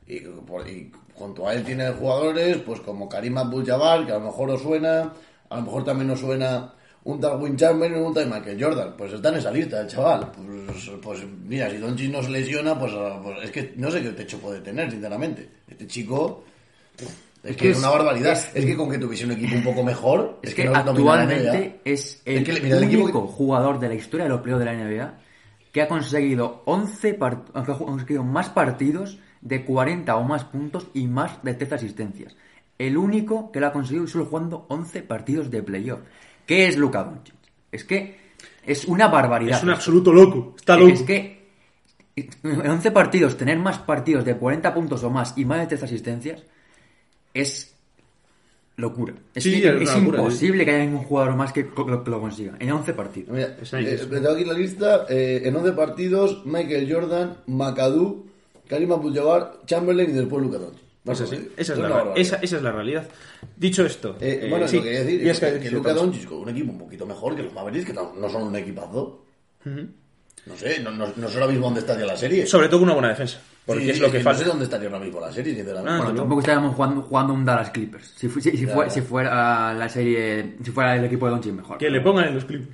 Y, 0.06 0.16
y 0.16 0.92
junto 1.14 1.48
a 1.48 1.54
él 1.54 1.64
tiene 1.64 1.90
jugadores 1.92 2.58
pues 2.58 2.82
como 2.82 3.08
Karim 3.08 3.38
Abdul-Jabbar, 3.38 4.06
que 4.06 4.12
a 4.12 4.16
lo 4.16 4.26
mejor 4.26 4.50
os 4.50 4.62
suena, 4.64 5.14
a 5.48 5.56
lo 5.56 5.62
mejor 5.62 5.86
también 5.86 6.10
os 6.10 6.20
suena 6.20 6.74
un 7.06 7.22
tal 7.22 7.42
Win 7.42 7.56
Chamberlain 7.56 8.04
un 8.04 8.14
tal 8.14 8.30
Michael 8.30 8.62
Jordan. 8.62 8.96
Pues 8.98 9.14
está 9.14 9.30
en 9.30 9.36
esa 9.36 9.52
lista 9.52 9.80
el 9.80 9.88
chaval. 9.88 10.30
Pues, 10.34 10.92
pues 11.02 11.26
mira, 11.46 11.70
si 11.70 11.78
Doncic 11.78 12.12
no 12.12 12.22
se 12.22 12.32
lesiona, 12.32 12.78
pues, 12.78 12.92
pues 13.24 13.46
es 13.46 13.52
que 13.52 13.74
no 13.78 13.90
sé 13.90 14.02
qué 14.02 14.10
techo 14.10 14.40
puede 14.40 14.60
tener, 14.60 14.92
sinceramente. 14.92 15.48
Este 15.66 15.88
chico... 15.88 16.44
Es 17.48 17.58
que, 17.58 17.70
es 17.72 17.78
una 17.80 17.90
barbaridad. 17.90 18.34
es- 18.34 18.52
Es, 18.54 18.66
que 18.66 18.76
con 18.76 18.90
que 18.90 18.98
tuviese 18.98 19.26
un 19.26 19.32
equipo 19.32 19.56
un 19.56 19.64
poco 19.64 19.84
mejor. 19.84 20.40
Es 20.42 20.54
que, 20.54 20.66
no 20.66 20.76
actualmente 20.76 21.80
es 21.86 22.22
el, 22.26 22.38
Es 22.38 22.44
que, 22.44 22.62
mira, 22.62 22.78
el 22.78 22.84
equipo 22.84 23.04
único 23.04 23.26
que- 23.28 23.34
jugador 23.34 23.80
de 23.80 23.88
la 23.90 23.96
historia 23.96 24.26
de 24.26 24.30
los 24.30 24.42
playoffs 24.42 24.60
de 24.60 24.66
la 24.66 24.74
NBA 24.74 25.14
que 25.72 25.82
ha 25.82 25.88
conseguido 25.88 26.64
11 26.66 27.18
part- 27.20 27.52
que 27.66 27.72
ha 27.72 27.76
conseguido 27.78 28.24
más 28.24 28.50
partidos 28.50 29.20
de 29.42 29.64
40 29.64 30.16
o 30.18 30.24
más 30.24 30.44
puntos 30.46 30.88
y 30.94 31.08
más 31.08 31.42
de 31.44 31.54
13 31.54 31.76
asistencias. 31.76 32.36
El 32.80 32.98
único 32.98 33.52
que 33.52 33.60
lo 33.60 33.68
ha 33.68 33.72
conseguido 33.72 34.08
solo 34.08 34.26
jugando 34.26 34.66
11 34.70 35.02
partidos 35.04 35.50
de 35.52 35.64
playoff. 35.64 36.00
¿Qué 36.46 36.68
es 36.68 36.78
Luka 36.78 37.04
Doncic? 37.04 37.34
Es 37.72 37.84
que 37.84 38.18
es 38.66 38.86
una 38.86 39.08
barbaridad. 39.08 39.58
Es 39.58 39.64
un 39.64 39.70
absoluto 39.72 40.12
loco, 40.14 40.54
está 40.58 40.76
loco. 40.78 40.92
Es 40.94 41.02
que 41.04 41.48
en 42.16 42.70
11 42.72 42.92
partidos, 42.92 43.38
tener 43.38 43.60
más 43.60 43.78
partidos 43.80 44.26
de 44.26 44.36
40 44.36 44.74
puntos 44.74 45.04
o 45.04 45.10
más 45.10 45.38
y 45.38 45.46
más 45.46 45.60
de 45.60 45.68
13 45.68 45.86
asistencias 45.86 46.44
es 47.34 47.74
locura. 48.76 49.14
Es, 49.34 49.44
Sí, 49.44 49.52
que 49.62 49.68
es 49.70 49.82
es 49.82 49.90
una 49.90 50.00
locura, 50.00 50.18
imposible 50.20 50.66
que 50.66 50.72
haya 50.72 50.86
ningún 50.86 51.04
jugador 51.04 51.36
más 51.36 51.52
que 51.54 51.64
lo, 51.76 52.04
que 52.04 52.10
lo 52.12 52.22
consiga. 52.22 52.54
En 52.60 52.72
11 52.72 52.94
partidos. 52.94 53.30
Mira, 53.36 53.58
Es 53.62 53.74
ahí, 53.74 53.86
eh, 53.88 53.98
tengo 54.10 54.30
aquí 54.32 54.46
la 54.46 54.54
lista. 54.54 55.06
eh, 55.10 55.42
en 55.46 55.56
11 55.56 55.72
partidos, 55.74 56.46
Michael 56.46 56.92
Jordan, 56.92 57.38
McAdoo, 57.48 58.26
Karim 58.68 58.92
Abdul-Jabbar, 58.92 59.62
Chamberlain 59.66 60.10
y 60.10 60.14
después 60.14 60.44
Luka 60.44 60.58
Doncic. 60.60 60.84
Pues 61.04 61.22
así, 61.22 61.50
esa, 61.56 61.72
es 61.74 61.80
la, 61.80 62.12
esa, 62.18 62.36
esa 62.36 62.58
es 62.58 62.62
la 62.62 62.72
realidad. 62.74 63.08
Dicho 63.56 63.86
esto, 63.86 64.18
Eh, 64.20 64.42
eh, 64.44 64.48
bueno, 64.50 64.68
sí, 64.68 64.76
lo 64.76 64.84
que 64.84 64.90
quería 64.90 65.04
decir 65.06 65.24
y 65.24 65.30
es 65.30 65.40
que, 65.40 65.54
que- 65.54 65.60
que 65.62 65.72
Luka 65.72 65.90
pasa. 65.92 66.02
Doncic 66.04 66.26
con 66.28 66.40
un 66.40 66.50
equipo 66.50 66.72
un 66.74 66.78
poquito 66.80 67.06
mejor 67.06 67.34
que 67.36 67.44
los 67.44 67.54
Mavericks, 67.54 67.86
que 67.86 67.94
no, 67.94 68.14
no 68.14 68.30
son 68.30 68.44
un 68.44 68.56
equipazo. 68.58 69.24
No 69.66 70.56
sé, 70.58 70.80
no, 70.82 70.92
no, 70.92 71.08
no 71.16 71.28
sé 71.30 71.34
ahora 71.36 71.48
mismo 71.48 71.66
dónde 71.66 71.80
estaría 71.80 72.06
la 72.06 72.16
serie. 72.18 72.46
Sobre 72.46 72.68
todo 72.68 72.80
con 72.82 72.88
una 72.90 72.94
buena 72.94 73.10
defensa, 73.10 73.40
porque 73.68 73.84
Sí, 73.84 73.90
es 73.92 74.00
lo 74.00 74.10
que 74.12 74.18
no 74.20 74.24
falta. 74.24 74.40
sé 74.40 74.46
dónde 74.50 74.64
estaría 74.64 74.88
ahora 74.88 75.00
mismo 75.04 75.20
la 75.20 75.32
serie, 75.32 75.54
sinceramente. 75.54 75.98
Bueno, 75.98 76.12
no. 76.14 76.20
tampoco 76.22 76.40
estaríamos 76.42 76.74
jugando, 76.76 77.02
jugando 77.04 77.34
un 77.34 77.46
Dallas 77.46 77.70
Clippers. 77.70 78.14
Si, 78.16 78.28
fu- 78.30 78.40
si, 78.42 78.52
si 78.58 78.66
Ya, 78.66 78.74
fue- 78.74 78.86
ya. 78.86 78.90
si 78.92 79.02
fuera 79.02 79.74
la 79.76 79.90
serie, 79.90 80.56
si 80.64 80.72
fuera 80.72 80.96
el 80.96 81.06
equipo 81.06 81.26
de 81.28 81.32
Doncic 81.34 81.54
mejor. 81.54 81.78
Que 81.78 81.90
le 81.92 82.02
pongan 82.02 82.30
en 82.30 82.34
los 82.36 82.46
clips. 82.46 82.68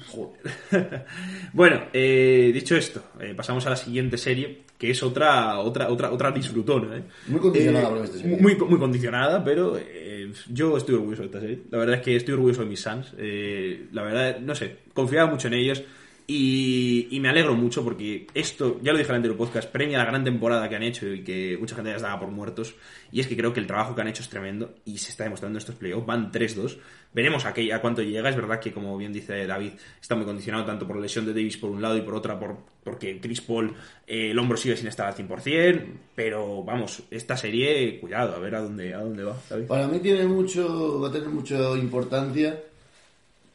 bueno, 1.54 1.82
eh, 1.94 2.52
dicho 2.54 2.76
esto, 2.76 3.02
eh, 3.20 3.34
pasamos 3.36 3.66
a 3.66 3.72
la 3.72 3.76
siguiente 3.76 4.18
serie, 4.18 4.64
que 4.78 4.92
es 4.92 5.02
otra 5.04 5.60
otra 5.60 5.90
otra 5.90 6.12
otra 6.12 6.32
disfrutona. 6.32 6.98
¿eh? 6.98 7.04
Muy 7.28 7.40
condicionada 7.40 7.88
Eh, 7.88 7.90
por 7.92 8.04
esta 8.06 8.18
serie. 8.18 8.38
Muy, 8.38 8.56
muy 8.56 8.80
condicionada, 8.80 9.44
pero 9.44 9.78
eh, 9.78 10.32
yo 10.50 10.78
estoy 10.78 10.96
orgulloso 10.96 11.22
de 11.24 11.28
esta 11.28 11.40
serie. 11.40 11.60
La 11.72 11.78
verdad 11.80 11.96
es 11.96 12.02
que 12.02 12.16
estoy 12.16 12.34
orgulloso 12.34 12.62
de 12.62 12.68
mis 12.68 12.82
Suns. 12.82 13.14
Eh, 13.18 13.88
la 13.92 14.04
verdad, 14.04 14.40
no 14.40 14.56
sé, 14.56 14.78
confiaba 14.94 15.30
mucho 15.32 15.48
en 15.48 15.56
ellos. 15.56 15.84
Y, 16.26 17.08
y 17.12 17.20
me 17.20 17.30
alegro 17.30 17.54
mucho 17.54 17.84
porque 17.84 18.28
esto, 18.34 18.80
ya 18.82 18.94
lo 18.94 18.98
dije 18.98 19.10
en 19.10 19.16
el 19.16 19.18
anterior 19.18 19.38
podcast, 19.38 19.70
premia 19.70 19.98
la 19.98 20.06
gran 20.06 20.24
temporada 20.24 20.70
que 20.70 20.76
han 20.76 20.84
hecho 20.84 21.08
y 21.08 21.24
que 21.24 21.58
mucha 21.60 21.76
gente 21.76 21.92
ya 21.92 22.00
daba 22.00 22.20
por 22.20 22.32
muertos. 22.32 22.76
Y 23.12 23.20
es 23.20 23.28
que 23.28 23.36
creo 23.36 23.52
que 23.52 23.60
el 23.60 23.68
trabajo 23.68 23.94
que 23.94 24.02
han 24.02 24.08
hecho 24.08 24.24
es 24.24 24.30
tremendo 24.30 24.74
y 24.86 24.98
se 24.98 25.12
está 25.12 25.26
demostrando 25.26 25.58
en 25.58 25.62
estos 25.62 25.76
playoffs. 25.76 26.06
Van 26.06 26.32
3-2. 26.32 26.78
Veremos 27.14 27.46
a, 27.46 27.54
qué, 27.54 27.72
a 27.74 27.82
cuánto 27.82 28.02
llega. 28.02 28.30
Es 28.30 28.36
verdad 28.36 28.60
que, 28.60 28.72
como 28.72 28.98
bien 28.98 29.12
dice 29.12 29.46
David, 29.46 29.74
está 30.02 30.16
muy 30.16 30.26
condicionado 30.26 30.66
tanto 30.66 30.88
por 30.88 30.96
la 30.96 31.04
lesión 31.04 31.26
de 31.26 31.34
Davis 31.34 31.58
por 31.58 31.70
un 31.70 31.82
lado 31.82 31.98
y 31.98 32.02
por 32.02 32.16
otra 32.16 32.40
por, 32.40 32.58
porque 32.84 33.20
Chris 33.20 33.42
Paul 33.42 33.76
eh, 34.08 34.32
el 34.32 34.40
hombro 34.40 34.58
sigue 34.58 34.78
sin 34.78 34.88
estar 34.88 35.08
al 35.08 35.16
100%. 35.16 35.86
Pero 36.16 36.64
vamos, 36.64 37.04
esta 37.12 37.36
serie, 37.36 38.00
cuidado, 38.00 38.36
a 38.36 38.40
ver 38.40 38.56
a 38.56 38.62
dónde, 38.62 38.94
a 38.94 39.00
dónde 39.00 39.24
va. 39.24 39.38
David. 39.50 39.68
Para 39.68 39.88
mí 39.88 40.00
tiene 40.00 40.26
mucho, 40.26 41.02
va 41.02 41.10
a 41.10 41.12
tener 41.12 41.28
mucha 41.28 41.78
importancia. 41.78 42.60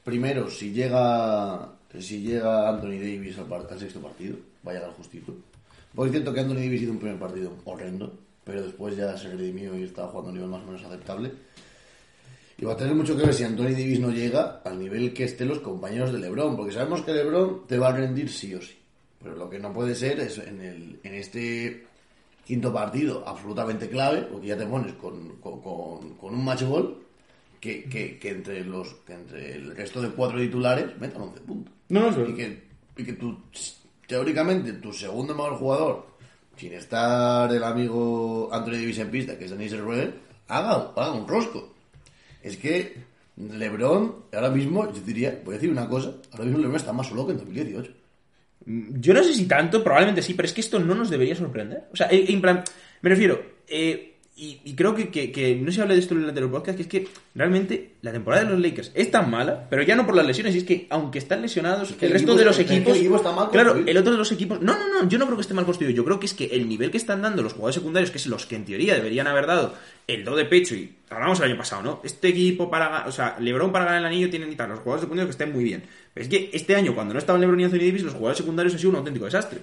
Primero, 0.04 0.48
si 0.48 0.72
llega, 0.72 1.77
si 1.98 2.20
llega 2.20 2.68
Anthony 2.68 2.98
Davis 3.00 3.38
al, 3.38 3.52
al 3.52 3.78
sexto 3.78 4.00
partido, 4.00 4.36
va 4.66 4.72
a 4.72 4.74
llegar 4.74 4.90
justito. 4.92 5.34
Es 6.04 6.10
cierto 6.10 6.32
que 6.32 6.40
Anthony 6.40 6.54
Davis 6.56 6.82
hizo 6.82 6.92
un 6.92 6.98
primer 6.98 7.18
partido 7.18 7.52
horrendo, 7.64 8.12
pero 8.44 8.62
después 8.62 8.96
ya 8.96 9.16
se 9.16 9.28
redimió 9.30 9.76
y 9.76 9.84
estaba 9.84 10.08
jugando 10.08 10.28
a 10.28 10.32
un 10.32 10.36
nivel 10.38 10.50
más 10.50 10.62
o 10.62 10.66
menos 10.66 10.84
aceptable. 10.84 11.32
Y 12.58 12.64
va 12.64 12.72
a 12.72 12.76
tener 12.76 12.94
mucho 12.94 13.16
que 13.16 13.24
ver 13.24 13.34
si 13.34 13.44
Anthony 13.44 13.70
Davis 13.72 14.00
no 14.00 14.10
llega 14.10 14.60
al 14.64 14.78
nivel 14.78 15.12
que 15.14 15.24
estén 15.24 15.48
los 15.48 15.60
compañeros 15.60 16.12
de 16.12 16.18
LeBron, 16.18 16.56
porque 16.56 16.72
sabemos 16.72 17.02
que 17.02 17.12
LeBron 17.12 17.66
te 17.66 17.78
va 17.78 17.88
a 17.88 17.92
rendir 17.96 18.28
sí 18.30 18.54
o 18.54 18.60
sí. 18.60 18.74
Pero 19.22 19.36
lo 19.36 19.48
que 19.50 19.58
no 19.58 19.72
puede 19.72 19.94
ser 19.94 20.20
es 20.20 20.38
en, 20.38 20.60
el, 20.60 21.00
en 21.02 21.14
este 21.14 21.86
quinto 22.44 22.72
partido 22.72 23.22
absolutamente 23.26 23.88
clave, 23.88 24.22
porque 24.22 24.46
ya 24.48 24.56
te 24.56 24.66
pones 24.66 24.92
con- 24.94 25.36
con 25.36 26.34
un 26.34 26.44
match 26.44 26.62
ball 26.64 26.96
que, 27.60 27.84
que, 27.84 28.18
que 28.18 28.28
entre 28.30 28.64
los 28.64 28.94
que 29.06 29.14
entre 29.14 29.54
el 29.54 29.74
resto 29.76 30.00
de 30.02 30.10
cuatro 30.10 30.38
titulares 30.38 30.86
metan 31.00 31.22
11 31.22 31.40
puntos. 31.40 31.74
No, 31.88 32.00
no, 32.00 32.08
eso- 32.10 32.26
y 32.28 32.34
que, 32.34 32.62
y 32.96 33.04
que 33.04 33.16
teóricamente 34.06 34.72
tu 34.74 34.92
segundo 34.92 35.34
mejor 35.34 35.54
jugador, 35.56 36.06
sin 36.56 36.72
estar 36.72 37.52
el 37.52 37.62
amigo 37.62 38.48
Anthony 38.52 38.72
Davis 38.72 38.98
en 38.98 39.10
pista, 39.10 39.38
que 39.38 39.44
es 39.44 39.50
Denise 39.50 39.76
Schroeder, 39.76 40.14
haga, 40.48 40.92
haga 40.96 41.12
un 41.12 41.28
rosco. 41.28 41.74
Es 42.42 42.56
que 42.56 42.94
LeBron, 43.36 44.24
ahora 44.32 44.50
mismo, 44.50 44.92
yo 44.92 45.00
diría, 45.02 45.40
voy 45.44 45.54
a 45.54 45.58
decir 45.58 45.70
una 45.70 45.88
cosa, 45.88 46.14
ahora 46.32 46.44
mismo 46.44 46.58
LeBron 46.58 46.76
está 46.76 46.92
más 46.92 47.06
solo 47.08 47.26
que 47.26 47.32
en 47.32 47.38
2018. 47.38 47.92
Yo 48.66 49.14
no 49.14 49.22
sé 49.22 49.32
si 49.34 49.46
tanto, 49.46 49.82
probablemente 49.82 50.20
sí, 50.22 50.34
pero 50.34 50.46
es 50.46 50.52
que 50.52 50.60
esto 50.60 50.78
no 50.78 50.94
nos 50.94 51.08
debería 51.10 51.34
sorprender. 51.34 51.84
O 51.92 51.96
sea, 51.96 52.08
en 52.10 52.40
plan, 52.40 52.62
me 53.00 53.10
refiero, 53.10 53.40
eh, 53.66 54.16
y, 54.38 54.60
y 54.64 54.74
creo 54.74 54.94
que, 54.94 55.08
que- 55.10 55.32
que 55.32 55.56
no 55.56 55.70
se 55.72 55.82
habla 55.82 55.94
de 55.94 56.00
esto 56.00 56.14
en 56.14 56.22
el 56.22 56.28
anterior 56.28 56.50
podcast, 56.50 56.76
que 56.76 56.82
es 56.82 56.88
que 56.88 57.08
realmente 57.34 57.90
la 58.02 58.12
temporada 58.12 58.44
de 58.44 58.50
los 58.50 58.60
Lakers 58.60 58.92
es 58.94 59.10
tan 59.10 59.30
mala, 59.30 59.66
pero 59.68 59.82
ya 59.82 59.96
no 59.96 60.06
por 60.06 60.14
las 60.14 60.26
lesiones, 60.26 60.54
y 60.54 60.58
es 60.58 60.64
que 60.64 60.86
aunque 60.90 61.18
están 61.18 61.42
lesionados, 61.42 61.92
que 61.92 62.06
el 62.06 62.12
el 62.12 62.18
resto 62.18 62.34
de 62.36 62.44
los 62.44 62.58
el 62.58 62.64
equipos... 62.66 62.96
equipo 62.96 63.16
está 63.16 63.32
mal 63.32 63.50
claro, 63.50 63.76
el 63.84 63.96
otro 63.96 64.12
de 64.12 64.18
los 64.18 64.30
equipos... 64.32 64.60
No, 64.62 64.78
no, 64.78 65.02
no, 65.02 65.08
yo 65.08 65.18
no 65.18 65.26
creo 65.26 65.36
que 65.36 65.42
esté 65.42 65.54
mal 65.54 65.64
construido, 65.64 65.92
yo 65.92 66.04
creo 66.04 66.20
que 66.20 66.26
es 66.26 66.34
que 66.34 66.46
el 66.46 66.68
nivel 66.68 66.90
que 66.90 66.96
están 66.96 67.20
dando 67.20 67.42
los 67.42 67.52
jugadores 67.52 67.74
secundarios, 67.74 68.10
que 68.10 68.18
es 68.18 68.26
los 68.26 68.46
que 68.46 68.56
en 68.56 68.64
teoría 68.64 68.94
deberían 68.94 69.26
haber 69.26 69.46
dado 69.46 69.74
el 70.06 70.24
do 70.24 70.36
de 70.36 70.44
pecho, 70.46 70.74
y 70.74 70.94
hablamos 71.10 71.38
el 71.40 71.46
año 71.50 71.58
pasado, 71.58 71.82
¿no? 71.82 72.00
Este 72.04 72.28
equipo 72.28 72.70
para... 72.70 73.06
O 73.06 73.12
sea, 73.12 73.36
LeBron 73.40 73.72
para 73.72 73.84
ganar 73.86 74.00
el 74.00 74.06
anillo 74.06 74.30
tienen 74.30 74.50
y 74.52 74.56
tal, 74.56 74.70
los 74.70 74.78
jugadores 74.78 75.02
secundarios 75.02 75.26
que 75.34 75.42
estén 75.42 75.52
muy 75.54 75.64
bien. 75.64 75.82
Pero 76.14 76.24
es 76.24 76.30
que 76.30 76.50
este 76.52 76.74
año, 76.76 76.94
cuando 76.94 77.12
no 77.12 77.18
estaban 77.18 77.40
LeBron 77.40 77.60
y 77.60 77.64
Anthony 77.64 77.78
Davis, 77.78 78.02
los 78.02 78.14
jugadores 78.14 78.38
secundarios 78.38 78.72
han 78.72 78.78
sido 78.78 78.90
un 78.90 78.96
auténtico 78.96 79.26
desastre. 79.26 79.60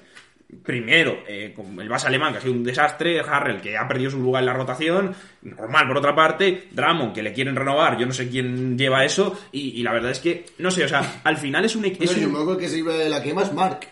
Primero, 0.63 1.23
eh, 1.27 1.53
con 1.55 1.79
el 1.79 1.89
base 1.89 2.07
alemán, 2.07 2.31
que 2.31 2.37
ha 2.39 2.41
sido 2.41 2.53
un 2.53 2.63
desastre, 2.63 3.19
Harrell, 3.19 3.61
que 3.61 3.77
ha 3.77 3.87
perdido 3.87 4.11
su 4.11 4.19
lugar 4.19 4.41
en 4.41 4.47
la 4.47 4.53
rotación, 4.53 5.15
normal 5.41 5.87
por 5.87 5.97
otra 5.97 6.15
parte, 6.15 6.67
Drummond, 6.71 7.13
que 7.13 7.23
le 7.23 7.33
quieren 7.33 7.55
renovar, 7.55 7.97
yo 7.97 8.05
no 8.05 8.13
sé 8.13 8.29
quién 8.29 8.77
lleva 8.77 9.05
eso, 9.05 9.39
y, 9.51 9.79
y 9.79 9.83
la 9.83 9.93
verdad 9.93 10.11
es 10.11 10.19
que, 10.19 10.45
no 10.57 10.71
sé, 10.71 10.83
o 10.83 10.87
sea, 10.87 11.21
al 11.23 11.37
final 11.37 11.65
es 11.65 11.75
un 11.75 11.85
equipo... 11.85 12.05
Bueno, 12.05 12.21
yo 12.21 12.29
me 12.29 12.39
acuerdo 12.39 12.59
que 12.59 12.67
se 12.67 12.79
iba 12.79 12.93
de 12.93 13.09
la 13.09 13.21
quema 13.21 13.43
es 13.43 13.53
Mark. 13.53 13.87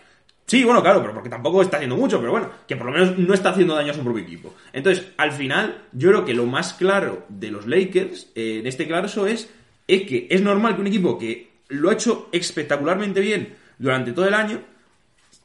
Sí, 0.46 0.62
bueno, 0.62 0.82
claro, 0.82 1.00
pero 1.00 1.14
porque 1.14 1.30
tampoco 1.30 1.62
está 1.62 1.78
haciendo 1.78 1.96
mucho, 1.96 2.18
pero 2.20 2.32
bueno, 2.32 2.50
que 2.68 2.76
por 2.76 2.86
lo 2.86 2.92
menos 2.92 3.18
no 3.18 3.32
está 3.32 3.50
haciendo 3.50 3.74
daño 3.74 3.92
a 3.92 3.94
su 3.94 4.04
propio 4.04 4.22
equipo. 4.22 4.54
Entonces, 4.74 5.06
al 5.16 5.32
final, 5.32 5.84
yo 5.92 6.10
creo 6.10 6.24
que 6.26 6.34
lo 6.34 6.44
más 6.44 6.74
claro 6.74 7.24
de 7.30 7.50
los 7.50 7.66
Lakers, 7.66 8.30
eh, 8.34 8.58
en 8.60 8.66
este 8.66 8.86
caso, 8.86 9.26
es, 9.26 9.50
es 9.88 10.02
que 10.02 10.26
es 10.30 10.42
normal 10.42 10.74
que 10.74 10.82
un 10.82 10.86
equipo 10.86 11.18
que 11.18 11.50
lo 11.68 11.88
ha 11.88 11.94
hecho 11.94 12.28
espectacularmente 12.30 13.20
bien 13.20 13.56
durante 13.78 14.12
todo 14.12 14.28
el 14.28 14.34
año, 14.34 14.60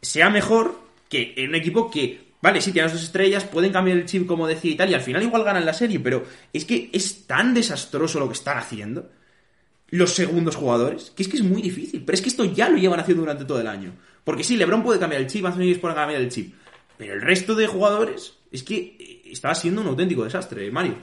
sea 0.01 0.29
mejor 0.29 0.77
que 1.09 1.33
en 1.35 1.49
un 1.49 1.55
equipo 1.55 1.91
que, 1.91 2.21
vale, 2.41 2.61
sí, 2.61 2.71
tiene 2.71 2.87
las 2.87 2.93
dos 2.93 3.03
estrellas, 3.03 3.43
pueden 3.43 3.73
cambiar 3.73 3.97
el 3.97 4.05
chip 4.05 4.25
como 4.25 4.47
decía 4.47 4.71
y 4.71 4.75
tal, 4.75 4.89
y 4.89 4.93
al 4.93 5.01
final 5.01 5.23
igual 5.23 5.43
ganan 5.43 5.65
la 5.65 5.73
serie, 5.73 5.99
pero 5.99 6.23
es 6.53 6.63
que 6.63 6.89
es 6.93 7.27
tan 7.27 7.53
desastroso 7.53 8.19
lo 8.19 8.27
que 8.27 8.33
están 8.33 8.57
haciendo 8.57 9.09
los 9.91 10.13
segundos 10.13 10.55
jugadores, 10.55 11.11
que 11.15 11.23
es 11.23 11.29
que 11.29 11.37
es 11.37 11.43
muy 11.43 11.61
difícil. 11.61 12.03
Pero 12.05 12.15
es 12.15 12.21
que 12.21 12.29
esto 12.29 12.45
ya 12.45 12.69
lo 12.69 12.77
llevan 12.77 12.99
haciendo 12.99 13.23
durante 13.23 13.45
todo 13.45 13.59
el 13.59 13.67
año. 13.67 13.93
Porque 14.23 14.43
sí, 14.43 14.55
LeBron 14.55 14.83
puede 14.83 14.99
cambiar 14.99 15.21
el 15.21 15.27
chip, 15.27 15.45
Anthony 15.45 15.59
Davis 15.59 15.79
puede 15.79 15.95
cambiar 15.95 16.21
el 16.21 16.29
chip. 16.29 16.53
Pero 16.97 17.13
el 17.13 17.21
resto 17.21 17.55
de 17.55 17.67
jugadores 17.67 18.37
es 18.51 18.63
que 18.63 18.97
eh, 18.99 19.21
está 19.31 19.53
siendo 19.55 19.81
un 19.81 19.87
auténtico 19.87 20.23
desastre, 20.23 20.69
Mario. 20.71 20.95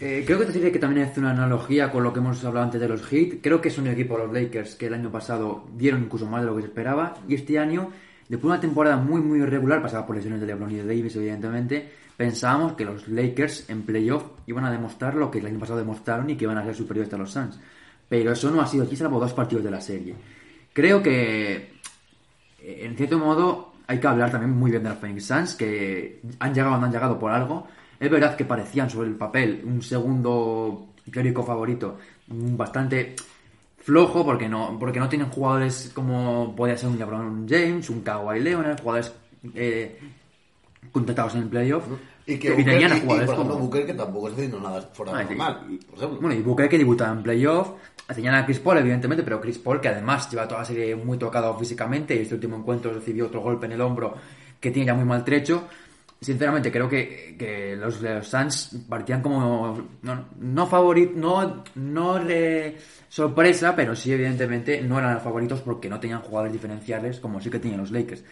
Eh, 0.00 0.24
creo 0.26 0.40
que 0.40 0.46
te 0.46 0.52
diría 0.52 0.72
que 0.72 0.78
también 0.78 1.06
hace 1.06 1.20
una 1.20 1.30
analogía 1.30 1.90
con 1.90 2.02
lo 2.02 2.12
que 2.12 2.18
hemos 2.18 2.44
hablado 2.44 2.64
antes 2.64 2.80
de 2.80 2.88
los 2.88 3.02
Heat. 3.02 3.40
Creo 3.42 3.60
que 3.60 3.68
es 3.68 3.78
un 3.78 3.86
equipo, 3.86 4.18
los 4.18 4.32
Lakers, 4.32 4.74
que 4.74 4.86
el 4.86 4.94
año 4.94 5.10
pasado 5.10 5.68
dieron 5.76 6.02
incluso 6.02 6.26
más 6.26 6.42
de 6.42 6.46
lo 6.48 6.56
que 6.56 6.62
se 6.62 6.68
esperaba. 6.68 7.14
Y 7.28 7.34
este 7.34 7.58
año, 7.58 7.90
después 8.28 8.42
de 8.42 8.46
una 8.46 8.60
temporada 8.60 8.96
muy, 8.96 9.20
muy 9.20 9.40
irregular, 9.40 9.82
pasada 9.82 10.06
por 10.06 10.16
lesiones 10.16 10.40
de 10.40 10.46
LeBron 10.46 10.70
y 10.70 10.76
de 10.76 10.86
Davis, 10.86 11.16
evidentemente, 11.16 11.90
pensábamos 12.16 12.72
que 12.74 12.84
los 12.84 13.08
Lakers 13.08 13.68
en 13.70 13.82
playoff 13.82 14.24
iban 14.46 14.64
a 14.64 14.70
demostrar 14.70 15.14
lo 15.14 15.30
que 15.30 15.38
el 15.38 15.46
año 15.46 15.58
pasado 15.58 15.78
demostraron 15.78 16.30
y 16.30 16.36
que 16.36 16.44
iban 16.44 16.58
a 16.58 16.64
ser 16.64 16.74
superiores 16.74 17.12
a 17.12 17.18
los 17.18 17.30
Suns. 17.30 17.58
Pero 18.08 18.32
eso 18.32 18.50
no 18.50 18.60
ha 18.60 18.66
sido 18.66 18.84
aquí, 18.84 18.96
salvo 18.96 19.18
dos 19.18 19.32
partidos 19.32 19.64
de 19.64 19.70
la 19.70 19.80
serie. 19.80 20.14
Creo 20.72 21.02
que 21.02 21.74
en 22.64 22.96
cierto 22.96 23.18
modo, 23.18 23.72
hay 23.86 23.98
que 24.00 24.06
hablar 24.06 24.30
también 24.30 24.52
muy 24.52 24.70
bien 24.70 24.82
de 24.82 24.88
los 24.88 24.98
Phoenix 24.98 25.26
Suns, 25.26 25.54
que 25.54 26.20
han 26.38 26.54
llegado 26.54 26.72
donde 26.72 26.86
han 26.86 26.92
llegado 26.92 27.18
por 27.18 27.30
algo. 27.30 27.66
Es 28.00 28.10
verdad 28.10 28.36
que 28.36 28.44
parecían 28.44 28.88
sobre 28.88 29.08
el 29.08 29.16
papel 29.16 29.62
un 29.64 29.82
segundo 29.82 30.88
teórico 31.10 31.42
favorito 31.42 31.98
bastante 32.26 33.14
flojo, 33.84 34.24
porque 34.24 34.48
no, 34.48 34.76
porque 34.80 34.98
no 34.98 35.08
tienen 35.08 35.28
jugadores 35.30 35.90
como 35.94 36.54
podía 36.56 36.76
ser 36.76 36.88
un 36.88 36.98
LeBron 36.98 37.46
James, 37.48 37.88
un 37.90 38.00
Kawhi 38.00 38.40
Leonard, 38.40 38.80
jugadores 38.80 39.12
eh, 39.54 39.98
contratados 40.90 41.34
en 41.34 41.42
el 41.42 41.48
playoff. 41.48 41.84
Y 42.26 42.38
que 42.38 42.52
tenían 42.52 42.92
a 42.92 42.94
Booker, 42.94 42.96
y- 42.96 42.96
y, 42.96 43.00
jugadores 43.02 43.26
por 43.26 43.34
ejemplo, 43.34 43.54
como- 43.54 43.66
Booker, 43.66 43.86
que 43.86 43.92
tampoco 43.94 44.28
está 44.28 44.40
haciendo 44.40 44.60
nada 44.60 44.80
fuera 44.94 45.12
de 45.12 45.18
Ah, 45.18 45.24
normal, 45.24 45.66
y- 45.70 45.76
por 45.76 45.98
ejemplo. 45.98 46.20
Bueno, 46.20 46.34
y 46.34 46.42
Booker 46.42 46.68
que 46.70 46.78
debutaba 46.78 47.12
en 47.12 47.22
playoff. 47.22 47.68
Tenían 48.14 48.34
a 48.34 48.44
Chris 48.44 48.58
Paul, 48.60 48.78
evidentemente, 48.78 49.22
pero 49.22 49.40
Chris 49.40 49.58
Paul, 49.58 49.80
que 49.80 49.88
además 49.88 50.30
lleva 50.30 50.46
toda 50.48 50.60
la 50.60 50.66
serie 50.66 50.94
muy 50.96 51.16
tocado 51.18 51.56
físicamente, 51.58 52.14
y 52.14 52.18
este 52.20 52.34
último 52.34 52.56
encuentro 52.56 52.92
recibió 52.92 53.26
otro 53.26 53.40
golpe 53.40 53.64
en 53.66 53.72
el 53.72 53.80
hombro 53.80 54.14
que 54.60 54.70
tiene 54.70 54.86
ya 54.86 54.94
muy 54.94 55.04
maltrecho. 55.04 55.64
Sinceramente, 56.24 56.72
creo 56.72 56.88
que, 56.88 57.36
que 57.38 57.76
los, 57.76 58.00
los 58.00 58.26
Suns 58.26 58.78
partían 58.88 59.20
como. 59.20 59.76
No, 60.00 60.24
no 60.40 60.68
no, 61.14 61.64
no 61.74 62.14
de 62.18 62.78
sorpresa, 63.10 63.76
pero 63.76 63.94
sí, 63.94 64.10
evidentemente, 64.10 64.80
no 64.80 64.98
eran 64.98 65.14
los 65.14 65.22
favoritos 65.22 65.60
porque 65.60 65.90
no 65.90 66.00
tenían 66.00 66.22
jugadores 66.22 66.54
diferenciales 66.54 67.20
como 67.20 67.42
sí 67.42 67.50
que 67.50 67.58
tenían 67.58 67.80
los 67.80 67.90
Lakers. 67.90 68.24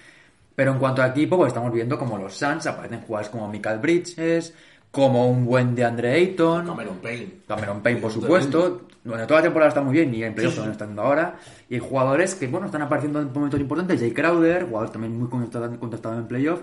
Pero 0.55 0.73
en 0.73 0.79
cuanto 0.79 1.03
a 1.03 1.09
equipo, 1.09 1.37
pues 1.37 1.49
estamos 1.49 1.71
viendo 1.71 1.99
como 1.99 2.17
los 2.17 2.33
Suns 2.33 2.67
aparecen 2.67 3.03
jugadores 3.03 3.29
como 3.29 3.47
Michael 3.49 3.79
Bridges, 3.81 4.55
como 4.91 5.29
un 5.29 5.45
buen 5.45 5.75
de 5.75 5.85
Andre 5.85 6.15
Ayton. 6.15 6.67
Cameron 6.67 6.97
Payne. 6.97 7.29
Cameron 7.47 7.83
Payne, 7.83 8.01
por 8.01 8.11
supuesto. 8.11 8.87
Durante 9.05 9.27
toda 9.27 9.41
la 9.41 9.45
temporada 9.45 9.69
está 9.69 9.83
muy 9.83 9.93
bien 9.93 10.15
y 10.15 10.25
en 10.25 10.35
playoffs 10.35 10.57
también 10.57 10.73
está 10.73 10.87
dando 10.87 11.03
ahora. 11.03 11.37
Y 11.69 11.79
jugadores 11.79 12.35
que, 12.37 12.47
bueno, 12.47 12.67
están 12.67 12.81
apareciendo 12.81 13.21
en 13.21 13.31
momentos 13.31 13.61
importantes. 13.61 14.01
Jay 14.01 14.13
Crowder, 14.13 14.65
jugador 14.65 14.91
también 14.91 15.19
muy 15.19 15.29
contrastado 15.29 16.19
en 16.19 16.27
playoff. 16.27 16.63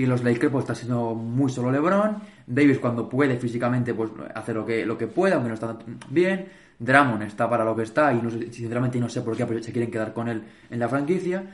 Y 0.00 0.06
los 0.06 0.24
Lakers, 0.24 0.50
pues 0.50 0.62
está 0.62 0.74
siendo 0.74 1.14
muy 1.14 1.50
solo 1.52 1.70
LeBron. 1.70 2.22
Davis, 2.46 2.78
cuando 2.78 3.06
puede 3.06 3.36
físicamente, 3.36 3.92
pues 3.92 4.10
hace 4.34 4.54
lo 4.54 4.64
que, 4.64 4.86
lo 4.86 4.96
que 4.96 5.06
puede, 5.06 5.34
aunque 5.34 5.48
no 5.48 5.54
está 5.54 5.76
bien. 6.08 6.46
Drummond 6.78 7.24
está 7.24 7.50
para 7.50 7.66
lo 7.66 7.76
que 7.76 7.82
está 7.82 8.10
y 8.14 8.22
no 8.22 8.30
sinceramente 8.30 8.98
no 8.98 9.10
sé 9.10 9.20
por 9.20 9.36
qué 9.36 9.44
se 9.62 9.72
quieren 9.72 9.90
quedar 9.90 10.14
con 10.14 10.28
él 10.28 10.42
en 10.70 10.78
la 10.78 10.88
franquicia. 10.88 11.44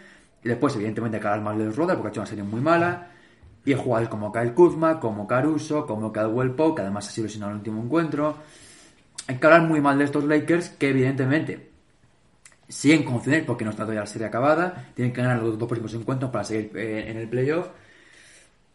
Y 0.44 0.48
después, 0.48 0.76
evidentemente, 0.76 1.18
Carl 1.18 1.42
Marley 1.42 1.70
Roder, 1.70 1.96
porque 1.96 2.06
ha 2.06 2.11
hecho 2.12 2.20
una 2.20 2.28
serie 2.28 2.44
muy 2.44 2.61
mala. 2.61 3.09
Y 3.64 3.74
jugadores 3.74 4.09
como 4.09 4.30
Kyle 4.30 4.54
Kuzma, 4.54 5.00
como 5.00 5.26
Caruso, 5.26 5.85
como 5.85 6.12
Caldwell 6.12 6.52
Pope, 6.52 6.76
que 6.76 6.82
además 6.82 7.09
ha 7.09 7.11
sido 7.11 7.26
lesionado 7.26 7.50
en 7.50 7.56
el 7.56 7.59
último 7.62 7.82
encuentro. 7.82 8.37
Hay 9.26 9.38
que 9.38 9.46
hablar 9.48 9.62
muy 9.62 9.80
mal 9.80 9.98
de 9.98 10.04
estos 10.04 10.22
Lakers, 10.22 10.68
que 10.68 10.90
evidentemente 10.90 11.68
siguen 12.68 13.02
con 13.02 13.20
porque 13.44 13.64
no 13.64 13.70
está 13.70 13.82
todavía 13.82 14.02
la 14.02 14.06
serie 14.06 14.28
acabada. 14.28 14.92
Tienen 14.94 15.12
que 15.12 15.20
ganar 15.20 15.42
los 15.42 15.59
dos 15.59 15.66
próximos 15.66 15.94
encuentros 15.94 16.30
para 16.30 16.44
seguir 16.44 16.70
eh, 16.76 17.11
en 17.11 17.16
el 17.16 17.28
playoff. 17.28 17.66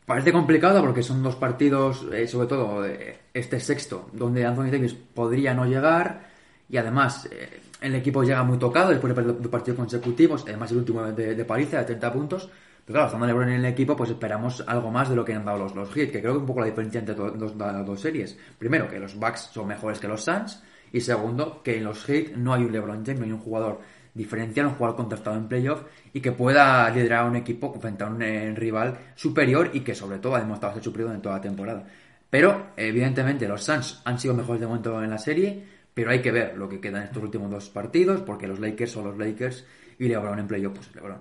Parece 0.06 0.32
complicado 0.34 0.82
porque 0.82 1.04
son 1.04 1.24
dos 1.24 1.36
partidos, 1.36 2.06
eh, 2.12 2.28
sobre 2.28 2.48
todo 2.48 2.86
eh, 2.86 3.20
este 3.34 3.60
sexto, 3.60 4.10
donde 4.14 4.46
Anthony 4.46 4.70
Davis 4.72 4.94
podría 4.94 5.54
no 5.54 5.66
llegar. 5.66 6.30
Y 6.68 6.78
además, 6.78 7.28
eh, 7.32 7.62
el 7.82 7.96
equipo 7.96 8.24
llega 8.24 8.44
muy 8.44 8.58
tocado 8.58 8.90
después 8.90 9.16
de 9.16 9.24
dos 9.24 9.48
partidos 9.48 9.78
consecutivos. 9.78 10.44
Además, 10.48 10.72
el 10.72 10.78
último 10.78 11.04
de, 11.04 11.36
de 11.36 11.46
París 11.46 11.72
de 11.72 11.84
30 11.84 12.12
puntos. 12.12 12.50
Pero 12.84 12.96
claro, 12.96 13.06
estando 13.08 13.28
LeBron 13.28 13.50
en 13.50 13.56
el 13.60 13.66
equipo, 13.66 13.96
pues 13.96 14.10
esperamos 14.10 14.64
algo 14.68 14.90
más 14.92 15.08
de 15.08 15.16
lo 15.16 15.24
que 15.24 15.34
han 15.36 15.46
dado 15.46 15.60
los, 15.60 15.76
los 15.76 15.90
Heat, 15.94 16.12
que 16.12 16.20
creo 16.20 16.34
que 16.34 16.38
es 16.38 16.42
un 16.42 16.48
poco 16.48 16.60
la 16.62 16.66
diferencia 16.66 17.00
entre 17.00 17.16
dos- 17.16 17.56
las 17.56 17.86
dos 17.86 18.02
series. 18.02 18.38
Primero, 18.58 18.90
que 18.90 19.00
los 19.00 19.16
Bucks 19.16 19.50
son 19.54 19.68
mejores 19.68 20.00
que 20.00 20.08
los 20.08 20.24
Suns. 20.24 20.64
Y 20.92 21.00
segundo, 21.00 21.62
que 21.64 21.78
en 21.78 21.86
los 21.86 22.04
Heat 22.06 22.32
no 22.36 22.54
hay 22.54 22.64
un 22.64 22.72
LeBron 22.72 23.06
James, 23.06 23.20
no 23.20 23.26
hay 23.26 23.32
un 23.32 23.40
jugador 23.40 23.80
diferencial, 24.14 24.68
un 24.68 24.74
jugador 24.74 24.98
contrastado 24.98 25.38
en 25.38 25.48
playoff 25.48 25.84
y 26.14 26.22
que 26.22 26.32
pueda 26.32 26.90
liderar 26.90 27.26
a 27.26 27.26
un 27.26 27.36
equipo 27.36 27.74
frente 27.80 28.04
a 28.04 28.08
un 28.08 28.22
eh, 28.22 28.54
rival 28.56 28.98
superior 29.16 29.72
y 29.74 29.82
que 29.82 29.96
sobre 29.96 30.20
todo 30.20 30.36
ha 30.36 30.40
demostrado 30.40 30.76
ser 30.76 30.84
superior 30.84 31.14
en 31.14 31.22
toda 31.22 31.36
la 31.36 31.42
temporada. 31.42 31.86
Pero, 32.30 32.72
evidentemente, 32.78 33.48
los 33.48 33.64
Suns 33.64 34.02
han 34.06 34.20
sido 34.20 34.34
mejores 34.34 34.62
de 34.62 34.68
momento 34.68 35.04
en 35.04 35.10
la 35.10 35.18
serie, 35.18 35.64
pero 35.94 36.12
hay 36.12 36.22
que 36.22 36.32
ver 36.32 36.58
lo 36.58 36.70
que 36.70 36.80
queda 36.80 37.00
en 37.00 37.04
estos 37.06 37.22
últimos 37.22 37.52
dos 37.52 37.70
partidos, 37.70 38.22
porque 38.22 38.48
los 38.48 38.60
Lakers 38.60 38.92
son 38.92 39.06
los 39.06 39.18
Lakers 39.18 39.66
y 40.00 40.08
LeBron 40.08 40.40
en 40.40 40.48
playoff, 40.48 40.74
pues 40.76 40.96
LeBron. 40.96 41.20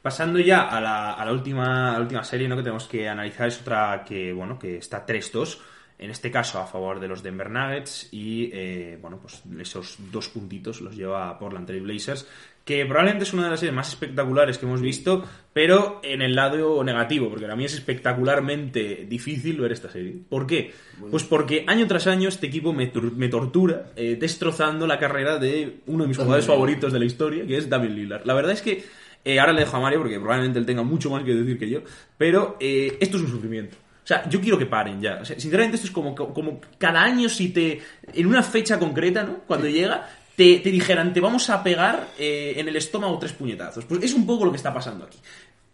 Pasando 0.00 0.38
ya 0.38 0.68
a 0.68 0.80
la, 0.80 1.14
a 1.14 1.24
la 1.24 1.32
última, 1.32 1.90
a 1.90 1.92
la 1.94 2.00
última 2.00 2.22
serie 2.22 2.46
¿no? 2.46 2.56
que 2.56 2.62
tenemos 2.62 2.86
que 2.86 3.08
analizar 3.08 3.48
es 3.48 3.60
otra 3.60 4.04
que, 4.06 4.32
bueno, 4.32 4.58
que 4.58 4.76
está 4.76 5.04
3-2. 5.04 5.58
En 5.96 6.10
este 6.10 6.30
caso 6.30 6.58
a 6.58 6.66
favor 6.66 6.98
de 6.98 7.06
los 7.08 7.22
Denver 7.22 7.48
Nuggets 7.50 8.08
y 8.12 8.50
eh, 8.52 8.98
bueno, 9.00 9.18
pues 9.22 9.42
esos 9.60 9.96
dos 10.10 10.28
puntitos 10.28 10.80
los 10.80 10.96
lleva 10.96 11.38
Portland 11.38 11.66
Trail 11.66 11.82
Blazers, 11.82 12.26
que 12.64 12.84
probablemente 12.84 13.24
es 13.24 13.32
una 13.32 13.44
de 13.44 13.50
las 13.50 13.60
series 13.60 13.76
más 13.76 13.88
espectaculares 13.90 14.58
que 14.58 14.66
hemos 14.66 14.80
visto, 14.80 15.24
pero 15.52 16.00
en 16.02 16.20
el 16.20 16.34
lado 16.34 16.82
negativo, 16.82 17.28
porque 17.28 17.44
para 17.44 17.54
mí 17.56 17.64
es 17.64 17.74
espectacularmente 17.74 19.06
difícil 19.08 19.60
ver 19.60 19.72
esta 19.72 19.90
serie. 19.90 20.14
¿Por 20.28 20.46
qué? 20.46 20.72
Pues 21.10 21.24
porque 21.24 21.64
año 21.66 21.86
tras 21.86 22.06
año 22.06 22.28
este 22.28 22.46
equipo 22.46 22.72
me, 22.72 22.92
tur- 22.92 23.12
me 23.12 23.28
tortura 23.28 23.92
eh, 23.96 24.16
destrozando 24.18 24.86
la 24.86 24.98
carrera 24.98 25.38
de 25.38 25.80
uno 25.86 26.04
de 26.04 26.08
mis 26.08 26.16
jugadores 26.16 26.46
favoritos 26.46 26.92
de 26.92 26.98
la 26.98 27.04
historia, 27.04 27.46
que 27.46 27.56
es 27.56 27.68
David 27.68 27.90
Lillard. 27.90 28.24
La 28.26 28.34
verdad 28.34 28.52
es 28.52 28.62
que 28.62 28.84
Eh, 29.26 29.40
ahora 29.40 29.54
le 29.54 29.60
dejo 29.60 29.78
a 29.78 29.80
Mario 29.80 30.00
porque 30.00 30.20
probablemente 30.20 30.58
él 30.58 30.66
tenga 30.66 30.82
mucho 30.82 31.08
más 31.08 31.24
que 31.24 31.34
decir 31.34 31.58
que 31.58 31.70
yo. 31.70 31.80
Pero 32.18 32.58
eh, 32.60 32.98
esto 33.00 33.16
es 33.16 33.22
un 33.22 33.30
sufrimiento. 33.30 33.74
O 34.04 34.06
sea, 34.06 34.28
yo 34.28 34.38
quiero 34.38 34.58
que 34.58 34.66
paren 34.66 35.00
ya. 35.00 35.18
O 35.22 35.24
sea, 35.24 35.40
sinceramente, 35.40 35.76
esto 35.76 35.86
es 35.86 35.92
como, 35.92 36.14
como 36.14 36.60
cada 36.76 37.02
año 37.02 37.26
si 37.30 37.48
te. 37.48 37.80
En 38.12 38.26
una 38.26 38.42
fecha 38.42 38.78
concreta, 38.78 39.22
¿no? 39.22 39.38
Cuando 39.46 39.66
llega, 39.66 40.06
te, 40.36 40.58
te 40.58 40.70
dijeran, 40.70 41.14
te 41.14 41.20
vamos 41.20 41.48
a 41.48 41.62
pegar 41.62 42.08
eh, 42.18 42.52
en 42.56 42.68
el 42.68 42.76
estómago 42.76 43.18
tres 43.18 43.32
puñetazos. 43.32 43.86
Pues 43.86 44.02
es 44.02 44.12
un 44.12 44.26
poco 44.26 44.44
lo 44.44 44.50
que 44.50 44.58
está 44.58 44.74
pasando 44.74 45.06
aquí. 45.06 45.18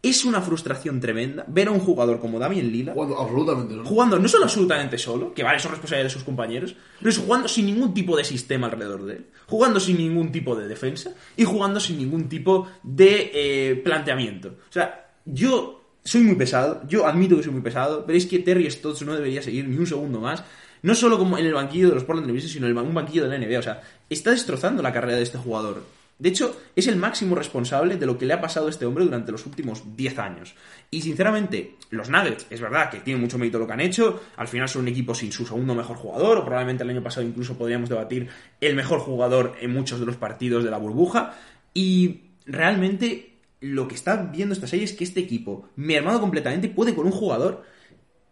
Es 0.02 0.24
una 0.24 0.40
frustración 0.40 1.00
tremenda 1.00 1.44
ver 1.48 1.68
a 1.68 1.72
un 1.72 1.80
jugador 1.80 2.20
como 2.20 2.38
Damien 2.38 2.72
Lila 2.72 2.94
Jugando 2.94 3.18
absolutamente 3.18 3.74
solo. 3.74 3.84
jugando 3.84 4.18
no 4.18 4.28
solo 4.28 4.44
absolutamente 4.44 4.96
solo, 4.96 5.34
que 5.34 5.42
vale, 5.42 5.58
es 5.58 5.64
responsabilidad 5.64 6.06
de 6.06 6.14
sus 6.14 6.24
compañeros, 6.24 6.74
pero 6.98 7.10
es 7.10 7.18
jugando 7.18 7.48
sin 7.48 7.66
ningún 7.66 7.92
tipo 7.92 8.16
de 8.16 8.24
sistema 8.24 8.68
alrededor 8.68 9.04
de 9.04 9.16
él, 9.16 9.26
jugando 9.46 9.78
sin 9.78 9.98
ningún 9.98 10.32
tipo 10.32 10.56
de 10.56 10.68
defensa 10.68 11.10
y 11.36 11.44
jugando 11.44 11.80
sin 11.80 11.98
ningún 11.98 12.30
tipo 12.30 12.66
de 12.82 13.30
eh, 13.34 13.76
planteamiento. 13.84 14.48
O 14.48 14.72
sea, 14.72 15.10
yo 15.26 15.79
soy 16.10 16.22
muy 16.22 16.34
pesado, 16.34 16.82
yo 16.88 17.06
admito 17.06 17.36
que 17.36 17.44
soy 17.44 17.52
muy 17.52 17.62
pesado, 17.62 18.04
pero 18.04 18.18
es 18.18 18.26
que 18.26 18.40
Terry 18.40 18.68
Stotts 18.68 19.02
no 19.02 19.14
debería 19.14 19.42
seguir 19.42 19.68
ni 19.68 19.78
un 19.78 19.86
segundo 19.86 20.18
más, 20.18 20.42
no 20.82 20.92
solo 20.96 21.16
como 21.16 21.38
en 21.38 21.46
el 21.46 21.54
banquillo 21.54 21.88
de 21.88 21.94
los 21.94 22.02
Portland 22.02 22.24
Trailblazers, 22.24 22.52
sino 22.52 22.66
en 22.66 22.76
un 22.76 22.92
banquillo 22.92 23.28
de 23.28 23.38
la 23.38 23.38
NBA. 23.38 23.60
O 23.60 23.62
sea, 23.62 23.80
está 24.08 24.32
destrozando 24.32 24.82
la 24.82 24.92
carrera 24.92 25.18
de 25.18 25.22
este 25.22 25.38
jugador. 25.38 25.84
De 26.18 26.28
hecho, 26.28 26.60
es 26.74 26.88
el 26.88 26.96
máximo 26.96 27.36
responsable 27.36 27.96
de 27.96 28.06
lo 28.06 28.18
que 28.18 28.26
le 28.26 28.34
ha 28.34 28.40
pasado 28.40 28.66
a 28.66 28.70
este 28.70 28.86
hombre 28.86 29.04
durante 29.04 29.30
los 29.30 29.46
últimos 29.46 29.84
10 29.96 30.18
años. 30.18 30.56
Y 30.90 31.00
sinceramente, 31.02 31.76
los 31.90 32.10
Nuggets, 32.10 32.44
es 32.50 32.60
verdad 32.60 32.90
que 32.90 32.98
tienen 32.98 33.22
mucho 33.22 33.38
mérito 33.38 33.60
lo 33.60 33.68
que 33.68 33.74
han 33.74 33.80
hecho. 33.80 34.20
Al 34.36 34.48
final 34.48 34.68
son 34.68 34.82
un 34.82 34.88
equipo 34.88 35.14
sin 35.14 35.30
su 35.30 35.46
segundo 35.46 35.76
mejor 35.76 35.96
jugador, 35.96 36.38
o 36.38 36.44
probablemente 36.44 36.82
el 36.82 36.90
año 36.90 37.04
pasado 37.04 37.24
incluso 37.24 37.56
podríamos 37.56 37.88
debatir 37.88 38.28
el 38.60 38.74
mejor 38.74 38.98
jugador 38.98 39.54
en 39.60 39.72
muchos 39.72 40.00
de 40.00 40.06
los 40.06 40.16
partidos 40.16 40.64
de 40.64 40.72
la 40.72 40.78
burbuja. 40.78 41.36
Y 41.72 42.22
realmente 42.46 43.29
lo 43.60 43.88
que 43.88 43.94
está 43.94 44.16
viendo 44.16 44.54
esta 44.54 44.66
serie 44.66 44.84
es 44.84 44.92
que 44.92 45.04
este 45.04 45.20
equipo, 45.20 45.68
mermado 45.76 46.20
completamente, 46.20 46.68
puede 46.68 46.94
con 46.94 47.06
un 47.06 47.12
jugador 47.12 47.64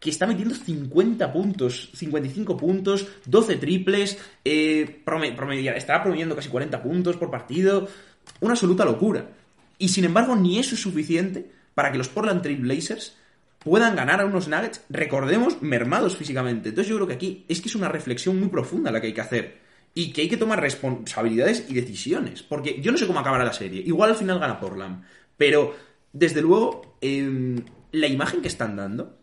que 0.00 0.10
está 0.10 0.26
metiendo 0.26 0.54
50 0.54 1.32
puntos, 1.32 1.90
55 1.94 2.56
puntos, 2.56 3.08
12 3.26 3.56
triples, 3.56 4.16
eh, 4.44 5.02
prome- 5.04 5.34
promedia- 5.34 5.76
estará 5.76 6.02
promediando 6.02 6.36
casi 6.36 6.48
40 6.48 6.82
puntos 6.82 7.16
por 7.16 7.30
partido, 7.30 7.88
una 8.40 8.52
absoluta 8.52 8.84
locura. 8.84 9.28
Y 9.76 9.88
sin 9.88 10.04
embargo, 10.04 10.36
ni 10.36 10.58
eso 10.58 10.74
es 10.76 10.80
suficiente 10.80 11.50
para 11.74 11.90
que 11.92 11.98
los 11.98 12.08
Portland 12.08 12.42
Trail 12.42 12.58
Blazers 12.60 13.16
puedan 13.58 13.96
ganar 13.96 14.20
a 14.20 14.26
unos 14.26 14.46
Nuggets, 14.48 14.82
recordemos, 14.88 15.60
mermados 15.62 16.16
físicamente. 16.16 16.68
Entonces 16.68 16.88
yo 16.88 16.96
creo 16.96 17.08
que 17.08 17.14
aquí 17.14 17.44
es 17.48 17.60
que 17.60 17.68
es 17.68 17.74
una 17.74 17.88
reflexión 17.88 18.38
muy 18.38 18.48
profunda 18.48 18.90
la 18.92 19.00
que 19.00 19.08
hay 19.08 19.12
que 19.14 19.20
hacer. 19.20 19.58
Y 19.94 20.12
que 20.12 20.20
hay 20.22 20.28
que 20.28 20.36
tomar 20.36 20.60
responsabilidades 20.60 21.66
y 21.68 21.74
decisiones. 21.74 22.42
Porque 22.44 22.80
yo 22.80 22.92
no 22.92 22.98
sé 22.98 23.06
cómo 23.06 23.18
acabará 23.18 23.44
la 23.44 23.52
serie. 23.52 23.82
Igual 23.84 24.10
al 24.10 24.16
final 24.16 24.38
gana 24.38 24.60
Portland. 24.60 25.02
Pero, 25.38 25.74
desde 26.12 26.42
luego, 26.42 26.98
em, 27.00 27.64
la 27.92 28.08
imagen 28.08 28.42
que 28.42 28.48
están 28.48 28.76
dando 28.76 29.16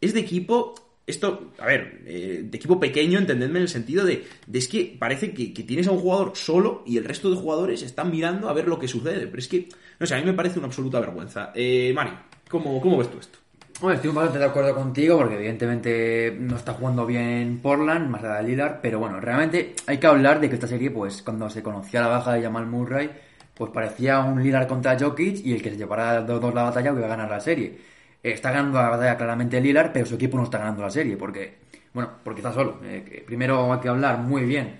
es 0.00 0.14
de 0.14 0.20
equipo. 0.20 0.74
Esto, 1.06 1.52
a 1.58 1.66
ver, 1.66 2.02
eh, 2.06 2.42
de 2.44 2.56
equipo 2.56 2.80
pequeño, 2.80 3.18
entendedme 3.18 3.58
en 3.58 3.62
el 3.62 3.68
sentido 3.68 4.04
de, 4.04 4.24
es 4.52 4.66
que 4.66 4.96
parece 4.98 5.32
que, 5.32 5.48
tienes 5.62 5.86
a 5.86 5.92
un 5.92 6.00
jugador 6.00 6.32
solo 6.34 6.82
y 6.84 6.96
el 6.96 7.04
resto 7.04 7.30
de 7.30 7.36
jugadores 7.36 7.82
están 7.82 8.10
mirando 8.10 8.48
a 8.48 8.52
ver 8.52 8.66
lo 8.66 8.78
que 8.78 8.88
sucede. 8.88 9.26
Pero 9.26 9.38
es 9.38 9.48
que, 9.48 9.68
no 10.00 10.06
sé, 10.06 10.14
a 10.14 10.18
mí 10.18 10.24
me 10.24 10.32
parece 10.32 10.58
una 10.58 10.68
absoluta 10.68 10.98
vergüenza. 10.98 11.52
Eh, 11.54 11.92
Mario, 11.94 12.14
¿cómo, 12.48 12.80
¿cómo 12.80 12.98
ves 12.98 13.10
tú 13.10 13.18
esto? 13.18 13.38
Bueno, 13.78 13.96
estoy 13.96 14.10
bastante 14.10 14.38
de 14.38 14.44
acuerdo 14.46 14.74
contigo 14.74 15.18
porque 15.18 15.34
evidentemente 15.34 16.34
no 16.40 16.56
está 16.56 16.72
jugando 16.72 17.04
bien 17.04 17.60
Portland, 17.62 18.08
más 18.08 18.24
allá 18.24 18.36
de 18.36 18.48
Lillard, 18.48 18.80
pero 18.80 18.98
bueno, 18.98 19.20
realmente 19.20 19.74
hay 19.86 19.98
que 19.98 20.06
hablar 20.06 20.40
de 20.40 20.48
que 20.48 20.54
esta 20.54 20.66
serie, 20.66 20.90
pues 20.90 21.22
cuando 21.22 21.50
se 21.50 21.62
conocía 21.62 22.00
la 22.00 22.08
baja 22.08 22.32
de 22.32 22.42
Jamal 22.42 22.66
Murray, 22.66 23.10
pues 23.56 23.70
parecía 23.70 24.20
un 24.20 24.42
Lillard 24.42 24.68
contra 24.68 24.98
Jokic 24.98 25.44
y 25.44 25.54
el 25.54 25.62
que 25.62 25.70
se 25.70 25.76
llevara 25.76 26.20
dos, 26.20 26.40
dos 26.40 26.54
la 26.54 26.64
batalla 26.64 26.90
iba 26.90 27.06
a 27.06 27.08
ganar 27.08 27.30
la 27.30 27.40
serie. 27.40 27.78
Está 28.22 28.50
ganando 28.50 28.80
la 28.80 28.90
batalla 28.90 29.16
claramente 29.16 29.60
Lillard, 29.60 29.92
pero 29.92 30.04
su 30.04 30.16
equipo 30.16 30.36
no 30.36 30.44
está 30.44 30.58
ganando 30.58 30.82
la 30.82 30.90
serie 30.90 31.16
porque, 31.16 31.58
bueno, 31.94 32.10
porque 32.22 32.40
está 32.40 32.52
solo. 32.52 32.80
Eh, 32.84 33.24
primero 33.26 33.72
hay 33.72 33.80
que 33.80 33.88
hablar 33.88 34.18
muy 34.18 34.44
bien 34.44 34.76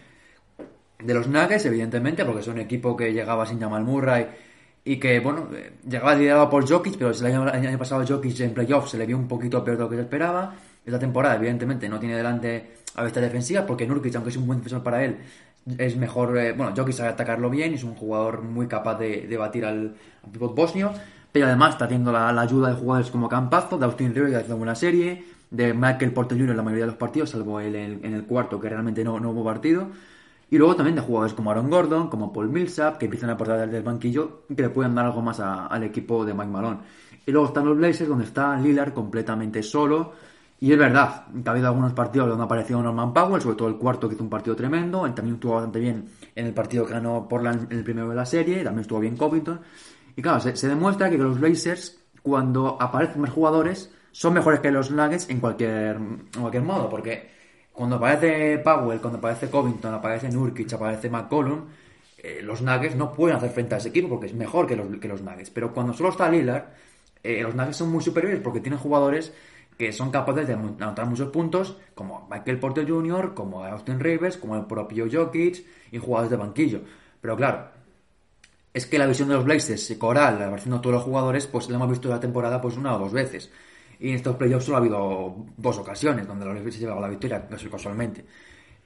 de 0.99 1.15
los 1.15 1.27
Nuggets, 1.27 1.65
evidentemente, 1.67 2.25
porque 2.25 2.43
son 2.43 2.55
un 2.55 2.61
equipo 2.61 2.97
que 2.97 3.13
llegaba 3.13 3.47
sin 3.47 3.61
Jamal 3.61 3.85
Murray 3.85 4.27
y 4.85 4.97
que, 4.99 5.21
bueno, 5.21 5.49
eh, 5.55 5.73
llegaba 5.89 6.15
liderado 6.15 6.51
por 6.51 6.69
Jokic, 6.69 6.99
pero 6.99 7.11
el 7.11 7.27
año, 7.27 7.49
el 7.49 7.79
pasado 7.79 8.05
Jokic 8.07 8.39
en 8.41 8.53
playoffs 8.53 8.91
se 8.91 8.99
le 8.99 9.07
vio 9.07 9.17
un 9.17 9.27
poquito 9.27 9.65
peor 9.65 9.79
de 9.79 9.83
lo 9.85 9.91
que 9.91 9.97
se 9.97 10.03
esperaba. 10.03 10.55
Esta 10.85 10.99
temporada, 10.99 11.37
evidentemente, 11.37 11.89
no 11.89 11.99
tiene 11.99 12.17
delante 12.17 12.77
a 12.95 13.03
bestia 13.03 13.21
defensiva, 13.23 13.67
porque 13.67 13.87
Nurkic, 13.87 14.15
aunque 14.15 14.31
es 14.31 14.37
un 14.37 14.47
buen 14.47 14.59
defensor 14.59 14.83
para 14.83 15.05
él, 15.05 15.17
es 15.79 15.97
mejor, 15.97 16.37
eh, 16.39 16.53
bueno, 16.53 16.73
Jokic 16.77 16.95
sabe 16.95 17.09
atacarlo 17.11 17.51
bien, 17.51 17.75
es 17.75 17.85
un 17.85 17.95
jugador 17.95 18.43
muy 18.43 18.67
capaz 18.69 18.99
de, 18.99 19.27
de 19.27 19.37
batir 19.37 19.65
al, 19.65 19.95
al 20.25 20.39
bosnio, 20.51 20.93
pero 21.33 21.47
además 21.47 21.71
está 21.75 21.87
haciendo 21.87 22.13
la, 22.13 22.33
la 22.33 22.43
ayuda 22.43 22.69
de 22.71 22.75
jugadores 22.77 23.11
como 23.11 23.29
Campazo, 23.29 23.79
de 23.79 23.85
Austin 23.85 24.15
Rivers, 24.15 24.31
que 24.31 24.37
ha 24.37 24.41
hecho 24.41 24.49
una 24.49 24.57
buena 24.57 24.75
serie, 24.75 25.25
de 25.51 25.75
Michael 25.75 26.13
Porter 26.13 26.37
Jr. 26.39 26.51
en 26.51 26.57
la 26.57 26.63
mayoría 26.63 26.85
de 26.85 26.91
los 26.93 26.97
partidos, 26.99 27.31
salvo 27.31 27.61
el, 27.61 27.75
en 27.77 28.15
el 28.15 28.25
cuarto, 28.25 28.59
que 28.61 28.69
realmente 28.69 29.05
no, 29.05 29.19
no 29.21 29.31
hubo 29.31 29.45
partido. 29.45 29.89
Y 30.51 30.59
luego 30.59 30.77
también 30.77 30.95
de 30.95 31.03
jugadores 31.03 31.35
como 31.35 31.51
Aaron 31.51 31.69
Gordon, 31.71 32.09
como 32.09 32.33
Paul 32.33 32.49
Millsap, 32.49 32.99
que 32.99 33.07
empiezan 33.07 33.31
a 33.31 33.33
aportar 33.35 33.59
desde 33.61 33.77
el 33.79 33.83
banquillo, 33.83 34.43
que 34.55 34.63
le 34.63 34.69
pueden 34.71 34.95
dar 34.95 35.07
algo 35.07 35.21
más 35.21 35.41
a- 35.41 35.67
al 35.67 35.83
equipo 35.83 36.25
de 36.25 36.35
Mike 36.35 36.47
Malone. 36.51 36.79
Y 37.27 37.33
luego 37.33 37.49
están 37.49 37.65
los 37.67 37.77
Blazers, 37.77 38.09
donde 38.09 38.25
está 38.25 38.57
Lillard 38.57 38.93
completamente 38.93 39.63
solo. 39.63 40.13
Y 40.59 40.73
es 40.73 40.79
verdad, 40.79 41.27
que 41.27 41.49
ha 41.49 41.53
habido 41.53 41.69
algunos 41.69 41.93
partidos 41.93 42.29
donde 42.29 42.43
ha 42.43 42.47
aparecido 42.47 42.83
Norman 42.83 43.13
Powell, 43.13 43.43
sobre 43.43 43.57
todo 43.57 43.69
el 43.69 43.77
cuarto 43.77 44.09
que 44.09 44.15
hizo 44.15 44.25
un 44.25 44.31
partido 44.31 44.57
tremendo, 44.57 45.05
él 45.05 45.13
también 45.13 45.35
estuvo 45.35 45.55
bastante 45.55 45.81
bien 45.81 46.09
en 46.35 46.47
el 46.47 46.55
partido 46.55 46.87
que 46.87 46.95
ganó 46.95 47.29
Portland 47.29 47.71
en 47.71 47.79
el 47.79 47.85
primero 47.85 48.09
de 48.09 48.15
la 48.15 48.25
serie, 48.25 48.65
también 48.65 48.81
estuvo 48.81 49.01
bien 49.01 49.17
Covington. 49.17 49.61
Y 50.17 50.23
claro, 50.23 50.41
se, 50.41 50.69
demuestra 50.69 51.11
que 51.11 51.19
los 51.19 51.39
Blazers, 51.39 51.99
cuando 52.23 52.79
aparecen 52.81 53.21
más 53.21 53.31
jugadores, 53.31 53.93
son 54.13 54.33
mejores 54.33 54.61
que 54.61 54.71
los 54.71 54.91
Nuggets 54.91 55.29
en 55.29 55.41
cualquier, 55.41 55.97
en 55.97 56.41
cualquier 56.41 56.63
modo, 56.63 56.89
porque 56.89 57.29
cuando 57.71 57.97
aparece 57.97 58.57
Powell, 58.59 58.99
cuando 58.99 59.19
aparece 59.19 59.51
Covington, 59.51 59.93
aparece 59.93 60.31
Nurkic, 60.31 60.73
aparece 60.73 61.11
McCollum, 61.11 61.67
eh, 62.17 62.41
los 62.43 62.63
Nuggets 62.63 62.97
no 62.97 63.13
pueden 63.13 63.37
hacer 63.37 63.51
frente 63.51 63.75
a 63.75 63.79
ese 63.79 63.91
equipo 63.91 64.09
porque 64.09 64.27
es 64.27 64.35
mejor 64.35 64.67
que 64.67 64.75
los, 64.75 64.87
que 64.99 65.07
los 65.07 65.21
Nuggets. 65.21 65.51
Pero 65.51 65.75
cuando 65.75 65.93
solo 65.93 66.09
está 66.09 66.31
Lillard, 66.31 66.65
eh, 67.23 67.43
los 67.43 67.55
Nuggets 67.55 67.77
son 67.77 67.91
muy 67.91 68.03
superiores 68.03 68.41
porque 68.41 68.61
tienen 68.61 68.79
jugadores 68.79 69.35
que 69.79 69.93
son 69.93 70.11
capaces 70.11 70.47
de 70.47 70.55
anotar 70.55 71.07
muchos 71.07 71.29
puntos, 71.29 71.77
como 71.95 72.27
Michael 72.31 72.59
Porter 72.59 72.89
Jr., 72.89 73.35
como 73.35 73.65
Austin 73.65 74.01
Rivers, 74.01 74.37
como 74.37 74.57
el 74.57 74.65
propio 74.65 75.07
Jokic 75.11 75.65
y 75.93 75.99
jugadores 75.99 76.31
de 76.31 76.37
banquillo. 76.37 76.81
Pero 77.21 77.37
claro, 77.37 77.69
es 78.73 78.87
que 78.87 78.99
la 78.99 79.07
visión 79.07 79.29
de 79.29 79.35
los 79.35 79.45
Blazers, 79.45 79.97
coral, 79.99 80.43
apareciendo 80.43 80.81
todos 80.81 80.97
los 80.97 81.05
jugadores, 81.05 81.47
pues 81.47 81.69
lo 81.69 81.77
hemos 81.77 81.91
visto 81.91 82.09
la 82.09 82.21
temporada 82.21 82.61
pues 82.61 82.77
una 82.77 82.97
o 82.97 82.99
dos 82.99 83.13
veces. 83.13 83.51
Y 83.99 84.11
en 84.11 84.17
estos 84.17 84.37
playoffs 84.37 84.67
solo 84.67 84.77
ha 84.77 84.81
habido 84.81 85.47
dos 85.57 85.79
ocasiones 85.79 86.27
donde 86.27 86.45
los 86.45 86.55
Blazers 86.55 86.75
se 86.75 86.81
llevaba 86.81 87.01
la 87.01 87.09
victoria, 87.09 87.47
casualmente. 87.71 88.25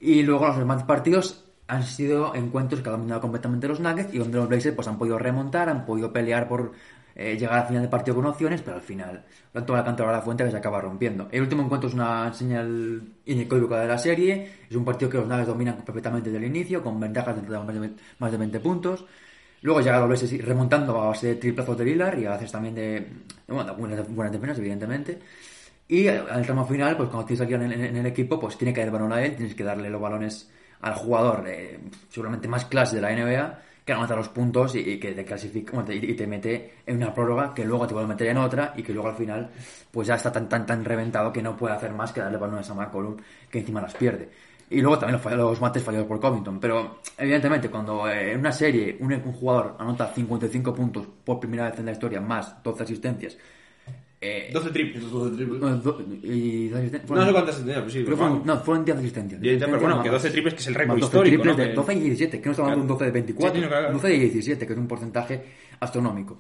Y 0.01 0.23
luego 0.23 0.47
los 0.47 0.59
demás 0.59 0.85
partidos 0.85 1.45
han 1.67 1.85
sido 1.85 2.35
encuentros 2.35 2.83
que 2.83 2.89
han 2.89 2.97
dominado 2.97 3.21
completamente 3.21 3.69
los 3.69 3.81
Nuggets 3.81 4.13
y 4.13 4.19
donde 4.19 4.39
los 4.39 4.49
Blazers 4.49 4.75
pues 4.75 4.89
han 4.89 4.99
podido 4.99 5.19
remontar, 5.19 5.69
han 5.69 5.85
podido 5.85 6.13
pelear 6.13 6.49
por 6.49 6.73
eh, 7.21 7.37
llegar 7.39 7.59
al 7.61 7.67
final 7.67 7.83
del 7.83 7.91
partido 7.91 8.15
con 8.17 8.27
opciones, 8.27 8.63
pero 8.63 8.77
al 8.77 8.83
final 8.83 9.25
tanto 9.53 9.75
la 9.77 9.85
cantidad 9.85 10.07
de 10.09 10.13
la 10.15 10.23
fuente 10.23 10.45
que 10.45 10.51
se 10.51 10.57
acaba 10.57 10.81
rompiendo. 10.81 11.29
El 11.31 11.43
último 11.43 11.63
encuentro 11.63 11.89
es 11.89 11.95
una 11.95 12.33
señal 12.33 13.03
inequívoca 13.27 13.81
de 13.81 13.89
la 13.89 13.99
serie, 13.99 14.53
es 14.69 14.77
un 14.77 14.85
partido 14.85 15.11
que 15.11 15.19
los 15.19 15.27
Nuggets 15.29 15.49
dominan 15.49 15.77
perfectamente 15.85 16.31
desde 16.31 16.45
el 16.45 16.51
inicio, 16.51 16.83
con 16.83 16.99
ventajas 17.01 17.37
de 17.37 17.43
más 17.59 17.67
de- 17.81 17.91
más 18.19 18.33
de 18.33 18.39
20 18.39 18.61
puntos. 18.61 19.05
Luego 19.63 19.81
llega 19.81 19.99
los 20.01 20.09
Blazers 20.09 20.45
remontando 20.45 20.99
a 21.01 21.09
base 21.09 21.27
de 21.29 21.35
triplazos 21.37 21.77
de 21.77 21.85
Lillard 21.85 22.19
y 22.19 22.25
a 22.27 22.31
veces 22.33 22.51
también 22.53 22.75
de, 22.75 23.07
buenas, 23.49 24.09
buenas 24.09 24.33
defensas, 24.33 24.59
evidentemente. 24.59 25.19
Y 25.89 26.07
al 26.09 26.43
tramo 26.47 26.65
final, 26.67 26.97
pues 26.97 27.09
cuando 27.09 27.27
tienes 27.27 27.41
aquí 27.43 27.55
en, 27.55 27.63
en- 27.63 27.85
en 27.85 27.97
el 27.97 28.07
equipo, 28.07 28.39
pues 28.39 28.57
tiene 28.57 28.73
que 28.73 28.81
dar 28.81 28.89
el 28.89 28.93
balón 28.93 29.13
a 29.13 29.23
él, 29.25 29.35
tienes 29.37 29.55
que 29.55 29.65
darle 29.65 29.91
los 29.91 30.01
balones 30.01 30.51
al 30.81 30.95
jugador 30.95 31.45
eh, 31.49 31.79
seguramente 32.09 32.49
más 32.49 32.65
clase 32.67 32.97
de 32.97 33.03
la 33.03 33.11
NBA, 33.13 33.59
que 33.85 33.93
anota 33.93 34.17
los 34.17 34.29
puntos 34.29 34.75
y, 34.77 34.99
que 34.99 35.13
te 35.13 35.25
clasifica 35.25 35.85
y 35.91 36.15
te 36.15 36.27
mete 36.27 36.75
en 36.87 36.97
una 36.97 37.13
prórroga 37.13 37.55
que 37.55 37.65
luego 37.65 37.87
te 37.87 37.95
vuelve 37.95 38.07
a 38.07 38.15
meter 38.15 38.29
en 38.29 38.39
otra 38.39 38.73
y 38.77 38.83
que 38.83 38.93
luego 38.93 39.09
al 39.09 39.17
final 39.17 39.51
pues 39.91 40.09
ya 40.09 40.15
está 40.15 40.31
tan 40.31 40.49
tan 40.49 40.67
tan 40.67 40.85
reventado 40.85 41.33
que 41.33 41.43
no 41.43 41.57
puede 41.57 41.75
hacer 41.75 41.93
más 41.93 42.13
que 42.13 42.21
darle 42.21 42.39
balones 42.39 42.69
a 42.71 42.75
McCollum 42.75 43.17
que 43.51 43.59
encima 43.59 43.81
las 43.81 43.95
pierde. 43.95 44.29
Y 44.71 44.81
luego 44.81 44.99
también 44.99 45.21
los, 45.23 45.33
los 45.33 45.61
mates 45.61 45.83
fallados 45.83 46.07
por 46.07 46.21
Covington. 46.21 46.61
Pero, 46.61 47.01
evidentemente, 47.19 47.69
cuando 47.69 48.09
eh, 48.09 48.33
en 48.33 48.39
una 48.39 48.53
serie 48.53 48.97
un, 49.01 49.13
un 49.13 49.33
jugador 49.33 49.75
anota 49.81 50.07
55 50.07 50.73
puntos 50.73 51.09
por 51.25 51.41
primera 51.41 51.69
vez 51.69 51.79
en 51.81 51.87
la 51.87 51.93
historia, 51.93 52.21
más 52.21 52.63
12 52.63 52.85
asistencias. 52.85 53.37
Eh, 54.23 54.51
12 54.53 54.71
triples. 54.71 55.05
Todo 55.09 55.31
de 55.31 55.37
triple. 55.37 55.59
bueno, 55.59 55.77
do- 55.79 56.03
y 56.23 56.69
12 56.69 56.79
asistencias, 56.79 57.11
No 57.11 57.25
sé 57.27 57.33
cuántas 57.33 57.57
tenía, 57.59 57.75
pero 57.77 57.89
sí. 57.91 57.93
creo 57.93 58.05
que 58.05 58.05
pero 58.05 58.17
fueron, 58.19 58.43
no, 58.47 58.61
fueron 58.61 58.85
10 58.85 58.99
asistencias. 58.99 59.41
Pero 59.41 59.79
bueno, 59.81 59.97
Más- 59.97 60.05
que 60.05 60.11
12 60.11 60.31
triples, 60.31 60.55
que 60.55 60.61
es 60.61 60.67
el 60.67 60.75
récord 60.75 60.99
más 60.99 61.01
12 61.01 61.17
histórico, 61.17 61.43
triples 61.43 61.57
¿no? 61.57 61.63
de 61.63 61.69
Que- 61.71 61.75
12 61.75 61.95
y 61.95 62.01
17, 62.01 62.41
que 62.41 62.45
no 62.47 62.51
estamos 62.53 62.71
hablando 62.71 62.85
de 62.87 62.93
un 62.93 62.99
12 62.99 63.05
de 63.07 63.11
24, 63.13 63.55
Sí, 63.57 63.63
sí, 63.63 63.69
claro. 63.69 63.93
12 63.93 64.15
y 64.15 64.19
17, 64.19 64.67
que 64.67 64.73
es 64.75 64.79
un 64.79 64.89
porcentaje 64.89 65.43
astronómico. 65.81 66.39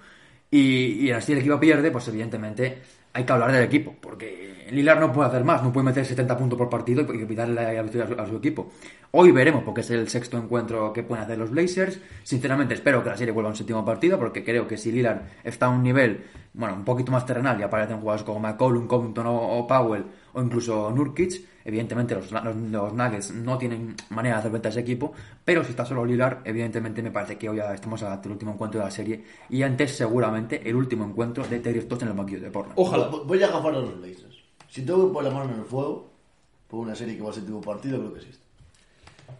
Y, 0.50 1.06
y 1.06 1.10
así 1.10 1.32
el 1.32 1.38
equipo 1.38 1.58
pierde, 1.58 1.90
pues 1.90 2.06
evidentemente 2.08 2.78
hay 3.14 3.24
que 3.24 3.32
hablar 3.32 3.50
del 3.52 3.62
equipo, 3.64 3.96
porque 4.00 4.59
Lillard 4.70 5.00
no 5.00 5.12
puede 5.12 5.28
hacer 5.28 5.44
más, 5.44 5.62
no 5.62 5.72
puede 5.72 5.86
meter 5.86 6.04
70 6.04 6.36
puntos 6.36 6.58
por 6.58 6.68
partido 6.68 7.02
y 7.02 7.26
quitarle 7.26 7.54
la 7.54 7.82
victoria 7.82 8.22
a 8.22 8.26
su, 8.26 8.36
equipo. 8.36 8.70
Hoy 9.12 9.32
veremos, 9.32 9.64
porque 9.64 9.80
es 9.80 9.90
el 9.90 10.08
sexto 10.08 10.38
encuentro 10.38 10.92
que 10.92 11.02
pueden 11.02 11.24
hacer 11.24 11.38
los 11.38 11.50
Blazers. 11.50 12.00
Sinceramente 12.22 12.74
espero 12.74 13.02
que 13.02 13.10
la 13.10 13.16
serie 13.16 13.32
vuelva 13.32 13.48
a 13.48 13.52
un 13.52 13.56
séptimo 13.56 13.84
partido, 13.84 14.18
porque 14.18 14.44
creo 14.44 14.66
que 14.66 14.76
si 14.76 14.92
Lillard 14.92 15.22
está 15.44 15.66
a 15.66 15.68
un 15.70 15.82
nivel, 15.82 16.24
bueno, 16.52 16.74
un 16.74 16.84
poquito 16.84 17.12
más 17.12 17.26
terrenal 17.26 17.58
y 17.58 17.62
aparecen 17.62 18.00
jugadores 18.00 18.24
como 18.24 18.40
McCollum, 18.40 18.86
Covington 18.86 19.26
o, 19.28 19.66
Powell, 19.66 20.04
o 20.32 20.42
incluso 20.42 20.90
Nurkic, 20.90 21.42
evidentemente 21.64 22.14
los, 22.14 22.30
los, 22.30 22.56
los, 22.56 22.92
Nuggets 22.92 23.32
no 23.34 23.58
tienen 23.58 23.94
manera 24.10 24.36
de 24.36 24.40
hacer 24.40 24.50
frente 24.50 24.68
a 24.68 24.70
ese 24.70 24.80
equipo, 24.80 25.12
pero 25.44 25.64
si 25.64 25.70
está 25.70 25.84
solo 25.84 26.04
Lillard, 26.04 26.38
evidentemente 26.44 27.02
me 27.02 27.10
parece 27.10 27.36
que 27.36 27.48
hoy 27.48 27.58
ya 27.58 27.74
estamos 27.74 28.02
ante 28.02 28.28
el 28.28 28.32
último 28.32 28.52
encuentro 28.52 28.80
de 28.80 28.86
la 28.86 28.90
serie 28.90 29.24
y 29.48 29.62
antes 29.62 29.96
seguramente 29.96 30.68
el 30.68 30.76
último 30.76 31.04
encuentro 31.04 31.44
de 31.44 31.58
Terry 31.58 31.80
Stotts 31.80 32.02
en 32.02 32.08
el 32.08 32.14
banquillo 32.14 32.40
de 32.40 32.50
Portland. 32.50 32.78
Ojalá. 32.78 33.08
Voy 33.08 33.42
a 33.42 33.46
agafar 33.46 33.74
a 33.74 33.78
los 33.80 34.00
Blazers. 34.00 34.29
Si 34.70 34.82
tengo 34.82 35.08
que 35.08 35.14
poner 35.14 35.32
la 35.32 35.38
mano 35.38 35.52
en 35.52 35.60
el 35.60 35.66
fuego, 35.66 36.10
por 36.68 36.80
una 36.80 36.94
serie 36.94 37.16
que 37.16 37.22
va 37.22 37.30
a 37.30 37.32
ser 37.32 37.44
tipo 37.44 37.60
partido, 37.60 37.98
creo 37.98 38.14
que 38.14 38.20
sí. 38.20 38.28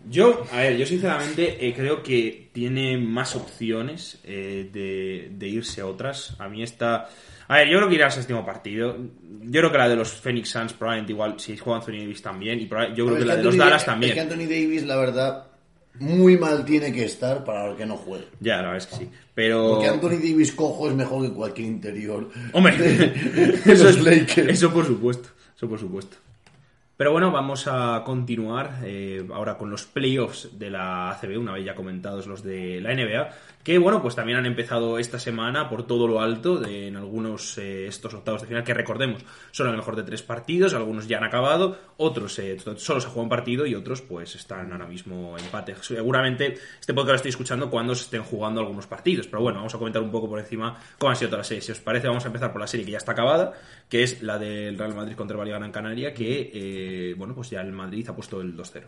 Yo, 0.09 0.45
a 0.53 0.57
ver, 0.57 0.77
yo 0.77 0.87
sinceramente 0.87 1.67
eh, 1.67 1.75
creo 1.75 2.03
que 2.03 2.49
tiene 2.53 2.97
más 2.97 3.37
opciones 3.37 4.19
eh, 4.25 4.69
de, 4.73 5.31
de, 5.33 5.49
irse 5.49 5.81
a 5.81 5.87
otras. 5.87 6.37
A 6.39 6.49
mí 6.49 6.63
está... 6.63 7.09
A 7.49 7.57
ver, 7.57 7.69
yo 7.69 7.79
creo 7.79 7.89
que 7.89 7.95
irá 7.97 8.07
al 8.07 8.13
séptimo 8.13 8.45
partido. 8.45 8.97
Yo 9.43 9.61
creo 9.61 9.73
que 9.73 9.79
la 9.79 9.89
de 9.89 9.97
los 9.97 10.13
Phoenix 10.13 10.51
Suns 10.51 10.73
probablemente 10.73 11.13
igual, 11.13 11.39
si 11.39 11.57
juega 11.57 11.81
Anthony 11.81 11.99
Davis 11.99 12.23
también. 12.23 12.61
Y 12.61 12.69
yo 12.69 13.07
creo 13.07 13.19
que 13.19 13.25
la 13.25 13.37
de 13.37 13.43
los 13.43 13.57
Dallas 13.57 13.85
también. 13.85 14.13
Es 14.13 14.15
que 14.15 14.21
Anthony 14.21 14.49
Davis, 14.49 14.85
la 14.85 14.97
verdad, 14.97 15.50
muy 15.99 16.39
mal 16.39 16.65
tiene 16.65 16.93
que 16.93 17.05
estar 17.05 17.45
para 17.45 17.77
que 17.77 17.87
no 17.87 17.97
juegue. 17.97 18.27
Ya, 18.41 18.57
la 18.57 18.63
verdad 18.63 18.77
es 18.79 18.87
que 18.87 18.97
sí. 18.97 19.11
Pero... 19.35 19.75
Porque 19.75 19.89
Anthony 19.89 20.19
Davis 20.23 20.53
cojo 20.53 20.89
es 20.89 20.95
mejor 20.95 21.27
que 21.27 21.35
cualquier 21.35 21.69
interior. 21.69 22.31
Hombre, 22.53 22.77
de, 22.77 23.07
de 23.65 23.73
eso, 23.73 23.85
los 23.85 23.97
es, 23.97 24.03
Lakers. 24.03 24.49
eso 24.49 24.73
por 24.73 24.87
supuesto. 24.87 25.29
Eso 25.57 25.69
por 25.69 25.79
supuesto. 25.79 26.17
Pero 27.01 27.13
bueno, 27.13 27.33
vamos 27.33 27.67
a 27.67 28.03
continuar 28.05 28.81
eh, 28.85 29.27
ahora 29.33 29.57
con 29.57 29.71
los 29.71 29.87
playoffs 29.87 30.59
de 30.59 30.69
la 30.69 31.13
ACB, 31.13 31.39
una 31.39 31.53
vez 31.53 31.65
ya 31.65 31.75
comentados 31.75 32.27
los 32.27 32.43
de 32.43 32.79
la 32.83 32.95
NBA, 32.95 33.31
que 33.63 33.79
bueno, 33.79 34.01
pues 34.01 34.15
también 34.15 34.39
han 34.39 34.47
empezado 34.47 34.99
esta 34.99 35.19
semana 35.19 35.69
por 35.69 35.87
todo 35.87 36.09
lo 36.09 36.21
alto 36.21 36.59
de, 36.59 36.89
en 36.89 36.97
algunos 36.97 37.59
eh, 37.59 37.87
estos 37.87 38.15
octavos 38.15 38.41
de 38.41 38.49
final, 38.49 38.65
que 38.65 38.73
recordemos, 38.73 39.23
son 39.51 39.69
a 39.69 39.71
lo 39.71 39.77
mejor 39.77 39.97
de 39.97 40.03
tres 40.03 40.23
partidos, 40.23 40.73
algunos 40.73 41.07
ya 41.07 41.19
han 41.19 41.25
acabado, 41.25 41.79
otros 41.99 42.39
eh, 42.39 42.57
solo 42.77 43.01
se 43.01 43.09
juega 43.09 43.23
un 43.23 43.29
partido 43.29 43.67
y 43.67 43.75
otros 43.75 44.01
pues 44.01 44.35
están 44.35 44.73
ahora 44.73 44.87
mismo 44.87 45.37
empate. 45.37 45.75
Seguramente 45.83 46.59
este 46.81 46.95
podcast 46.95 47.11
lo 47.11 47.17
estoy 47.17 47.29
escuchando 47.31 47.71
cuando 47.71 47.95
se 47.95 48.05
estén 48.05 48.23
jugando 48.23 48.61
algunos 48.61 48.87
partidos, 48.87 49.27
pero 49.27 49.43
bueno, 49.43 49.59
vamos 49.59 49.75
a 49.75 49.79
comentar 49.79 50.03
un 50.03 50.11
poco 50.11 50.29
por 50.29 50.39
encima 50.39 50.79
cómo 50.99 51.11
han 51.11 51.17
sido 51.17 51.29
todas 51.31 51.41
las 51.41 51.49
series. 51.49 51.65
Si 51.67 51.73
os 51.73 51.81
parece, 51.81 52.09
vamos 52.09 52.25
a 52.25 52.29
empezar 52.29 52.53
por 52.53 52.61
la 52.61 52.67
serie 52.67 52.87
que 52.87 52.93
ya 52.93 52.99
está 52.99 53.13
acabada, 53.13 53.53
que 53.89 54.03
es 54.03 54.23
la 54.23 54.39
del 54.39 54.79
Real 54.79 54.95
Madrid 54.95 55.15
contra 55.17 55.35
el 55.35 55.41
Valle 55.41 55.53
Gran 55.53 55.71
Canaria, 55.71 56.15
que 56.15 56.51
eh, 56.53 57.15
bueno, 57.17 57.35
pues 57.35 57.51
ya 57.51 57.61
el 57.61 57.73
Madrid 57.73 58.09
ha 58.09 58.15
puesto 58.15 58.41
el 58.41 58.57
2-0. 58.57 58.85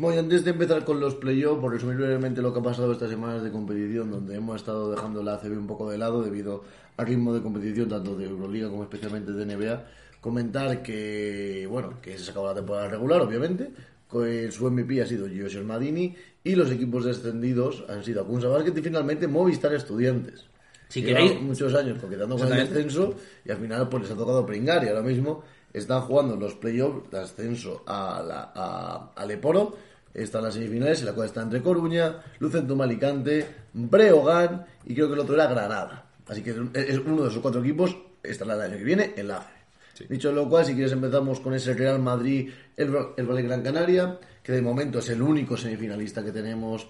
Bueno, 0.00 0.16
y 0.16 0.18
antes 0.18 0.46
de 0.46 0.52
empezar 0.52 0.82
con 0.82 0.98
los 0.98 1.14
playoffs, 1.14 1.60
por 1.60 1.74
resumir 1.74 1.98
brevemente 1.98 2.40
lo 2.40 2.54
que 2.54 2.60
ha 2.60 2.62
pasado 2.62 2.90
estas 2.90 3.10
semanas 3.10 3.42
de 3.42 3.50
competición, 3.50 4.10
donde 4.10 4.34
hemos 4.34 4.56
estado 4.56 4.90
dejando 4.90 5.22
la 5.22 5.34
ACB 5.34 5.58
un 5.58 5.66
poco 5.66 5.90
de 5.90 5.98
lado 5.98 6.22
debido 6.22 6.64
al 6.96 7.06
ritmo 7.06 7.34
de 7.34 7.42
competición 7.42 7.86
tanto 7.86 8.16
de 8.16 8.24
Euroliga 8.24 8.70
como 8.70 8.84
especialmente 8.84 9.30
de 9.32 9.44
NBA, 9.44 9.84
comentar 10.22 10.82
que, 10.82 11.66
bueno, 11.70 12.00
que 12.00 12.16
se 12.16 12.30
acabó 12.30 12.46
la 12.46 12.54
temporada 12.54 12.88
regular, 12.88 13.20
obviamente, 13.20 13.72
que 14.10 14.50
su 14.50 14.70
MVP 14.70 15.02
ha 15.02 15.06
sido 15.06 15.28
Giorgio 15.28 15.62
Madini 15.64 16.16
y 16.44 16.54
los 16.54 16.70
equipos 16.70 17.04
descendidos 17.04 17.84
han 17.86 18.02
sido 18.02 18.22
Akunsa 18.22 18.48
Basket 18.48 18.72
y 18.78 18.80
finalmente 18.80 19.28
Movistar 19.28 19.74
Estudiantes. 19.74 20.46
Si 20.88 21.02
queréis... 21.02 21.38
muchos 21.42 21.74
años 21.74 21.98
coquetando 22.00 22.38
con 22.38 22.50
el 22.50 22.66
descenso 22.66 23.16
y 23.44 23.50
al 23.50 23.58
final 23.58 23.86
pues 23.90 24.04
les 24.04 24.12
ha 24.12 24.16
tocado 24.16 24.46
pringar 24.46 24.82
y 24.82 24.88
ahora 24.88 25.02
mismo 25.02 25.44
están 25.74 26.00
jugando 26.00 26.36
los 26.36 26.54
playoffs 26.54 27.10
de 27.10 27.18
ascenso 27.20 27.84
a, 27.86 28.22
la, 28.26 28.50
a, 28.54 29.12
a 29.14 29.26
Leporo 29.26 29.89
están 30.14 30.42
las 30.42 30.54
semifinales, 30.54 31.00
en 31.00 31.06
la 31.06 31.12
cual 31.12 31.26
está 31.26 31.42
entre 31.42 31.62
Coruña, 31.62 32.16
Lucentum 32.38 32.80
Alicante, 32.80 33.46
Breogán 33.72 34.64
y 34.84 34.94
creo 34.94 35.08
que 35.08 35.14
el 35.14 35.20
otro 35.20 35.34
era 35.34 35.46
Granada. 35.46 36.06
Así 36.28 36.42
que 36.42 36.50
es 36.50 36.98
uno 36.98 37.22
de 37.22 37.28
esos 37.28 37.40
cuatro 37.40 37.60
equipos 37.60 37.96
estará 38.22 38.54
el 38.54 38.60
año 38.60 38.78
que 38.78 38.84
viene 38.84 39.14
en 39.16 39.28
la. 39.28 39.46
Sí. 39.94 40.04
Dicho 40.08 40.32
lo 40.32 40.48
cual, 40.48 40.64
si 40.64 40.74
quieres 40.74 40.92
empezamos 40.92 41.40
con 41.40 41.54
ese 41.54 41.74
Real 41.74 41.98
Madrid, 41.98 42.50
el, 42.76 42.94
el 43.16 43.26
Valle 43.26 43.42
Gran 43.42 43.62
Canaria, 43.62 44.18
que 44.42 44.52
de 44.52 44.62
momento 44.62 45.00
es 45.00 45.08
el 45.10 45.20
único 45.20 45.56
semifinalista 45.56 46.24
que 46.24 46.32
tenemos 46.32 46.88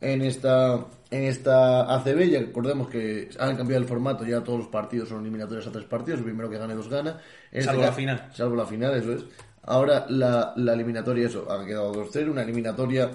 en 0.00 0.22
esta 0.22 0.86
en 1.10 1.24
esta 1.24 1.94
ACB. 1.94 2.30
Ya 2.30 2.40
recordemos 2.40 2.88
que 2.88 3.30
han 3.38 3.56
cambiado 3.56 3.82
el 3.82 3.88
formato, 3.88 4.24
ya 4.24 4.42
todos 4.42 4.60
los 4.60 4.68
partidos 4.68 5.08
son 5.08 5.20
eliminatorios 5.20 5.66
a 5.66 5.72
tres 5.72 5.84
partidos, 5.84 6.20
el 6.20 6.24
primero 6.24 6.48
que 6.50 6.58
gane 6.58 6.74
dos 6.74 6.88
gana. 6.88 7.20
En 7.52 7.62
salvo 7.62 7.80
este, 7.80 7.90
la 7.90 7.96
final. 7.96 8.28
Salvo 8.32 8.56
la 8.56 8.66
final, 8.66 8.94
eso 8.94 9.12
es. 9.12 9.24
Ahora 9.66 10.06
la, 10.08 10.52
la 10.56 10.72
eliminatoria, 10.72 11.26
eso, 11.26 11.50
ha 11.50 11.64
quedado 11.66 11.92
2-0, 11.92 12.30
una 12.30 12.42
eliminatoria 12.42 13.10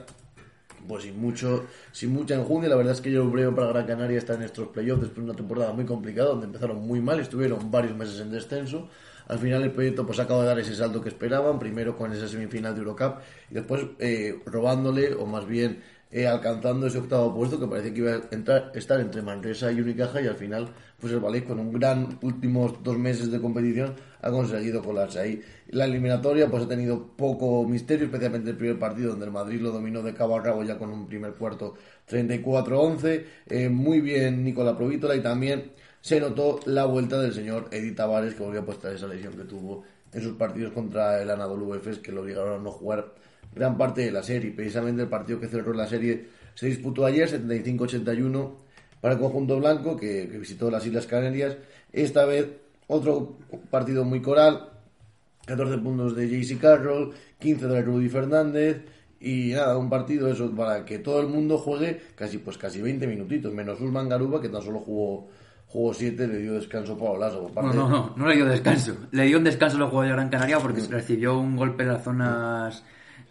pues 0.87 1.03
sin 1.03 1.19
mucho, 1.19 1.65
sin 1.91 2.11
mucha 2.11 2.35
enjundia, 2.35 2.69
la 2.69 2.75
verdad 2.75 2.93
es 2.93 3.01
que 3.01 3.11
yo 3.11 3.29
creo 3.31 3.53
para 3.55 3.67
Gran 3.67 3.85
Canaria 3.85 4.17
está 4.17 4.33
en 4.33 4.43
estos 4.43 4.69
playoffs 4.69 5.01
después 5.01 5.25
de 5.25 5.31
una 5.31 5.37
temporada 5.37 5.73
muy 5.73 5.85
complicada 5.85 6.29
donde 6.29 6.47
empezaron 6.47 6.85
muy 6.85 7.01
mal, 7.01 7.19
estuvieron 7.19 7.71
varios 7.71 7.95
meses 7.95 8.19
en 8.19 8.31
descenso. 8.31 8.89
Al 9.27 9.39
final 9.39 9.61
el 9.63 9.71
proyecto 9.71 10.05
pues 10.05 10.19
acaba 10.19 10.41
de 10.41 10.47
dar 10.47 10.59
ese 10.59 10.75
salto 10.75 11.01
que 11.01 11.09
esperaban, 11.09 11.59
primero 11.59 11.95
con 11.95 12.11
esa 12.11 12.27
semifinal 12.27 12.73
de 12.73 12.81
Eurocup 12.81 13.19
y 13.49 13.53
después 13.53 13.85
eh, 13.99 14.39
robándole 14.45 15.13
o 15.13 15.25
más 15.25 15.45
bien 15.45 15.81
eh, 16.11 16.27
alcanzando 16.27 16.87
ese 16.87 16.97
octavo 16.97 17.33
puesto 17.33 17.59
que 17.59 17.67
parece 17.67 17.93
que 17.93 17.99
iba 18.01 18.11
a 18.11 18.21
entrar, 18.31 18.71
estar 18.75 18.99
entre 18.99 19.21
Manresa 19.21 19.71
y 19.71 19.79
Unicaja 19.79 20.21
y 20.21 20.27
al 20.27 20.35
final 20.35 20.69
pues 20.99 21.13
el 21.13 21.19
Valais 21.19 21.43
con 21.43 21.59
un 21.59 21.73
gran 21.73 22.19
últimos 22.21 22.83
dos 22.83 22.97
meses 22.97 23.31
de 23.31 23.41
competición 23.41 23.95
ha 24.21 24.29
conseguido 24.29 24.83
colarse 24.83 25.19
ahí. 25.19 25.41
La 25.69 25.85
eliminatoria 25.85 26.47
pues 26.49 26.63
ha 26.63 26.67
tenido 26.67 27.07
poco 27.15 27.63
misterio, 27.65 28.05
especialmente 28.05 28.51
el 28.51 28.57
primer 28.57 28.77
partido 28.77 29.11
donde 29.11 29.25
el 29.25 29.31
Madrid 29.31 29.61
lo 29.61 29.71
dominó 29.71 30.03
de 30.03 30.13
cabo 30.13 30.37
a 30.37 30.43
cabo 30.43 30.63
ya 30.63 30.77
con 30.77 30.91
un 30.91 31.07
primer 31.07 31.33
cuarto 31.33 31.75
34-11. 32.09 33.25
Eh, 33.47 33.69
muy 33.69 34.01
bien 34.01 34.43
Nicola 34.43 34.77
Provítola 34.77 35.15
y 35.15 35.21
también 35.21 35.71
se 36.01 36.19
notó 36.19 36.59
la 36.65 36.85
vuelta 36.85 37.19
del 37.19 37.33
señor 37.33 37.67
Edith 37.71 37.95
Tavares 37.95 38.35
que 38.35 38.43
volvió 38.43 38.61
a 38.61 38.65
postar 38.65 38.93
esa 38.93 39.07
lesión 39.07 39.33
que 39.33 39.43
tuvo 39.43 39.83
en 40.13 40.21
sus 40.21 40.33
partidos 40.33 40.73
contra 40.73 41.21
el 41.21 41.29
Anadolu 41.29 41.73
Efes 41.73 41.99
que 41.99 42.11
lo 42.11 42.21
obligaron 42.21 42.59
a 42.59 42.63
no 42.63 42.71
jugar 42.71 43.13
gran 43.53 43.77
parte 43.77 44.01
de 44.01 44.11
la 44.11 44.23
serie. 44.23 44.51
Precisamente 44.51 45.01
el 45.03 45.09
partido 45.09 45.39
que 45.39 45.47
cerró 45.47 45.73
la 45.73 45.87
serie 45.87 46.27
se 46.55 46.67
disputó 46.67 47.05
ayer, 47.05 47.29
75-81, 47.29 48.51
para 48.99 49.15
el 49.15 49.19
conjunto 49.19 49.59
blanco 49.59 49.97
que, 49.97 50.27
que, 50.29 50.37
visitó 50.37 50.69
las 50.69 50.85
Islas 50.85 51.07
Canarias. 51.07 51.57
Esta 51.91 52.25
vez 52.25 52.47
otro 52.87 53.37
partido 53.69 54.03
muy 54.03 54.21
coral, 54.21 54.69
14 55.45 55.77
puntos 55.79 56.15
de 56.15 56.29
JC 56.29 56.59
Carroll, 56.59 57.13
15 57.39 57.67
de 57.67 57.81
Rudy 57.81 58.09
Fernández. 58.09 58.81
Y 59.19 59.51
nada, 59.53 59.77
un 59.77 59.89
partido 59.89 60.27
eso 60.29 60.49
para 60.55 60.83
que 60.83 60.97
todo 60.97 61.21
el 61.21 61.27
mundo 61.27 61.57
juegue 61.59 62.01
casi 62.15 62.39
pues 62.39 62.57
casi 62.57 62.81
20 62.81 63.05
minutitos, 63.05 63.53
menos 63.53 63.79
Usman 63.79 64.09
Garuba 64.09 64.41
que 64.41 64.49
tan 64.49 64.63
solo 64.63 64.79
jugó 64.79 65.29
jugó 65.71 65.93
7, 65.93 66.27
le 66.27 66.37
dio 66.39 66.53
descanso 66.53 66.97
Pablo 66.97 67.17
Lasso. 67.17 67.43
Por 67.43 67.53
parte... 67.53 67.77
No, 67.77 67.87
no, 67.87 67.89
no, 67.89 68.13
no 68.17 68.27
le 68.27 68.35
dio 68.35 68.45
descanso. 68.45 68.95
Le 69.11 69.23
dio 69.23 69.37
un 69.37 69.45
descanso 69.45 69.77
los 69.77 69.89
jugadores 69.89 70.11
de 70.11 70.15
Gran 70.17 70.29
Canaria 70.29 70.59
porque 70.59 70.81
recibió 70.81 71.37
un 71.39 71.55
golpe 71.55 71.83
en 71.83 71.89
las 71.89 72.03
zonas 72.03 72.83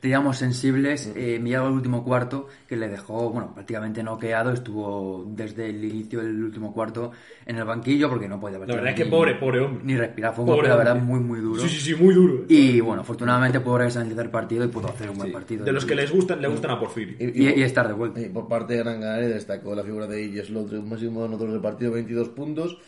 digamos, 0.02 0.38
sensibles, 0.38 1.12
eh, 1.14 1.38
miraba 1.40 1.68
el 1.68 1.74
último 1.74 2.02
cuarto, 2.04 2.46
que 2.66 2.76
le 2.76 2.88
dejó, 2.88 3.30
bueno, 3.30 3.52
prácticamente 3.54 4.02
noqueado, 4.02 4.52
estuvo 4.52 5.24
desde 5.28 5.68
el 5.70 5.84
inicio 5.84 6.20
del 6.20 6.42
último 6.42 6.72
cuarto 6.72 7.12
en 7.46 7.56
el 7.56 7.64
banquillo 7.64 8.08
porque 8.08 8.28
no 8.28 8.40
podía 8.40 8.58
La 8.58 8.66
verdad 8.66 8.88
es 8.88 8.94
que 8.94 9.06
pobre, 9.06 9.34
pobre 9.34 9.60
hombre. 9.60 9.82
Ni 9.84 9.96
respirar, 9.96 10.34
fue 10.34 10.44
un 10.44 10.50
golpe, 10.50 10.68
la 10.68 10.76
verdad, 10.76 10.96
muy, 10.96 11.20
muy 11.20 11.40
duro. 11.40 11.60
Sí, 11.62 11.68
sí, 11.68 11.80
sí, 11.80 11.94
muy 11.94 12.14
duro. 12.14 12.44
Y 12.48 12.80
bueno, 12.80 13.02
afortunadamente 13.02 13.60
pudo 13.60 13.78
regresar 13.78 14.02
en 14.02 14.08
el 14.10 14.14
tercer 14.16 14.30
partido 14.32 14.64
y 14.64 14.68
pudo 14.68 14.88
hacer 14.88 15.10
un 15.10 15.16
buen 15.16 15.28
Sí. 15.28 15.34
partido. 15.34 15.64
De 15.64 15.72
los 15.72 15.84
que 15.84 15.94
les 15.94 16.10
gustan, 16.10 16.40
le 16.40 16.48
gustan 16.48 16.70
a 16.70 16.80
Porfirio. 16.80 17.16
y, 17.18 17.48
y 17.60 17.62
estar 17.62 17.86
de 17.86 17.92
vuelta. 17.94 18.20
Y 18.20 18.28
por 18.30 18.48
parte 18.48 18.72
de 18.74 18.78
Gran 18.80 19.00
Canaria 19.00 19.28
destacó 19.28 19.74
la 19.74 19.82
figura 19.82 20.06
de 20.06 20.22
Illes 20.24 20.50
Lotre, 20.50 20.78
un 20.78 20.88
máximo 20.88 21.24
anotador 21.24 21.52
del 21.52 21.60
partido, 21.60 21.92
22 21.92 22.30
puntos. 22.30 22.78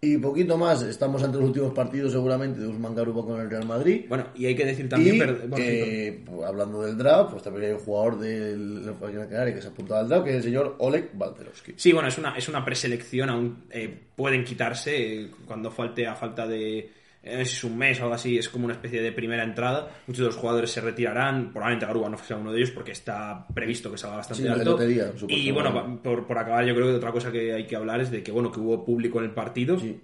Y 0.00 0.18
poquito 0.18 0.58
más, 0.58 0.82
estamos 0.82 1.22
ante 1.22 1.38
los 1.38 1.46
últimos 1.46 1.72
partidos 1.72 2.12
seguramente 2.12 2.60
de 2.60 2.66
Usman 2.66 2.94
Garuba 2.94 3.24
con 3.24 3.40
el 3.40 3.48
Real 3.48 3.66
Madrid. 3.66 4.04
Bueno, 4.08 4.26
y 4.34 4.46
hay 4.46 4.54
que 4.54 4.66
decir 4.66 4.88
también... 4.88 5.16
y, 5.16 5.18
bueno, 5.18 5.36
eh, 5.58 6.22
pues, 6.24 6.46
hablando 6.46 6.82
del 6.82 6.98
draft, 6.98 7.30
pues 7.30 7.42
también 7.42 7.66
hay 7.66 7.72
un 7.72 7.78
jugador 7.78 8.18
del 8.18 8.94
Canaria 9.00 9.54
que 9.54 9.62
se 9.62 9.68
ha 9.68 9.70
apuntado 9.70 10.00
al 10.00 10.08
draft, 10.08 10.24
que 10.24 10.30
es 10.30 10.36
el 10.36 10.42
señor 10.42 10.76
Oleg 10.78 11.10
Balcerowski. 11.14 11.72
Sí, 11.76 11.92
bueno, 11.92 12.08
es 12.08 12.18
una, 12.18 12.36
es 12.36 12.48
una 12.48 12.64
preselección, 12.64 13.30
aún 13.30 13.64
eh, 13.70 13.92
pueden 14.14 14.44
quitarse 14.44 14.96
eh, 14.96 15.30
cuando 15.46 15.70
falte 15.70 16.06
a 16.06 16.14
falta 16.14 16.46
de 16.46 16.90
es 17.26 17.64
un 17.64 17.76
mes 17.76 17.98
o 18.00 18.04
algo 18.04 18.14
así, 18.14 18.38
es 18.38 18.48
como 18.48 18.64
una 18.66 18.74
especie 18.74 19.02
de 19.02 19.12
primera 19.12 19.42
entrada. 19.42 19.88
Muchos 20.06 20.20
de 20.20 20.26
los 20.26 20.36
jugadores 20.36 20.70
se 20.70 20.80
retirarán, 20.80 21.50
probablemente 21.52 21.86
Garuba 21.86 22.08
no 22.08 22.18
sea 22.18 22.36
uno 22.36 22.52
de 22.52 22.58
ellos 22.58 22.70
porque 22.70 22.92
está 22.92 23.46
previsto 23.54 23.90
que 23.90 23.98
salga 23.98 24.16
bastante 24.18 24.42
Sí, 24.42 24.48
la 24.48 24.54
alto. 24.54 24.70
lotería, 24.72 25.12
y 25.28 25.50
bueno, 25.50 26.00
por, 26.02 26.26
por 26.26 26.38
acabar, 26.38 26.64
yo 26.64 26.74
creo 26.74 26.86
que 26.88 26.94
otra 26.94 27.12
cosa 27.12 27.32
que 27.32 27.52
hay 27.52 27.66
que 27.66 27.76
hablar 27.76 28.00
es 28.00 28.10
de 28.10 28.22
que 28.22 28.30
bueno, 28.32 28.50
que 28.52 28.60
hubo 28.60 28.84
público 28.84 29.18
en 29.18 29.24
el 29.26 29.30
partido. 29.32 29.78
Sí. 29.78 30.00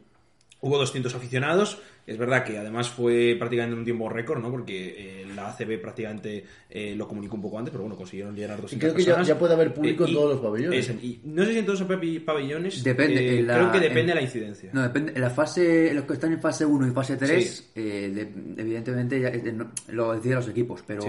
Hubo 0.65 0.79
200 0.79 1.13
aficionados. 1.17 1.83
Es 2.07 2.17
verdad 2.17 2.45
que 2.45 2.57
además 2.57 2.89
fue 2.89 3.35
prácticamente 3.37 3.73
en 3.75 3.79
un 3.81 3.85
tiempo 3.85 4.09
récord, 4.09 4.41
¿no? 4.41 4.49
Porque 4.49 5.23
eh, 5.23 5.27
la 5.35 5.49
ACB 5.51 5.81
prácticamente 5.81 6.45
eh, 6.71 6.95
lo 6.97 7.09
comunicó 7.09 7.35
un 7.35 7.43
poco 7.43 7.59
antes, 7.59 7.73
pero 7.73 7.83
bueno, 7.83 7.97
consiguieron 7.97 8.35
llenar 8.37 8.61
200 8.61 8.77
Y 8.77 8.79
creo 8.79 8.95
que 8.95 9.03
ya, 9.03 9.07
personas. 9.07 9.27
ya 9.27 9.39
puede 9.41 9.55
haber 9.55 9.75
público 9.75 10.05
Eh, 10.05 10.07
en 10.07 10.13
y- 10.13 10.15
todos 10.17 10.31
los 10.35 10.41
pabellones. 10.41 10.89
eso, 10.89 10.99
y 11.03 11.21
no 11.25 11.45
sé 11.45 11.53
si 11.53 11.59
en 11.59 11.67
todos 11.67 11.81
los 11.81 12.21
pabellones. 12.25 12.85
Depende, 12.85 13.39
eh, 13.39 13.43
la- 13.43 13.55
creo 13.55 13.73
que 13.73 13.81
depende 13.81 14.01
en- 14.03 14.07
de 14.07 14.15
la 14.15 14.23
incidencia. 14.23 14.71
No, 14.73 14.83
depende. 14.83 15.13
En 15.17 15.21
la 15.21 15.31
fase, 15.31 15.93
los 15.95 16.05
que 16.05 16.13
están 16.13 16.33
en 16.33 16.41
fase 16.41 16.65
1 16.65 16.87
y 16.87 16.91
fase 16.93 17.17
3, 17.17 17.71
Sí. 17.75 17.81
eh, 17.81 18.13
de- 18.15 18.63
evidentemente 18.63 19.21
ya, 19.21 19.29
eh, 19.31 19.53
no- 19.53 19.73
lo 19.89 20.13
deciden 20.15 20.37
los 20.37 20.49
equipos, 20.49 20.85
pero 20.87 21.03
Sí. 21.03 21.09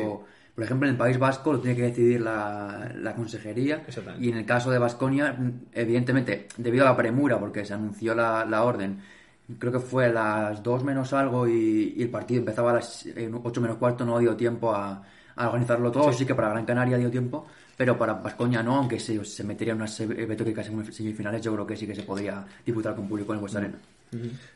por 0.55 0.63
ejemplo 0.63 0.87
en 0.87 0.93
el 0.93 0.97
País 0.97 1.19
Vasco 1.19 1.53
lo 1.53 1.59
tiene 1.59 1.75
que 1.75 1.83
decidir 1.83 2.21
la, 2.21 2.91
la 2.99 3.13
consejería 3.15 3.83
Exactamente. 3.87 4.25
y 4.25 4.29
en 4.31 4.37
el 4.37 4.45
caso 4.45 4.71
de 4.71 4.79
Vasconia, 4.79 5.35
evidentemente, 5.73 6.47
debido 6.57 6.85
a 6.85 6.89
la 6.91 6.97
premura, 6.97 7.39
porque 7.39 7.65
se 7.65 7.73
anunció 7.73 8.15
la, 8.15 8.45
la 8.45 8.63
orden, 8.63 8.99
creo 9.59 9.71
que 9.71 9.79
fue 9.79 10.05
a 10.05 10.09
las 10.11 10.63
2 10.63 10.83
menos 10.83 11.13
algo 11.13 11.47
y, 11.47 11.93
y 11.97 12.01
el 12.03 12.09
partido 12.09 12.39
empezaba 12.39 12.71
a 12.71 12.75
las 12.75 13.05
8 13.43 13.61
menos 13.61 13.77
cuarto, 13.77 14.05
no 14.05 14.19
dio 14.19 14.35
tiempo 14.35 14.73
a, 14.73 15.01
a 15.35 15.47
organizarlo 15.47 15.91
todo, 15.91 16.11
sí. 16.13 16.25
que 16.25 16.35
para 16.35 16.49
Gran 16.49 16.65
Canaria 16.65 16.97
dio 16.97 17.09
tiempo. 17.11 17.45
Pero 17.75 17.97
para 17.97 18.13
Vasconia 18.13 18.61
no, 18.61 18.75
aunque 18.77 18.99
se, 18.99 19.25
se 19.25 19.43
metería 19.43 19.73
en 19.73 19.79
unas 19.79 19.99
eventos 19.99 20.47
semifinales, 20.91 21.41
yo 21.41 21.51
creo 21.53 21.65
que 21.65 21.75
sí 21.75 21.87
que 21.87 21.95
se 21.95 22.03
podría 22.03 22.45
disputar 22.63 22.95
con 22.95 23.07
público 23.07 23.33
en 23.33 23.39
vuestra 23.39 23.61
arena. 23.61 23.79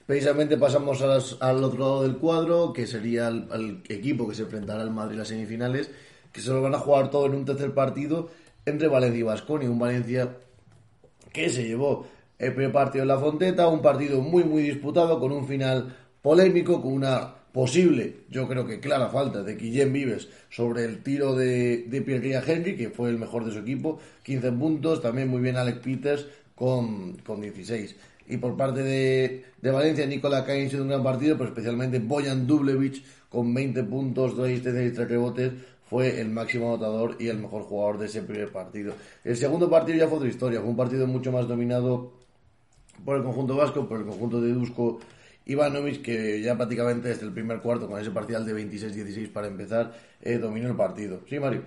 Precisamente 0.05 0.55
pasamos 0.55 1.01
a 1.01 1.07
las- 1.07 1.35
al 1.41 1.63
otro 1.63 1.79
lado 1.79 2.03
del 2.03 2.17
cuadro, 2.17 2.71
que 2.73 2.85
sería 2.85 3.27
el, 3.29 3.81
equipo 3.89 4.27
que 4.29 4.35
se 4.35 4.43
enfrentará 4.43 4.83
al 4.83 4.91
Madrid 4.91 5.13
en 5.13 5.19
las 5.19 5.27
semifinales, 5.29 5.89
que 6.31 6.41
se 6.41 6.51
lo 6.51 6.61
van 6.61 6.75
a 6.75 6.79
jugar 6.79 7.09
todo 7.09 7.25
en 7.25 7.33
un 7.33 7.43
tercer 7.45 7.73
partido 7.73 8.29
entre 8.65 8.87
Valencia 8.87 9.19
y 9.19 9.23
Vasconia. 9.23 9.67
Un 9.71 9.79
Valencia 9.79 10.37
que 11.33 11.49
se 11.49 11.67
llevó 11.67 12.05
el 12.39 12.53
primer 12.53 12.71
partido 12.71 13.03
en 13.03 13.07
la 13.07 13.19
Fonteta, 13.19 13.67
un 13.67 13.81
partido 13.81 14.21
muy 14.21 14.43
muy 14.43 14.63
disputado, 14.63 15.19
con 15.19 15.31
un 15.31 15.47
final 15.47 15.95
polémico, 16.21 16.81
con 16.81 16.93
una 16.93 17.33
posible, 17.57 18.17
yo 18.29 18.47
creo 18.47 18.67
que 18.67 18.79
clara 18.79 19.09
falta 19.09 19.41
de 19.41 19.55
Guillem 19.55 19.91
Vives 19.91 20.29
sobre 20.49 20.85
el 20.85 21.01
tiro 21.01 21.35
de, 21.35 21.85
de 21.87 22.01
Pierre 22.01 22.39
Henry, 22.45 22.75
que 22.75 22.89
fue 22.91 23.09
el 23.09 23.17
mejor 23.17 23.45
de 23.45 23.51
su 23.51 23.59
equipo, 23.59 23.97
15 24.21 24.51
puntos, 24.51 25.01
también 25.01 25.27
muy 25.27 25.41
bien 25.41 25.55
Alec 25.55 25.81
Peters 25.81 26.27
con, 26.53 27.17
con 27.25 27.41
16. 27.41 27.95
Y 28.27 28.37
por 28.37 28.55
parte 28.57 28.83
de, 28.83 29.45
Valencia, 29.71 30.05
Nicola 30.05 30.43
Cain 30.45 30.67
hizo 30.67 30.81
un 30.81 30.89
gran 30.89 31.01
partido, 31.01 31.37
pero 31.37 31.49
especialmente 31.49 31.97
Bojan 31.97 32.45
Dublevic 32.45 33.03
con 33.29 33.53
20 33.53 33.83
puntos, 33.85 34.35
2 34.35 34.49
asistencias 34.49 34.91
y 34.91 34.95
3 34.95 35.09
rebotes, 35.09 35.53
fue 35.89 36.19
el 36.19 36.29
máximo 36.29 36.67
anotador 36.67 37.15
y 37.19 37.29
el 37.29 37.39
mejor 37.39 37.63
jugador 37.63 37.97
de 37.97 38.07
ese 38.07 38.21
primer 38.21 38.51
partido. 38.51 38.93
El 39.23 39.37
segundo 39.37 39.69
partido 39.69 39.97
ya 39.97 40.07
fue 40.07 40.17
otra 40.17 40.29
historia, 40.29 40.59
fue 40.59 40.69
un 40.69 40.75
partido 40.75 41.07
mucho 41.07 41.31
más 41.31 41.47
dominado 41.47 42.11
por 43.03 43.17
el 43.17 43.23
conjunto 43.23 43.55
vasco, 43.55 43.87
por 43.87 43.99
el 43.99 44.05
conjunto 44.05 44.41
de 44.41 44.53
Dusko 44.53 44.99
Ivanovic, 45.45 46.01
que 46.01 46.41
ya 46.41 46.55
prácticamente 46.55 47.09
desde 47.09 47.25
el 47.25 47.31
primer 47.31 47.59
cuarto, 47.59 47.87
con 47.87 47.99
ese 47.99 48.11
parcial 48.11 48.45
de 48.45 48.53
26-16 48.53 49.31
para 49.31 49.47
empezar, 49.47 49.93
eh, 50.21 50.37
dominó 50.37 50.67
el 50.67 50.75
partido. 50.75 51.21
Sí, 51.29 51.39
Mario. 51.39 51.63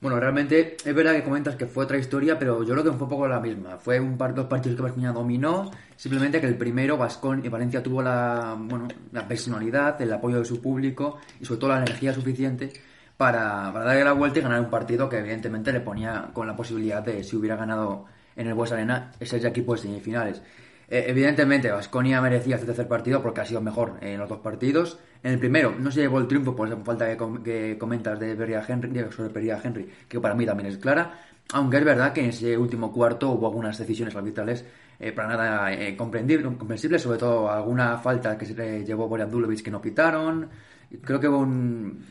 Bueno, 0.00 0.20
realmente 0.20 0.76
es 0.84 0.94
verdad 0.94 1.14
que 1.14 1.22
comentas 1.22 1.56
que 1.56 1.66
fue 1.66 1.84
otra 1.84 1.96
historia, 1.96 2.38
pero 2.38 2.62
yo 2.62 2.74
creo 2.74 2.84
que 2.84 2.92
fue 2.92 3.04
un 3.04 3.08
poco 3.08 3.26
la 3.26 3.40
misma. 3.40 3.78
Fue 3.78 3.98
un 4.00 4.18
par 4.18 4.34
dos 4.34 4.46
partidos 4.46 4.76
que 4.76 4.82
Vasconia 4.82 5.12
dominó, 5.12 5.70
simplemente 5.96 6.42
que 6.42 6.46
el 6.46 6.58
primero, 6.58 6.98
Vascon 6.98 7.42
y 7.42 7.48
Valencia 7.48 7.82
tuvo 7.82 8.02
la, 8.02 8.54
bueno, 8.58 8.86
la 9.12 9.26
personalidad, 9.26 10.00
el 10.02 10.12
apoyo 10.12 10.38
de 10.38 10.44
su 10.44 10.60
público 10.60 11.20
y 11.40 11.46
sobre 11.46 11.60
todo 11.60 11.70
la 11.70 11.78
energía 11.78 12.12
suficiente 12.12 12.70
para, 13.16 13.72
para 13.72 13.86
darle 13.86 14.04
la 14.04 14.12
vuelta 14.12 14.40
y 14.40 14.42
ganar 14.42 14.60
un 14.60 14.68
partido 14.68 15.08
que 15.08 15.18
evidentemente 15.18 15.72
le 15.72 15.80
ponía 15.80 16.30
con 16.34 16.46
la 16.46 16.54
posibilidad 16.54 17.02
de, 17.02 17.24
si 17.24 17.36
hubiera 17.36 17.56
ganado 17.56 18.04
en 18.36 18.46
el 18.46 18.54
Bues 18.54 18.72
Arena, 18.72 19.12
ya 19.20 19.48
equipo 19.48 19.74
de 19.74 19.82
semifinales. 19.82 20.42
Eh, 20.88 21.06
evidentemente, 21.08 21.70
Vasconia 21.70 22.20
merecía 22.20 22.56
este 22.56 22.66
tercer 22.66 22.86
partido 22.86 23.22
porque 23.22 23.40
ha 23.40 23.46
sido 23.46 23.60
mejor 23.60 23.94
en 24.00 24.18
los 24.18 24.28
dos 24.28 24.40
partidos. 24.40 24.98
En 25.22 25.32
el 25.32 25.38
primero 25.38 25.74
no 25.78 25.90
se 25.90 26.00
llevó 26.00 26.18
el 26.18 26.26
triunfo 26.26 26.54
por 26.54 26.68
esa 26.68 26.76
falta 26.78 27.08
que, 27.08 27.16
com- 27.16 27.42
que 27.42 27.78
comentas 27.78 28.18
de 28.20 28.34
Beria 28.34 28.62
Henry, 28.66 28.90
sobre 29.10 29.32
Beria 29.32 29.58
Henry, 29.62 29.88
que 30.08 30.20
para 30.20 30.34
mí 30.34 30.44
también 30.44 30.68
es 30.68 30.76
clara. 30.76 31.20
Aunque 31.52 31.78
es 31.78 31.84
verdad 31.84 32.12
que 32.12 32.20
en 32.20 32.28
ese 32.30 32.56
último 32.58 32.92
cuarto 32.92 33.30
hubo 33.30 33.46
algunas 33.46 33.78
decisiones 33.78 34.14
arbitrales 34.14 34.64
eh, 35.00 35.12
para 35.12 35.28
nada 35.28 35.72
eh, 35.72 35.96
comprensibles, 35.96 37.02
sobre 37.02 37.18
todo 37.18 37.50
alguna 37.50 37.98
falta 37.98 38.36
que 38.38 38.46
se 38.46 38.54
le 38.54 38.84
llevó 38.84 39.08
Bojan 39.08 39.30
Dulovic 39.30 39.62
que 39.62 39.70
no 39.70 39.80
pitaron. 39.80 40.48
Creo 41.02 41.18
que 41.18 41.28
hubo 41.28 41.38
un, 41.38 42.04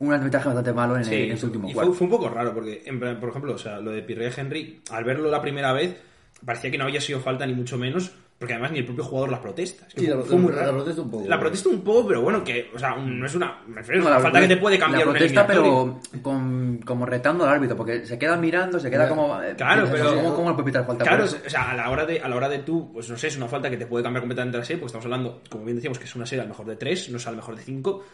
un 0.00 0.12
arbitraje 0.12 0.46
bastante 0.46 0.72
malo 0.72 0.96
en, 0.96 1.04
Sí, 1.04 1.14
en 1.14 1.32
ese 1.32 1.46
último 1.46 1.68
y 1.68 1.72
cuarto. 1.74 1.90
fue, 1.92 1.98
fue 1.98 2.04
un 2.06 2.10
poco 2.10 2.28
raro 2.28 2.54
porque, 2.54 2.82
en 2.86 2.98
por 3.18 3.28
ejemplo, 3.30 3.54
o 3.54 3.58
sea, 3.58 3.78
lo 3.80 3.90
de 3.90 4.02
Pierre 4.02 4.30
Henry, 4.36 4.80
al 4.90 5.04
verlo 5.04 5.28
la 5.30 5.42
primera 5.42 5.72
vez, 5.72 5.96
parecía 6.44 6.70
que 6.70 6.78
no 6.78 6.84
había 6.84 7.00
sido 7.00 7.20
falta 7.20 7.44
ni 7.46 7.54
mucho 7.54 7.76
menos, 7.78 8.12
porque 8.38 8.54
además 8.54 8.70
ni 8.70 8.78
el 8.78 8.84
propio 8.84 9.02
jugador 9.02 9.30
las 9.32 9.40
protesta. 9.40 9.84
Es 9.88 9.94
que 9.94 10.00
Sí, 10.02 10.06
fue, 10.06 10.14
la- 10.16 10.22
fue 10.22 10.36
muy 10.36 10.52
la- 10.52 10.58
raro. 10.60 10.66
la 10.70 10.76
protesta 10.78 11.02
un 11.02 11.10
poco. 11.10 11.24
La 11.28 11.40
protesta 11.40 11.68
un 11.70 11.80
poco, 11.82 12.06
pero 12.06 12.22
bueno, 12.22 12.44
que, 12.44 12.70
o 12.72 12.78
sea, 12.78 12.94
no 12.94 13.26
es 13.26 13.34
una, 13.34 13.58
me 13.66 13.74
refiero, 13.78 13.98
es 13.98 14.04
No, 14.04 14.10
una 14.10 14.16
la- 14.18 14.22
falta 14.22 14.40
que 14.40 14.46
te 14.46 14.56
puede 14.58 14.78
cambiar 14.78 15.00
la 15.02 15.08
un 15.08 15.12
protesta, 15.16 15.46
pero 15.48 16.00
con, 16.22 16.78
como 16.84 17.04
retando 17.04 17.42
al 17.44 17.50
árbitro, 17.54 17.76
porque 17.76 18.06
se 18.06 18.16
queda 18.16 18.36
mirando, 18.36 18.78
se 18.78 18.88
queda 18.92 19.08
como. 19.08 19.42
eh, 19.42 19.54
Claro, 19.56 19.82
piensas, 19.86 20.06
pero- 20.12 20.22
¿Cómo, 20.22 20.34
cómo 20.36 20.48
le 20.50 20.54
puede 20.54 20.66
pitar 20.66 20.86
falta? 20.86 21.02
Claro, 21.02 21.24
por 21.24 21.34
eso? 21.34 21.38
o 21.44 21.50
sea, 21.50 21.70
a 21.72 21.74
la 21.74 21.90
hora 21.90 22.06
de 22.06 22.20
a 22.20 22.28
la 22.28 22.36
hora 22.36 22.48
de 22.48 22.60
tú, 22.60 22.92
pues 22.92 23.10
no 23.10 23.16
sé, 23.16 23.26
es 23.26 23.36
una 23.36 23.48
falta 23.48 23.68
que 23.68 23.76
te 23.76 23.86
puede 23.86 24.04
cambiar 24.04 24.22
completamente 24.22 24.58
la 24.58 24.64
serie, 24.64 24.78
porque 24.78 24.90
estamos 24.96 25.06
hablando, 25.06 25.42
como 25.50 25.64
bien 25.64 25.74
decíamos, 25.76 25.98
que 25.98 26.04
es 26.04 26.14
una 26.14 26.24
serie 26.26 26.42
al 26.42 26.48
mejor 26.48 26.66
de 26.66 26.76
tres, 26.76 27.10
no 27.10 27.16
es 27.16 27.26
al 27.26 27.34
mejor 27.34 27.56
de 27.56 27.62
cinco. 27.62 28.04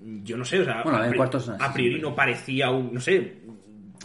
Yo 0.00 0.36
no 0.36 0.44
sé, 0.44 0.60
o 0.60 0.64
sea, 0.64 0.82
Bueno, 0.82 0.98
a, 0.98 1.06
en 1.06 1.14
cuartos 1.16 1.48
priori 1.72 2.00
no 2.00 2.14
parecía 2.14 2.70
un, 2.70 2.92
no 2.94 3.00
sé, 3.00 3.38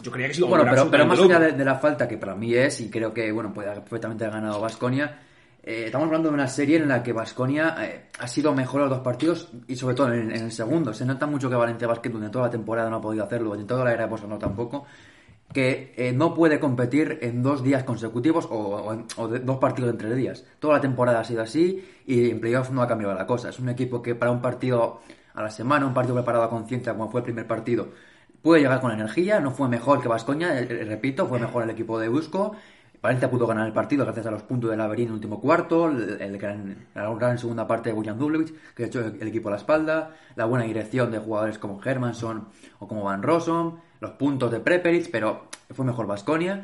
yo 0.02 0.10
creía 0.10 0.28
que 0.28 0.34
sí 0.34 0.42
Bueno, 0.42 0.64
pero, 0.68 0.90
pero 0.90 1.06
más 1.06 1.18
allá 1.20 1.38
de, 1.38 1.52
de 1.52 1.64
la 1.64 1.76
falta 1.76 2.08
que 2.08 2.16
para 2.18 2.34
mí 2.34 2.54
es, 2.54 2.80
y 2.80 2.90
creo 2.90 3.12
que 3.12 3.30
bueno 3.30 3.52
puede 3.52 3.68
haber 3.68 3.82
perfectamente 3.82 4.24
haber 4.24 4.40
ganado 4.40 4.60
Vasconia, 4.60 5.20
estamos 5.62 6.06
hablando 6.06 6.28
de 6.30 6.34
una 6.34 6.48
serie 6.48 6.78
en 6.78 6.88
la 6.88 7.02
que 7.02 7.12
Vasconia 7.12 7.76
ha 8.18 8.26
sido 8.26 8.52
mejor 8.54 8.80
los 8.80 8.90
dos 8.90 8.98
partidos 9.00 9.52
y 9.68 9.76
sobre 9.76 9.94
todo 9.94 10.12
en, 10.12 10.32
en 10.32 10.44
el 10.44 10.50
segundo. 10.52 10.92
Se 10.92 11.04
nota 11.04 11.26
mucho 11.26 11.48
que 11.48 11.54
Valencia 11.54 11.86
Basket 11.86 12.10
durante 12.10 12.32
toda 12.32 12.46
la 12.46 12.50
temporada 12.50 12.90
no 12.90 12.96
ha 12.96 13.00
podido 13.00 13.22
hacerlo, 13.24 13.54
en 13.54 13.66
toda 13.66 13.84
la 13.84 13.92
era 13.92 14.08
de 14.08 14.26
no 14.26 14.38
tampoco, 14.38 14.86
que 15.52 15.92
eh, 15.96 16.12
no 16.12 16.34
puede 16.34 16.58
competir 16.58 17.18
en 17.22 17.42
dos 17.42 17.62
días 17.62 17.84
consecutivos 17.84 18.46
o, 18.50 18.56
o 18.56 18.92
en- 18.92 19.04
o 19.18 19.28
de- 19.28 19.38
dos 19.40 19.58
partidos 19.58 19.90
entre 19.92 20.12
días. 20.16 20.44
Toda 20.58 20.74
la 20.74 20.80
temporada 20.80 21.20
ha 21.20 21.24
sido 21.24 21.42
así 21.42 21.84
y 22.06 22.30
en 22.30 22.40
playoff 22.40 22.70
no 22.70 22.82
ha 22.82 22.88
cambiado 22.88 23.14
la 23.14 23.26
cosa. 23.26 23.50
Es 23.50 23.58
un 23.60 23.68
equipo 23.68 24.02
que 24.02 24.14
para 24.16 24.32
un 24.32 24.40
partido 24.40 25.00
a 25.34 25.42
la 25.42 25.50
semana, 25.50 25.86
un 25.86 25.94
partido 25.94 26.14
preparado 26.14 26.44
a 26.44 26.50
conciencia 26.50 26.92
como 26.92 27.10
fue 27.10 27.20
el 27.20 27.24
primer 27.24 27.46
partido, 27.46 27.88
puede 28.42 28.62
llegar 28.62 28.80
con 28.80 28.90
energía, 28.90 29.40
no 29.40 29.50
fue 29.50 29.68
mejor 29.68 30.02
que 30.02 30.08
Vascoña, 30.08 30.52
repito, 30.60 31.26
fue 31.26 31.38
mejor 31.38 31.62
el 31.62 31.70
equipo 31.70 31.98
de 31.98 32.08
Busco. 32.08 32.56
Valencia 33.00 33.28
pudo 33.28 33.48
ganar 33.48 33.66
el 33.66 33.72
partido 33.72 34.04
gracias 34.04 34.26
a 34.26 34.30
los 34.30 34.44
puntos 34.44 34.70
de 34.70 34.76
Laverín 34.76 35.06
en 35.06 35.08
el 35.08 35.14
último 35.14 35.40
cuarto, 35.40 35.88
el, 35.88 36.20
el 36.20 36.38
gran, 36.38 36.86
la 36.94 37.12
gran 37.14 37.36
segunda 37.36 37.66
parte 37.66 37.90
de 37.90 37.96
William 37.96 38.16
Dublevic, 38.16 38.74
que 38.74 38.84
echó 38.84 39.00
el 39.00 39.26
equipo 39.26 39.48
a 39.48 39.52
la 39.52 39.56
espalda, 39.56 40.14
la 40.36 40.44
buena 40.44 40.64
dirección 40.64 41.10
de 41.10 41.18
jugadores 41.18 41.58
como 41.58 41.80
Hermanson 41.84 42.46
o 42.78 42.86
como 42.86 43.02
Van 43.02 43.24
Rossum, 43.24 43.78
los 43.98 44.12
puntos 44.12 44.52
de 44.52 44.60
Preperic, 44.60 45.10
pero 45.10 45.48
fue 45.70 45.84
mejor 45.84 46.06
Vasconia. 46.06 46.62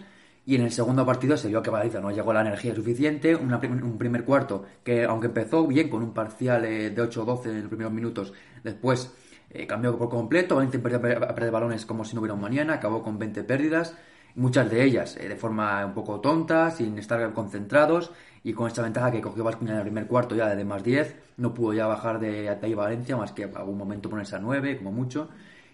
Y 0.49 0.55
en 0.55 0.63
el 0.63 0.73
segundo 0.73 1.05
partido 1.05 1.37
se 1.37 1.49
vio 1.49 1.63
que 1.63 1.69
Valencia 1.69 2.01
no 2.01 2.11
llegó 2.11 2.33
la 2.33 2.41
energía 2.41 2.75
suficiente, 2.75 3.37
una 3.37 3.59
un 3.59 3.99
primer 3.99 4.25
cuarto 4.25 4.65
que 4.83 5.05
aunque 5.05 5.27
empezó 5.27 5.67
bien 5.67 5.91
con 5.91 6.03
un 6.03 6.15
parcial 6.15 6.65
eh, 6.65 6.89
de 6.89 7.03
8-12 7.03 7.51
en 7.51 7.59
los 7.61 7.69
primeros 7.69 7.93
minutos, 7.93 8.33
después 8.65 9.13
eh, 9.51 9.67
cambió 9.67 9.99
por 9.99 10.09
completo, 10.09 10.57
Valencia 10.57 10.79
empezó 10.79 10.97
a 10.97 11.01
per- 11.03 11.23
a 11.25 11.35
perder 11.35 11.51
balones 11.51 11.85
como 11.85 12.03
si 12.03 12.15
no 12.15 12.21
hubiera 12.23 12.33
un 12.33 12.41
mañana, 12.41 12.73
acabó 12.75 13.03
con 13.03 13.19
20 13.19 13.45
pérdidas, 13.45 13.95
muchas 14.37 14.71
de 14.71 14.85
ellas 14.85 15.19
eh, 15.19 15.29
de 15.29 15.37
forma 15.37 15.85
un 15.85 15.93
poco 15.93 16.19
tonta, 16.21 16.71
sin 16.71 16.99
estar 16.99 17.31
concentrados, 17.35 18.11
y 18.43 18.55
con 18.55 18.69
esta 18.69 18.81
ventaja 18.83 19.11
que 19.13 19.21
cogió 19.21 19.45
Vasconia 19.45 19.73
en 19.75 19.79
el 19.81 19.85
primer 19.85 20.07
cuarto 20.07 20.35
ya 20.35 20.49
de 20.57 20.65
más 20.65 20.83
10, 20.83 21.15
no 21.37 21.53
pudo 21.53 21.75
ya 21.75 21.87
bajar 21.87 22.21
de 22.21 22.49
ahí 22.49 22.73
Valencia, 22.73 23.19
más 23.19 23.33
que 23.33 23.45
algún 23.45 23.77
momento 23.77 24.09
ponerse 24.09 24.37
a 24.37 24.39
9, 24.39 24.79
como 24.79 24.93
mucho, 24.93 25.29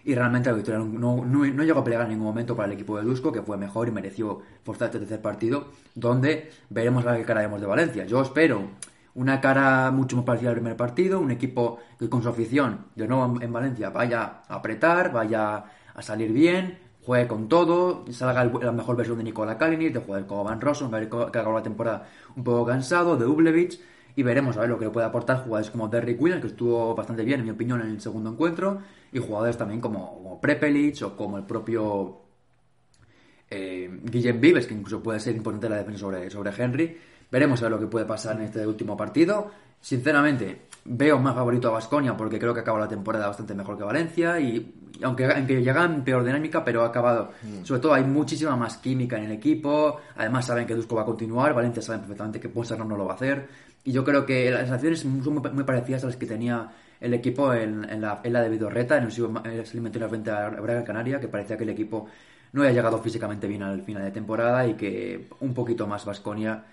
y 0.05 0.13
realmente 0.13 0.49
la 0.51 0.55
victoria 0.55 0.79
no, 0.79 1.25
no, 1.25 1.63
llegó 1.63 1.79
a 1.79 1.83
pelear 1.83 2.03
en 2.03 2.09
ningún 2.09 2.27
momento 2.27 2.55
para 2.55 2.67
el 2.67 2.73
equipo 2.73 2.95
de 2.95 3.03
Lusco, 3.03 3.31
que 3.31 3.41
fue 3.41 3.57
mejor 3.57 3.87
y 3.87 3.91
mereció 3.91 4.39
forzar 4.63 4.87
este 4.87 4.99
tercer 4.99 5.19
partido, 5.19 5.69
donde 5.95 6.51
veremos 6.69 7.03
la 7.03 7.19
cara 7.23 7.41
vemos 7.41 7.59
de 7.59 7.65
Valencia. 7.65 8.05
Yo 8.05 8.21
espero 8.21 8.69
una 9.15 9.41
cara 9.41 9.89
mucho 9.89 10.15
más 10.15 10.25
parecida 10.25 10.49
al 10.49 10.55
primer 10.57 10.77
partido, 10.77 11.19
un 11.19 11.31
equipo 11.31 11.79
que 11.97 12.07
con 12.07 12.21
su 12.21 12.29
afición, 12.29 12.85
de 12.95 13.07
nuevo 13.07 13.41
en 13.41 13.51
Valencia, 13.51 13.89
vaya 13.89 14.43
a 14.47 14.55
apretar, 14.55 15.11
vaya 15.11 15.65
a 15.95 16.01
salir 16.03 16.31
bien, 16.31 16.77
juegue 17.03 17.27
con 17.27 17.49
todo, 17.49 18.05
salga 18.11 18.45
la 18.45 18.71
mejor 18.71 18.95
versión 18.95 19.17
de 19.17 19.23
Nikola 19.23 19.57
Kalinic, 19.57 19.93
de 19.93 19.99
jugar 20.01 20.27
como 20.27 20.43
Van 20.43 20.61
Rossum, 20.61 20.91
que 20.91 20.97
acabado 20.97 21.53
la 21.53 21.63
temporada 21.63 22.07
un 22.35 22.43
poco 22.43 22.65
cansado, 22.67 23.17
de 23.17 23.25
Ublevich, 23.25 23.79
y 24.15 24.23
veremos 24.23 24.55
a 24.57 24.61
ver 24.61 24.69
lo 24.69 24.79
que 24.79 24.85
le 24.85 24.91
puede 24.91 25.05
aportar 25.05 25.43
jugadores 25.43 25.69
como 25.69 25.87
Derrick 25.87 26.21
Williams, 26.21 26.41
que 26.41 26.47
estuvo 26.47 26.95
bastante 26.95 27.23
bien, 27.23 27.41
en 27.41 27.45
mi 27.45 27.51
opinión, 27.51 27.81
en 27.81 27.89
el 27.89 28.01
segundo 28.01 28.31
encuentro, 28.31 28.79
y 29.11 29.19
jugadores 29.19 29.57
también 29.57 29.81
como, 29.81 30.15
como 30.15 30.41
Prepelic 30.41 31.01
o 31.03 31.15
como 31.15 31.37
el 31.37 31.43
propio 31.43 32.21
eh, 33.49 33.89
Guillem 34.03 34.39
Vives, 34.39 34.67
que 34.67 34.73
incluso 34.73 35.03
puede 35.03 35.19
ser 35.19 35.35
importante 35.35 35.67
en 35.67 35.71
la 35.73 35.77
defensa 35.79 35.99
sobre, 35.99 36.29
sobre 36.29 36.51
Henry. 36.57 36.97
Veremos 37.29 37.61
a 37.61 37.65
ver 37.65 37.71
lo 37.71 37.79
que 37.79 37.87
puede 37.87 38.05
pasar 38.05 38.37
en 38.37 38.43
este 38.43 38.65
último 38.65 38.95
partido. 38.95 39.51
Sinceramente, 39.81 40.61
veo 40.85 41.19
más 41.19 41.35
favorito 41.35 41.67
a 41.67 41.71
Vasconia 41.71 42.15
porque 42.15 42.39
creo 42.39 42.53
que 42.53 42.61
acaba 42.61 42.79
la 42.79 42.87
temporada 42.87 43.27
bastante 43.27 43.53
mejor 43.53 43.77
que 43.77 43.83
Valencia 43.83 44.39
y 44.39 44.73
aunque, 45.03 45.25
aunque 45.25 45.61
llega 45.61 45.83
en 45.83 46.03
peor 46.03 46.23
dinámica, 46.23 46.63
pero 46.63 46.83
ha 46.83 46.87
acabado. 46.87 47.31
Sobre 47.63 47.81
todo 47.81 47.93
hay 47.93 48.03
muchísima 48.03 48.55
más 48.55 48.77
química 48.77 49.17
en 49.17 49.25
el 49.25 49.31
equipo. 49.33 49.99
Además 50.15 50.45
saben 50.45 50.65
que 50.65 50.73
Dusko 50.73 50.95
va 50.95 51.01
a 51.01 51.05
continuar. 51.05 51.53
Valencia 51.53 51.81
saben 51.81 52.01
perfectamente 52.01 52.39
que 52.39 52.49
Puerto 52.49 52.77
no 52.83 52.95
lo 52.95 53.05
va 53.05 53.13
a 53.13 53.15
hacer. 53.15 53.47
Y 53.85 53.93
yo 53.93 54.03
creo 54.03 54.25
que 54.25 54.51
las 54.51 54.61
sensaciones 54.61 54.99
son 54.99 55.21
muy, 55.21 55.51
muy 55.51 55.63
parecidas 55.63 56.03
a 56.03 56.07
las 56.07 56.17
que 56.17 56.25
tenía 56.25 56.69
el 56.99 57.13
equipo 57.13 57.53
en, 57.53 57.87
en 57.89 58.01
la, 58.01 58.19
en 58.23 58.33
la 58.33 58.41
de 58.41 58.49
Vidorreta, 58.49 58.97
en 58.97 59.05
el 59.05 59.59
eliminatorio 59.59 60.09
frente 60.09 60.31
a 60.31 60.49
Braga 60.49 60.83
Canaria, 60.83 61.19
que 61.19 61.27
parecía 61.27 61.55
que 61.55 61.63
el 61.63 61.69
equipo 61.69 62.07
no 62.51 62.61
había 62.61 62.73
llegado 62.73 62.97
físicamente 62.99 63.47
bien 63.47 63.63
al 63.63 63.81
final 63.81 64.03
de 64.03 64.11
temporada 64.11 64.65
y 64.67 64.73
que 64.73 65.27
un 65.39 65.53
poquito 65.53 65.87
más 65.87 66.05
Vasconia 66.05 66.63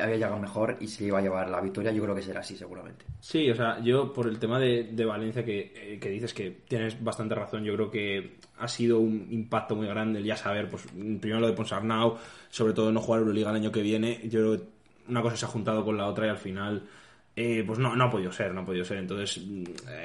había 0.00 0.16
llegado 0.16 0.38
mejor 0.38 0.76
y 0.80 0.86
se 0.86 1.04
iba 1.04 1.18
a 1.18 1.22
llevar 1.22 1.50
la 1.50 1.60
victoria. 1.60 1.92
Yo 1.92 2.02
creo 2.02 2.14
que 2.14 2.22
será 2.22 2.40
así, 2.40 2.56
seguramente. 2.56 3.04
Sí, 3.20 3.50
o 3.50 3.56
sea, 3.56 3.80
yo 3.80 4.12
por 4.12 4.28
el 4.28 4.38
tema 4.38 4.60
de, 4.60 4.84
de 4.84 5.04
Valencia 5.04 5.44
que, 5.44 5.72
eh, 5.74 5.98
que, 6.00 6.08
dices 6.08 6.32
que 6.32 6.50
tienes 6.68 7.02
bastante 7.02 7.34
razón, 7.34 7.64
yo 7.64 7.74
creo 7.74 7.90
que 7.90 8.38
ha 8.58 8.68
sido 8.68 9.00
un 9.00 9.26
impacto 9.30 9.74
muy 9.74 9.88
grande 9.88 10.20
el 10.20 10.24
ya 10.24 10.36
saber, 10.36 10.68
pues 10.68 10.84
primero 10.92 11.40
lo 11.40 11.48
de 11.48 11.52
Ponsarnau, 11.54 12.16
sobre 12.48 12.72
todo 12.72 12.92
no 12.92 13.00
jugar 13.00 13.20
Euroliga 13.20 13.50
el 13.50 13.56
año 13.56 13.72
que 13.72 13.82
viene. 13.82 14.20
Yo 14.28 14.56
una 15.08 15.22
cosa 15.22 15.36
se 15.36 15.44
ha 15.44 15.48
juntado 15.48 15.84
con 15.84 15.96
la 15.96 16.06
otra 16.06 16.26
y 16.26 16.30
al 16.30 16.38
final 16.38 16.82
eh, 17.36 17.64
pues 17.66 17.80
no, 17.80 17.96
no 17.96 18.04
ha 18.04 18.10
podido 18.10 18.30
ser, 18.30 18.54
no 18.54 18.60
ha 18.60 18.64
podido 18.64 18.84
ser. 18.84 18.98
Entonces, 18.98 19.42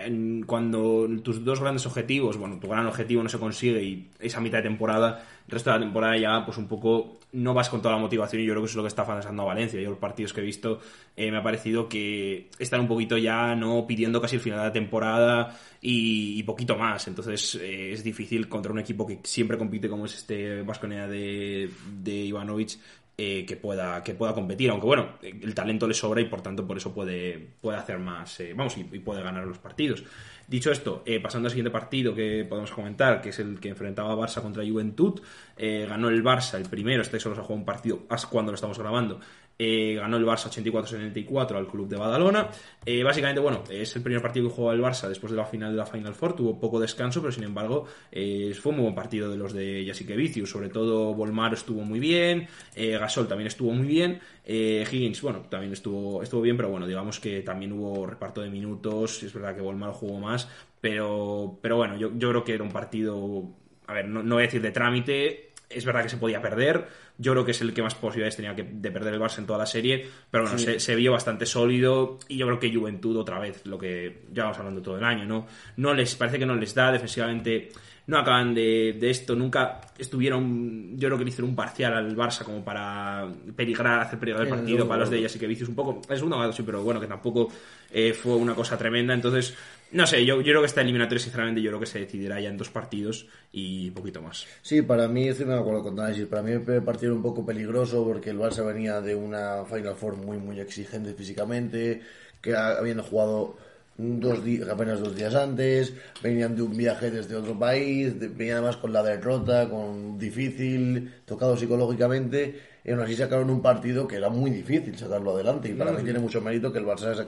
en, 0.04 0.44
cuando 0.44 1.08
tus 1.24 1.44
dos 1.44 1.60
grandes 1.60 1.86
objetivos, 1.86 2.38
bueno, 2.38 2.58
tu 2.60 2.68
gran 2.68 2.88
objetivo 2.88 3.22
no 3.22 3.30
se 3.30 3.38
consigue 3.38 3.84
y 3.84 4.10
esa 4.20 4.42
mitad 4.42 4.58
de 4.60 4.64
temporada, 4.64 5.24
el 5.46 5.52
resto 5.52 5.70
de 5.70 5.78
la 5.78 5.86
temporada 5.86 6.18
ya, 6.18 6.44
pues 6.44 6.58
un 6.58 6.68
poco 6.68 7.20
no 7.32 7.54
vas 7.54 7.70
con 7.70 7.84
toda 7.84 7.94
la 7.94 8.02
motivación 8.02 8.42
y 8.42 8.46
yo 8.46 8.54
creo 8.54 8.64
que 8.64 8.66
eso 8.66 8.72
es 8.72 8.78
lo 8.78 8.84
que 8.84 8.88
está 8.88 9.06
pasando 9.06 9.44
a 9.44 9.46
Valencia. 9.46 9.80
Yo 9.80 9.92
los 9.92 10.00
partidos 10.00 10.34
que 10.34 10.42
he 10.42 10.44
visto 10.44 10.80
eh, 11.16 11.30
me 11.30 11.38
ha 11.38 11.44
parecido 11.44 11.88
que 11.88 12.50
están 12.58 12.80
un 12.82 12.88
poquito 12.88 13.16
ya 13.18 13.56
no 13.56 13.86
pidiendo 13.86 14.20
casi 14.20 14.38
el 14.38 14.42
final 14.42 14.60
de 14.60 14.66
la 14.66 14.74
temporada 14.74 15.56
y, 15.82 16.42
poquito 16.44 16.76
más. 16.76 17.08
Entonces 17.08 17.56
eh, 17.62 17.92
es 17.94 18.04
difícil 18.04 18.50
contra 18.50 18.72
un 18.72 18.80
equipo 18.80 19.06
que 19.06 19.20
siempre 19.24 19.58
compite 19.58 19.88
como 19.88 20.06
es 20.06 20.16
este 20.16 20.64
Vasconea 20.64 21.08
de, 21.08 21.70
de 22.02 22.12
Ivanovic 22.12 22.80
eh, 23.22 23.46
que, 23.46 23.58
pueda, 23.58 24.02
que 24.02 24.14
pueda 24.14 24.34
competir. 24.34 24.70
Aunque 24.70 24.86
bueno, 24.86 25.18
el 25.22 25.54
talento 25.54 25.86
le 25.90 25.94
sobra 25.94 26.22
y 26.22 26.26
por 26.26 26.42
tanto 26.42 26.66
por 26.66 26.78
eso 26.78 26.94
puede, 26.94 27.50
puede 27.60 27.78
hacer 27.78 28.00
más, 28.00 28.40
eh, 28.40 28.54
vamos, 28.56 28.78
y, 28.78 28.84
puede 28.84 29.22
ganar 29.22 29.46
los 29.46 29.58
partidos. 29.58 30.06
Dicho 30.48 30.72
esto, 30.72 31.04
eh, 31.06 31.20
pasando 31.20 31.48
al 31.48 31.52
siguiente 31.52 31.70
partido 31.70 32.16
que 32.16 32.46
podemos 32.48 32.72
comentar, 32.72 33.22
que 33.22 33.30
es 33.30 33.40
el 33.40 33.60
que 33.60 33.68
enfrentaba 33.68 34.16
Barça 34.16 34.42
contra 34.42 34.64
Juventud, 34.66 35.20
eh, 35.58 35.86
ganó 35.88 36.08
el 36.08 36.24
Barça 36.24 36.56
el 36.56 36.70
primero, 36.70 37.02
este 37.02 37.20
solo 37.20 37.36
se 37.36 37.42
ha 37.42 37.44
jugado 37.44 37.60
un 37.60 37.66
partido 37.66 38.08
cuando 38.32 38.54
lo 38.54 38.56
estamos 38.56 38.80
grabando, 38.80 39.20
eh, 39.62 39.96
ganó 39.96 40.16
el 40.16 40.26
Barça 40.26 40.50
84-74 40.50 41.58
al 41.58 41.68
club 41.68 41.90
de 41.90 41.98
Badalona. 41.98 42.48
Eh, 42.86 43.04
básicamente, 43.04 43.42
bueno, 43.42 43.66
es 43.70 43.94
el 43.94 44.02
primer 44.02 44.22
partido 44.22 44.48
que 44.48 44.56
jugó 44.56 44.72
el 44.72 44.82
Barça 44.82 45.10
después 45.10 45.32
de 45.32 45.38
la 45.38 45.46
final 45.46 45.72
de 45.72 45.78
la 45.78 45.86
Final 45.86 46.14
Four. 46.14 46.34
Tuvo 46.34 46.58
poco 46.58 46.80
descanso, 46.80 47.20
pero 47.20 47.34
sin 47.34 47.44
embargo, 47.44 47.86
eh, 48.10 48.54
fue 48.60 48.70
un 48.70 48.78
muy 48.78 48.84
buen 48.84 48.96
partido 48.96 49.30
de 49.30 49.36
los 49.36 49.52
de 49.52 49.84
Jessica 49.86 50.16
Vicius. 50.16 50.50
Sobre 50.50 50.70
todo, 50.70 51.14
Volmar 51.14 51.54
estuvo 51.54 51.82
muy 51.82 52.00
bien, 52.00 52.48
Gasol 52.76 53.28
también 53.28 53.48
estuvo 53.48 53.74
muy 53.74 53.86
bien. 53.86 54.22
Higgins, 54.46 55.22
bueno, 55.22 55.42
también 55.50 55.74
estuvo, 55.74 56.24
estuvo 56.24 56.42
bien, 56.42 56.56
pero 56.56 56.70
bueno, 56.70 56.88
digamos 56.88 57.20
que 57.20 57.42
también 57.42 57.74
hubo 57.74 58.08
reparto 58.08 58.42
de 58.42 58.50
minutos. 58.50 59.24
Es 59.24 59.34
verdad 59.34 59.56
que 59.56 59.62
Volmar 59.62 59.92
jugó 59.92 60.20
más, 60.20 60.48
pero, 60.80 61.60
pero 61.62 61.76
bueno, 61.76 61.98
yo, 61.98 62.12
yo 62.16 62.30
creo 62.30 62.44
que 62.46 62.54
era 62.54 62.64
un 62.64 62.72
partido, 62.72 63.44
a 63.88 63.94
ver, 63.94 64.08
no, 64.08 64.24
no 64.24 64.36
voy 64.36 64.44
a 64.44 64.46
decir 64.46 64.62
de 64.62 64.72
trámite, 64.72 65.49
es 65.70 65.86
verdad 65.86 66.04
que 66.04 66.10
se 66.10 66.18
podía 66.18 66.42
perder. 66.42 66.88
Yo 67.18 67.34
creo 67.34 67.46
que 67.46 67.52
es 67.52 67.62
el 67.62 67.74
que 67.74 67.84
más 67.84 67.96
posibilidades 67.96 68.36
tenía 68.36 68.56
que, 68.56 68.64
de 68.64 68.92
perder 68.92 69.14
el 69.14 69.20
Barça 69.20 69.38
en 69.38 69.46
toda 69.46 69.60
la 69.60 69.66
serie. 69.66 70.08
Pero 70.32 70.46
bueno, 70.46 70.58
sí. 70.58 70.66
se, 70.66 70.80
se, 70.80 70.96
vio 70.96 71.12
bastante 71.12 71.46
sólido. 71.46 72.18
Y 72.28 72.38
yo 72.38 72.48
creo 72.48 72.60
que 72.60 72.74
Juventud, 72.74 73.18
otra 73.18 73.40
vez, 73.40 73.66
lo 73.66 73.78
que 73.78 74.24
ya 74.32 74.44
vamos 74.44 74.58
hablando 74.58 74.82
todo 74.82 74.98
el 74.98 75.04
año, 75.04 75.26
¿no? 75.26 75.46
No 75.78 75.94
les 75.94 76.16
parece 76.16 76.40
que 76.40 76.46
no 76.46 76.56
les 76.56 76.74
da 76.74 76.92
defensivamente. 76.92 77.70
No 78.08 78.18
acaban 78.18 78.56
de, 78.56 78.98
de 79.00 79.10
esto. 79.12 79.36
Nunca 79.36 79.82
estuvieron. 79.98 80.98
Yo 80.98 81.10
creo 81.10 81.18
que 81.20 81.26
le 81.26 81.30
hicieron 81.30 81.52
un 81.52 81.56
parcial 81.56 81.94
al 81.94 82.16
Barça 82.18 82.44
como 82.44 82.64
para 82.64 83.28
peligrar, 83.56 84.00
hacer 84.00 84.18
peligrar 84.18 84.44
el 84.44 84.50
partido 84.50 84.88
para 84.88 85.02
los 85.02 85.12
de 85.12 85.20
ellas 85.20 85.36
y 85.36 85.40
que 85.40 85.46
vicios 85.46 85.70
un 85.70 85.76
poco. 85.76 86.02
Es 86.10 86.18
segundo 86.18 86.52
sí, 86.52 86.64
pero 86.64 86.82
bueno, 86.82 87.00
que 87.00 87.06
tampoco 87.06 87.50
eh, 87.92 88.14
fue 88.14 88.36
una 88.36 88.56
cosa 88.56 88.76
tremenda. 88.78 89.14
Entonces, 89.14 89.56
no 89.92 90.06
sé, 90.06 90.26
yo, 90.26 90.38
yo 90.38 90.44
creo 90.44 90.62
que 90.62 90.68
esta 90.68 90.82
eliminatoria, 90.82 91.24
sinceramente, 91.24 91.62
yo 91.62 91.72
creo 91.72 91.80
que 91.80 91.86
se 91.86 92.00
decidirá 92.00 92.40
ya 92.40 92.50
en 92.50 92.58
dos 92.58 92.70
partidos 92.70 93.28
y 93.52 93.92
poquito 93.92 94.22
más. 94.22 94.46
Sí, 94.62 94.82
para 94.82 95.08
mí, 95.08 95.28
estoy 95.28 95.48
de 95.48 95.56
acuerdo 95.56 95.84
con 95.84 96.00
análisis. 96.00 96.28
Para 96.28 96.44
mí 96.44 96.52
el 96.52 96.62
primer 96.62 96.84
partido 96.84 97.16
un 97.16 97.24
poco 97.24 97.46
peligroso 97.46 98.04
porque 98.06 98.30
el 98.30 98.38
Barça 98.38 98.66
venía 98.66 99.02
de 99.02 99.16
una 99.16 99.66
Final 99.66 99.96
Four 99.96 100.18
muy, 100.18 100.38
muy 100.38 100.60
exigente 100.60 101.14
físicamente, 101.14 102.02
que 102.42 102.56
habiendo 102.56 103.04
jugado 103.04 103.58
dos 104.00 104.40
apenas 104.72 105.02
dos 105.02 105.16
días 105.16 105.36
antes, 105.36 105.94
venían 106.24 106.56
de 106.56 106.62
un 106.62 106.76
viaje 106.76 107.12
desde 107.12 107.36
otro 107.36 107.58
país, 107.60 108.18
venían 108.18 108.58
además 108.58 108.78
con 108.78 108.94
la 108.94 109.04
derrota, 109.04 109.70
con 109.70 110.18
difícil, 110.18 111.12
tocado 111.26 111.58
psicológicamente, 111.58 112.62
y 112.90 112.92
aún 112.92 113.02
así 113.02 113.16
sacaron 113.16 113.52
un 113.52 113.62
partido 113.62 114.08
que 114.08 114.16
era 114.16 114.30
muy 114.30 114.50
difícil 114.50 114.98
sacarlo 114.98 115.36
adelante, 115.36 115.70
y 115.70 115.74
para 115.74 115.92
mm. 115.92 115.98
mí 115.98 116.04
tiene 116.04 116.18
mucho 116.18 116.42
mérito 116.42 116.74
que 116.74 116.80
el 116.80 116.88
Barça 116.88 117.28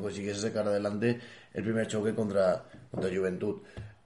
consiguiese 0.00 0.40
sacar 0.40 0.66
adelante 0.66 1.18
el 1.52 1.62
primer 1.62 1.86
choque 1.86 2.14
contra, 2.14 2.64
contra 2.90 3.14
Juventud. 3.14 3.56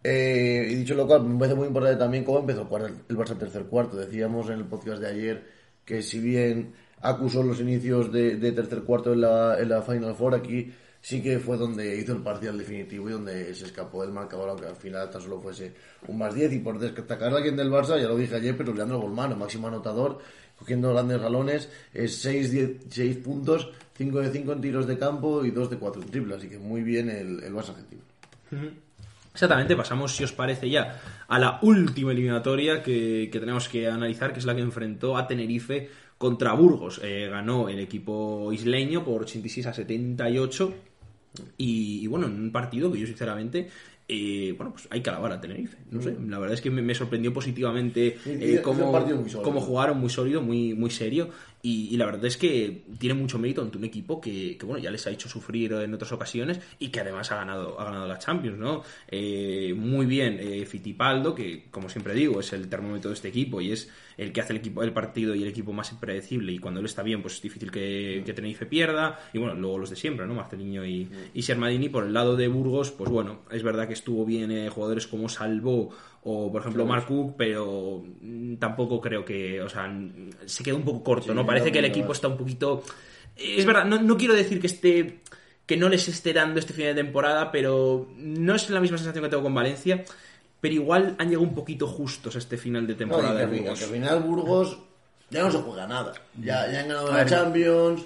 Eh, 0.02 0.66
y 0.68 0.74
dicho 0.74 0.96
lo 0.96 1.06
cual, 1.06 1.22
me 1.22 1.38
parece 1.38 1.54
muy 1.54 1.68
importante 1.68 1.96
también 1.96 2.24
cómo 2.24 2.40
empezó 2.40 2.62
el 3.08 3.16
Barça 3.16 3.38
tercer 3.38 3.66
cuarto. 3.66 3.96
Decíamos 3.96 4.50
en 4.50 4.54
el 4.54 4.64
podcast 4.64 5.00
de 5.00 5.06
ayer 5.06 5.44
que 5.84 6.02
si 6.02 6.18
bien 6.18 6.74
acusó 7.00 7.44
los 7.44 7.60
inicios 7.60 8.10
de, 8.10 8.34
de 8.34 8.50
tercer 8.50 8.82
cuarto 8.82 9.12
en 9.12 9.20
la, 9.20 9.60
en 9.60 9.68
la 9.68 9.82
Final 9.82 10.16
Four, 10.16 10.34
aquí 10.34 10.72
sí 11.06 11.22
que 11.22 11.38
fue 11.38 11.56
donde 11.56 11.98
hizo 11.98 12.14
el 12.14 12.22
parcial 12.24 12.58
definitivo 12.58 13.08
y 13.08 13.12
donde 13.12 13.54
se 13.54 13.66
escapó 13.66 14.02
del 14.02 14.10
marcador, 14.10 14.48
aunque 14.48 14.66
al 14.66 14.74
final 14.74 15.08
tan 15.08 15.20
solo 15.20 15.40
fuese 15.40 15.72
un 16.08 16.18
más 16.18 16.34
10. 16.34 16.54
Y 16.54 16.58
por 16.58 16.80
destacar 16.80 17.32
a 17.32 17.36
alguien 17.36 17.54
del 17.54 17.70
Barça, 17.70 17.96
ya 17.96 18.08
lo 18.08 18.16
dije 18.16 18.34
ayer, 18.34 18.56
pero 18.56 18.74
Leandro 18.74 18.98
Golmano, 18.98 19.36
máximo 19.36 19.68
anotador, 19.68 20.18
cogiendo 20.58 20.92
grandes 20.92 21.20
galones, 21.20 21.70
es 21.92 22.16
6, 22.22 22.50
10, 22.50 22.70
6 22.90 23.16
puntos, 23.18 23.70
5 23.96 24.20
de 24.20 24.30
5 24.30 24.52
en 24.52 24.60
tiros 24.60 24.86
de 24.86 24.98
campo 24.98 25.44
y 25.44 25.50
2 25.50 25.70
de 25.70 25.76
4 25.78 26.02
en 26.02 26.08
triple. 26.08 26.34
Así 26.34 26.48
que 26.48 26.58
muy 26.58 26.82
bien 26.82 27.08
el, 27.08 27.42
el 27.42 27.54
Barça 27.54 27.70
argentino. 27.70 28.02
Exactamente, 29.32 29.76
pasamos, 29.76 30.16
si 30.16 30.24
os 30.24 30.32
parece, 30.32 30.70
ya 30.70 31.00
a 31.28 31.38
la 31.38 31.58
última 31.62 32.12
eliminatoria 32.12 32.82
que, 32.82 33.28
que, 33.30 33.38
tenemos 33.38 33.68
que 33.68 33.86
analizar, 33.86 34.32
que 34.32 34.38
es 34.38 34.46
la 34.46 34.54
que 34.54 34.62
enfrentó 34.62 35.16
a 35.16 35.26
Tenerife 35.26 35.90
contra 36.16 36.54
Burgos. 36.54 37.00
Eh, 37.02 37.28
ganó 37.30 37.68
el 37.68 37.78
equipo 37.78 38.50
isleño 38.52 39.04
por 39.04 39.22
86 39.22 39.66
a 39.66 39.74
78. 39.74 40.74
Y, 41.58 42.00
y, 42.02 42.06
bueno, 42.06 42.26
en 42.26 42.40
un 42.40 42.50
partido 42.50 42.90
que 42.90 42.98
yo 42.98 43.06
sinceramente 43.06 43.68
eh, 44.08 44.54
bueno, 44.56 44.72
pues 44.72 44.86
hay 44.90 45.00
que 45.00 45.10
alabar 45.10 45.32
a 45.32 45.40
Tenerife. 45.40 45.76
No 45.90 46.00
sé, 46.00 46.16
la 46.28 46.38
verdad 46.38 46.54
es 46.54 46.60
que 46.60 46.70
me, 46.70 46.80
me 46.80 46.94
sorprendió 46.94 47.32
positivamente 47.32 48.18
eh, 48.24 48.60
cómo, 48.62 48.92
cómo, 49.42 49.60
jugaron 49.60 49.98
muy 49.98 50.10
sólido, 50.10 50.40
muy, 50.42 50.74
muy 50.74 50.90
serio. 50.90 51.30
Y, 51.68 51.96
la 51.96 52.06
verdad 52.06 52.26
es 52.26 52.36
que 52.36 52.84
tiene 52.96 53.14
mucho 53.14 53.40
mérito 53.40 53.60
ante 53.60 53.76
un 53.76 53.82
equipo 53.82 54.20
que, 54.20 54.56
que, 54.56 54.64
bueno, 54.64 54.80
ya 54.80 54.88
les 54.88 55.04
ha 55.08 55.10
hecho 55.10 55.28
sufrir 55.28 55.72
en 55.72 55.92
otras 55.92 56.12
ocasiones 56.12 56.60
y 56.78 56.90
que 56.90 57.00
además 57.00 57.32
ha 57.32 57.36
ganado, 57.38 57.80
ha 57.80 57.86
ganado 57.86 58.06
la 58.06 58.20
Champions, 58.20 58.56
¿no? 58.56 58.84
Eh, 59.08 59.74
muy 59.76 60.06
bien, 60.06 60.38
eh, 60.40 60.64
Fitipaldo, 60.64 61.34
que 61.34 61.64
como 61.72 61.88
siempre 61.88 62.14
digo, 62.14 62.38
es 62.38 62.52
el 62.52 62.68
termómetro 62.68 63.10
de 63.10 63.14
este 63.14 63.26
equipo 63.26 63.60
y 63.60 63.72
es 63.72 63.90
el 64.16 64.32
que 64.32 64.40
hace 64.40 64.52
el 64.52 64.60
equipo 64.60 64.82
el 64.82 64.92
partido 64.92 65.34
y 65.34 65.42
el 65.42 65.48
equipo 65.48 65.72
más 65.72 65.92
impredecible 65.92 66.52
y 66.52 66.58
cuando 66.58 66.80
él 66.80 66.86
está 66.86 67.02
bien 67.02 67.22
pues 67.22 67.34
es 67.34 67.42
difícil 67.42 67.70
que, 67.70 68.22
que 68.24 68.32
Tenerife 68.32 68.66
pierda 68.66 69.20
y 69.32 69.38
bueno 69.38 69.54
luego 69.54 69.78
los 69.78 69.90
de 69.90 69.96
siempre 69.96 70.26
no 70.26 70.34
Marceliño 70.34 70.86
y, 70.86 71.08
y 71.34 71.42
Sermadini 71.42 71.88
por 71.88 72.04
el 72.04 72.14
lado 72.14 72.36
de 72.36 72.48
Burgos 72.48 72.92
pues 72.92 73.10
bueno 73.10 73.40
es 73.50 73.62
verdad 73.62 73.86
que 73.86 73.92
estuvo 73.92 74.24
bien 74.24 74.50
eh, 74.50 74.68
jugadores 74.70 75.06
como 75.06 75.28
Salvo 75.28 75.90
o 76.28 76.50
por 76.50 76.60
ejemplo 76.60 76.84
Mark 76.84 77.06
Cook, 77.06 77.34
pero 77.38 78.02
tampoco 78.58 79.00
creo 79.00 79.24
que, 79.24 79.62
o 79.62 79.68
sea, 79.68 79.88
se 80.44 80.64
queda 80.64 80.74
un 80.74 80.84
poco 80.84 81.04
corto, 81.04 81.32
¿no? 81.32 81.46
Parece 81.46 81.70
que 81.70 81.78
el 81.78 81.84
equipo 81.84 82.12
está 82.12 82.26
un 82.26 82.36
poquito... 82.36 82.82
Es 83.36 83.64
verdad, 83.64 83.84
no, 83.84 84.02
no 84.02 84.16
quiero 84.16 84.34
decir 84.34 84.60
que 84.60 84.66
esté 84.66 85.20
que 85.66 85.76
no 85.76 85.88
les 85.88 86.08
esté 86.08 86.32
dando 86.32 86.58
este 86.58 86.72
final 86.72 86.94
de 86.94 87.02
temporada, 87.02 87.52
pero 87.52 88.08
no 88.16 88.54
es 88.54 88.68
la 88.70 88.80
misma 88.80 88.98
sensación 88.98 89.24
que 89.24 89.30
tengo 89.30 89.42
con 89.44 89.54
Valencia, 89.54 90.04
pero 90.60 90.74
igual 90.74 91.14
han 91.18 91.28
llegado 91.28 91.46
un 91.46 91.54
poquito 91.54 91.86
justos 91.86 92.34
a 92.34 92.38
este 92.38 92.56
final 92.56 92.86
de 92.86 92.94
temporada 92.94 93.32
no, 93.32 93.38
de 93.38 93.46
Burgos. 93.46 93.78
Que 93.78 93.84
al 93.84 93.90
final 93.90 94.22
Burgos 94.22 94.78
ya 95.30 95.42
no 95.42 95.50
se 95.50 95.58
juega 95.58 95.86
nada, 95.86 96.12
ya, 96.40 96.70
ya 96.72 96.80
han 96.80 96.88
ganado 96.88 97.12
la 97.12 97.26
Champions... 97.26 98.02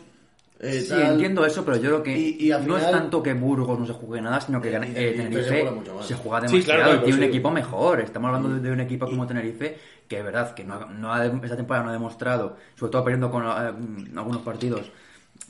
Eh, 0.62 0.82
sí, 0.82 0.88
tal. 0.90 1.12
entiendo 1.12 1.44
eso, 1.46 1.64
pero 1.64 1.78
yo 1.78 1.88
creo 1.88 2.02
que 2.02 2.18
y, 2.18 2.36
y 2.46 2.50
no 2.50 2.60
final... 2.60 2.80
es 2.82 2.90
tanto 2.90 3.22
que 3.22 3.32
Burgos 3.32 3.78
no 3.78 3.86
se 3.86 3.94
juegue 3.94 4.20
nada, 4.20 4.40
sino 4.42 4.60
que 4.60 4.68
eh, 4.68 4.72
Tenerife 5.16 5.42
se 5.42 5.62
juega, 5.64 6.02
se 6.02 6.14
juega 6.14 6.40
demasiado 6.40 6.48
sí, 6.48 6.62
claro, 6.64 6.94
y 6.96 6.98
tiene 7.04 7.18
un 7.18 7.24
equipo 7.24 7.50
mejor. 7.50 8.00
Estamos 8.00 8.28
hablando 8.28 8.50
de, 8.50 8.60
de 8.60 8.70
un 8.70 8.80
equipo 8.80 9.06
como 9.06 9.26
Tenerife 9.26 9.78
que 10.06 10.18
es 10.18 10.24
verdad 10.24 10.54
que 10.54 10.64
no, 10.64 10.86
no 10.86 11.14
ha, 11.14 11.24
esta 11.24 11.56
temporada 11.56 11.84
no 11.84 11.90
ha 11.90 11.92
demostrado, 11.92 12.56
sobre 12.74 12.90
todo 12.90 13.04
perdiendo 13.04 13.30
con 13.30 13.44
eh, 13.44 14.10
algunos 14.16 14.42
partidos 14.42 14.90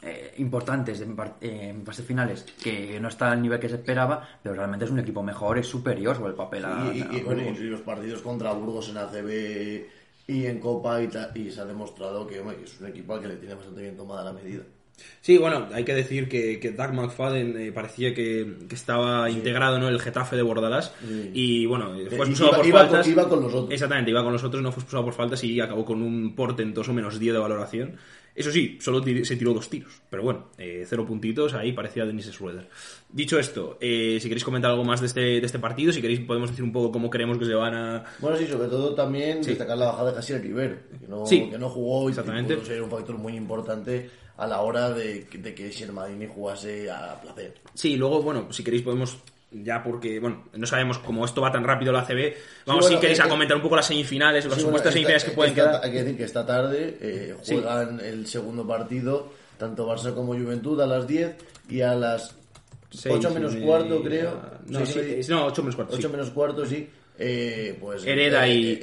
eh, 0.03 0.35
importantes 0.37 1.01
en, 1.01 1.17
eh, 1.41 1.71
en, 1.71 1.85
fases 1.85 2.05
finales 2.05 2.45
que 2.63 3.01
no 3.01 3.09
está 3.09 3.33
al 3.33 3.41
nivel 3.41 3.59
que 3.59 3.71
se 3.71 3.77
esperaba, 3.77 4.29
pero 4.43 4.55
realmente 4.55 4.85
es 4.85 4.91
un 4.91 4.99
equipo 4.99 5.23
mejor, 5.23 5.59
es 5.59 5.67
superior 5.67 6.15
sobre 6.15 6.31
el 6.31 6.37
papel. 6.37 6.67
A, 6.67 6.93
y, 6.95 6.99
y, 6.99 7.21
a 7.21 7.25
bueno, 7.25 7.43
y 7.43 7.55
los 7.65 7.81
partidos 7.81 8.21
contra 8.21 8.53
Burgos 8.53 8.91
en 8.91 8.99
ACB 8.99 9.87
Y 10.27 10.47
en 10.47 10.61
Copa 10.61 11.03
y, 11.03 11.09
ta- 11.09 11.31
y 11.35 11.51
se 11.51 11.61
ha 11.63 11.65
demostrado 11.65 12.27
que, 12.27 12.39
hombre, 12.41 12.57
que 12.59 12.65
es 12.65 12.81
un 12.81 12.87
equipo 12.87 13.15
al 13.15 13.21
que 13.23 13.29
le 13.29 13.37
tiene 13.37 13.55
bastante 13.55 13.81
bien 13.81 13.97
tomada 13.97 14.25
la 14.25 14.33
medida. 14.33 14.63
Sí, 15.21 15.37
bueno, 15.39 15.69
hay 15.73 15.85
que 15.85 15.95
decir 15.95 16.29
que, 16.29 16.59
que 16.61 16.71
Doug 16.73 16.93
McFadden 16.95 17.57
eh, 17.61 17.73
parecía 17.73 18.15
que, 18.15 18.55
que 18.69 18.75
estaba 18.75 19.29
integrado 19.31 19.79
¿no? 19.79 19.89
en 19.89 19.95
el 19.95 20.01
Getafe 20.01 20.37
de 20.37 20.43
Bordalás 20.43 20.93
Sí. 21.07 21.31
y 21.35 21.67
bueno, 21.67 21.95
eh, 21.95 22.07
fue 22.09 22.19
expulsado 22.19 22.49
iba- 22.51 22.57
por 22.59 22.67
iba 22.67 22.79
con- 22.81 22.89
faltas. 22.89 23.09
iba 23.09 23.29
con 23.29 23.41
los 23.43 23.53
otros. 23.55 23.73
Exactamente, 23.73 24.11
iba 24.11 24.23
con 24.23 24.33
los 24.33 24.45
otros, 24.45 24.63
no 24.63 24.73
fue 24.73 24.81
expulsado 24.83 25.05
por 25.05 25.15
faltas 25.15 25.43
y 25.45 25.61
acabó 25.61 25.85
con 25.85 26.03
un 26.03 26.35
portentoso 26.35 26.93
menos 26.93 27.19
10 27.19 27.35
de 27.35 27.39
valoración. 27.39 27.97
Eso 28.33 28.53
sí, 28.53 28.79
solo 28.81 29.03
se 29.25 29.37
tiró 29.37 29.53
dos 29.53 29.69
tiros, 29.69 30.01
pero 30.09 30.23
bueno, 30.23 30.47
eh, 30.57 30.85
cero 30.89 31.05
puntitos, 31.05 31.53
ahí 31.53 31.73
parecía 31.73 32.07
Dennis 32.07 32.27
Schroeder. 32.31 32.69
Dicho 33.13 33.39
esto, 33.41 33.77
eh, 33.81 34.19
si 34.21 34.29
queréis 34.29 34.45
comentar 34.45 34.71
algo 34.71 34.85
más 34.85 35.01
de 35.01 35.09
este, 35.09 35.21
de 35.21 35.45
este 35.45 35.59
partido, 35.59 35.93
si 35.93 36.01
queréis 36.01 36.21
podemos 36.21 36.49
decir 36.49 36.63
un 36.65 36.73
poco 36.73 36.93
cómo 36.93 37.11
creemos 37.11 37.39
que 37.39 37.45
se 37.45 37.55
van 37.55 37.75
a... 37.75 38.05
Bueno, 38.21 38.37
sí, 38.39 38.47
sobre 38.47 38.69
todo 38.69 38.95
también 38.95 39.43
Sí. 39.43 39.51
destacar 39.51 39.77
la 39.77 39.87
bajada 39.87 40.11
de 40.11 40.17
Casier 40.17 40.41
Rivero, 40.41 40.77
que 41.01 41.09
no, 41.09 41.27
Sí. 41.27 41.49
que 41.51 41.59
no 41.59 41.69
jugó 41.69 42.07
y 42.09 42.13
Exactamente. 42.13 42.55
pudo 42.55 42.65
ser 42.67 42.81
un 42.83 42.91
factor 42.91 43.19
muy 43.19 43.35
importante 43.37 44.09
a 44.41 44.47
la 44.47 44.61
hora 44.63 44.91
de, 44.91 45.27
de 45.33 45.55
que 45.55 45.71
Shermadini 45.71 46.27
jugase 46.27 46.91
a 46.91 47.21
placer. 47.21 47.55
Sí, 47.75 47.97
luego, 47.97 48.23
bueno, 48.23 48.51
si 48.53 48.65
queréis 48.65 48.83
podemos 48.83 49.19
ya 49.53 49.83
porque, 49.83 50.19
bueno, 50.21 50.45
no 50.55 50.67
sabemos 50.67 50.99
cómo 50.99 51.25
esto 51.25 51.41
va 51.43 51.51
tan 51.53 51.65
rápido 51.65 51.93
la 51.93 52.01
ACB, 52.01 52.35
vamos 52.67 52.85
bueno, 52.85 52.97
si 52.97 53.01
queréis 53.01 53.19
eh, 53.19 53.23
a 53.23 53.29
comentar 53.29 53.57
un 53.57 53.63
poco 53.63 53.77
las 53.77 53.87
semifinales, 53.87 54.45
las 54.47 54.55
Sí, 54.55 54.61
supuestas 54.61 54.93
bueno, 54.95 55.09
semifinales 55.09 55.25
que 55.25 55.31
pueden 55.33 55.53
esta- 55.53 55.71
quedar. 55.71 55.85
Hay 55.85 55.91
que 55.93 55.99
decir 56.03 56.17
que 56.17 56.25
esta 56.25 56.47
tarde 56.47 56.99
eh, 57.01 57.35
Sí. 57.43 57.55
juegan 57.57 58.01
el 58.01 58.27
segundo 58.27 58.67
partido, 58.67 59.29
tanto 59.59 59.87
Barça 59.89 60.15
como 60.15 60.35
Juventud, 60.35 60.81
a 60.81 60.87
las 60.87 61.07
10 61.07 61.35
y 61.69 61.81
a 61.83 61.95
las 61.95 62.35
Seis 62.93 63.15
8 63.17 63.29
y 63.31 63.35
menos 63.35 63.55
cuarto, 63.57 64.03
creo. 64.03 64.41
No, 64.67 64.85
sí, 64.87 65.01
no, 65.29 65.47
8 65.47 65.63
menos 65.63 65.77
cuarto. 65.77 65.95
8 65.97 66.09
sí. 66.09 66.13
menos 66.13 66.31
cuarto, 66.31 66.67
sí. 66.67 66.89
Eh, 67.19 67.77
pues, 67.79 68.07
Hereda 68.07 68.47
eh, 68.47 68.55
y- 68.55 68.73
eh, 68.73 68.79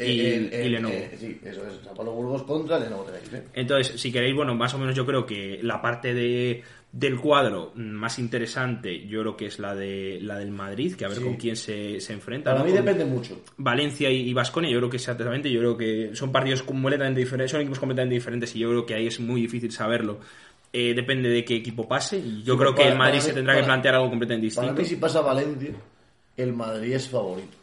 y- 0.51 0.55
eh, 0.55 0.65
y 0.65 0.69
Lenovo. 0.69 0.93
sí, 1.19 1.39
eso 1.43 1.65
es. 1.67 1.73
San 1.83 1.95
Pablo 1.95 2.11
Burgos 2.11 2.43
contra 2.43 2.77
Lenovo. 2.77 3.07
Entonces, 3.55 3.99
si 3.99 4.11
queréis, 4.11 4.35
bueno, 4.35 4.53
más 4.53 4.73
o 4.75 4.77
menos 4.77 4.95
yo 4.95 5.05
creo 5.07 5.25
que 5.25 5.59
la 5.63 5.81
parte 5.81 6.13
de, 6.13 6.61
del 6.91 7.17
cuadro 7.19 7.71
más 7.75 8.19
interesante, 8.19 9.07
yo 9.07 9.21
creo 9.21 9.35
que 9.37 9.47
es 9.47 9.57
la 9.57 9.73
de 9.75 10.19
la 10.21 10.37
del 10.37 10.51
Madrid, 10.51 10.93
que 10.95 11.05
a 11.05 11.07
ver 11.07 11.17
Sí. 11.17 11.23
con 11.23 11.33
quién 11.35 11.55
se, 11.55 11.99
se 11.99 12.13
enfrenta. 12.13 12.51
Para 12.51 12.59
¿no? 12.59 12.65
mí 12.69 12.75
Con 12.75 12.85
depende 12.85 13.05
mucho. 13.05 13.41
Valencia 13.57 14.11
y 14.11 14.31
Vasconia, 14.33 14.69
yo 14.69 14.77
creo 14.77 14.89
que 14.91 14.97
exactamente, 14.97 15.49
yo 15.51 15.59
creo 15.59 15.75
que 15.77 16.11
son 16.15 16.31
partidos 16.31 16.61
completamente 16.61 17.19
diferentes, 17.19 17.49
son 17.51 17.61
equipos 17.61 17.79
completamente 17.79 18.13
diferentes 18.15 18.55
y 18.55 18.59
yo 18.59 18.69
creo 18.69 18.85
que 18.85 18.93
ahí 18.93 19.07
es 19.07 19.19
muy 19.19 19.41
difícil 19.41 19.71
saberlo. 19.71 20.19
Eh, 20.71 20.93
depende 20.93 21.29
de 21.29 21.43
qué 21.43 21.55
equipo 21.55 21.87
pase 21.87 22.19
y 22.19 22.43
yo 22.43 22.53
Sí, 22.53 22.59
creo 22.59 22.75
que 22.75 22.81
para- 22.83 22.91
el 22.91 22.97
Madrid 22.99 23.13
para 23.13 23.21
se 23.23 23.29
mí- 23.29 23.35
tendrá 23.35 23.53
que 23.55 23.59
para- 23.61 23.67
plantear 23.73 23.95
algo 23.95 24.09
completamente 24.09 24.53
Para 24.53 24.67
distinto. 24.67 24.81
mí, 24.83 24.87
si 24.87 24.95
pasa 24.97 25.21
Valencia, 25.21 25.71
el 26.37 26.53
Madrid 26.53 26.93
es 26.93 27.09
favorito. 27.09 27.57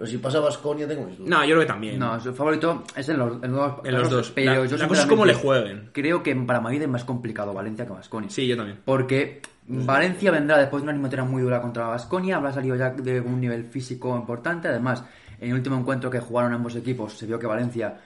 Pero 0.00 0.10
si 0.10 0.16
pasa 0.16 0.40
Vasconia, 0.40 0.88
tengo 0.88 1.04
mis 1.04 1.18
dudas. 1.18 1.28
No, 1.28 1.40
yo 1.44 1.48
creo 1.50 1.60
que 1.60 1.66
también. 1.66 1.98
No, 1.98 2.18
su 2.18 2.32
favorito 2.32 2.84
es 2.96 3.06
en 3.10 3.18
los, 3.18 3.42
en 3.42 3.52
los, 3.52 3.72
En 3.84 3.92
los 3.92 4.08
dos. 4.08 4.30
Pero 4.34 4.62
La- 4.62 4.66
yo 4.66 4.76
la 4.78 4.88
cosa 4.88 5.02
es 5.02 5.06
cómo 5.06 5.26
le 5.26 5.34
jueguen. 5.34 5.90
Creo 5.92 6.22
que 6.22 6.34
para 6.34 6.58
Madrid 6.58 6.80
es 6.80 6.88
más 6.88 7.04
complicado 7.04 7.52
Valencia 7.52 7.84
que 7.84 7.92
Vasconia. 7.92 8.30
Sí, 8.30 8.46
yo 8.46 8.56
también. 8.56 8.78
Porque 8.82 9.42
Valencia 9.66 10.30
vendrá 10.30 10.56
después 10.56 10.80
de 10.80 10.84
una 10.84 10.92
eliminatoria 10.92 11.26
muy 11.26 11.42
dura 11.42 11.60
contra 11.60 11.86
Vasconia, 11.88 12.36
habrá 12.36 12.50
salido 12.50 12.76
ya 12.76 12.88
de 12.90 13.20
un 13.20 13.38
nivel 13.42 13.64
físico 13.66 14.16
importante. 14.16 14.68
Además, 14.68 15.04
en 15.38 15.48
el 15.50 15.54
último 15.56 15.76
encuentro 15.76 16.10
que 16.10 16.18
jugaron 16.20 16.54
ambos 16.54 16.74
equipos, 16.76 17.12
se 17.12 17.26
vio 17.26 17.38
que 17.38 17.46
Valencia, 17.46 17.98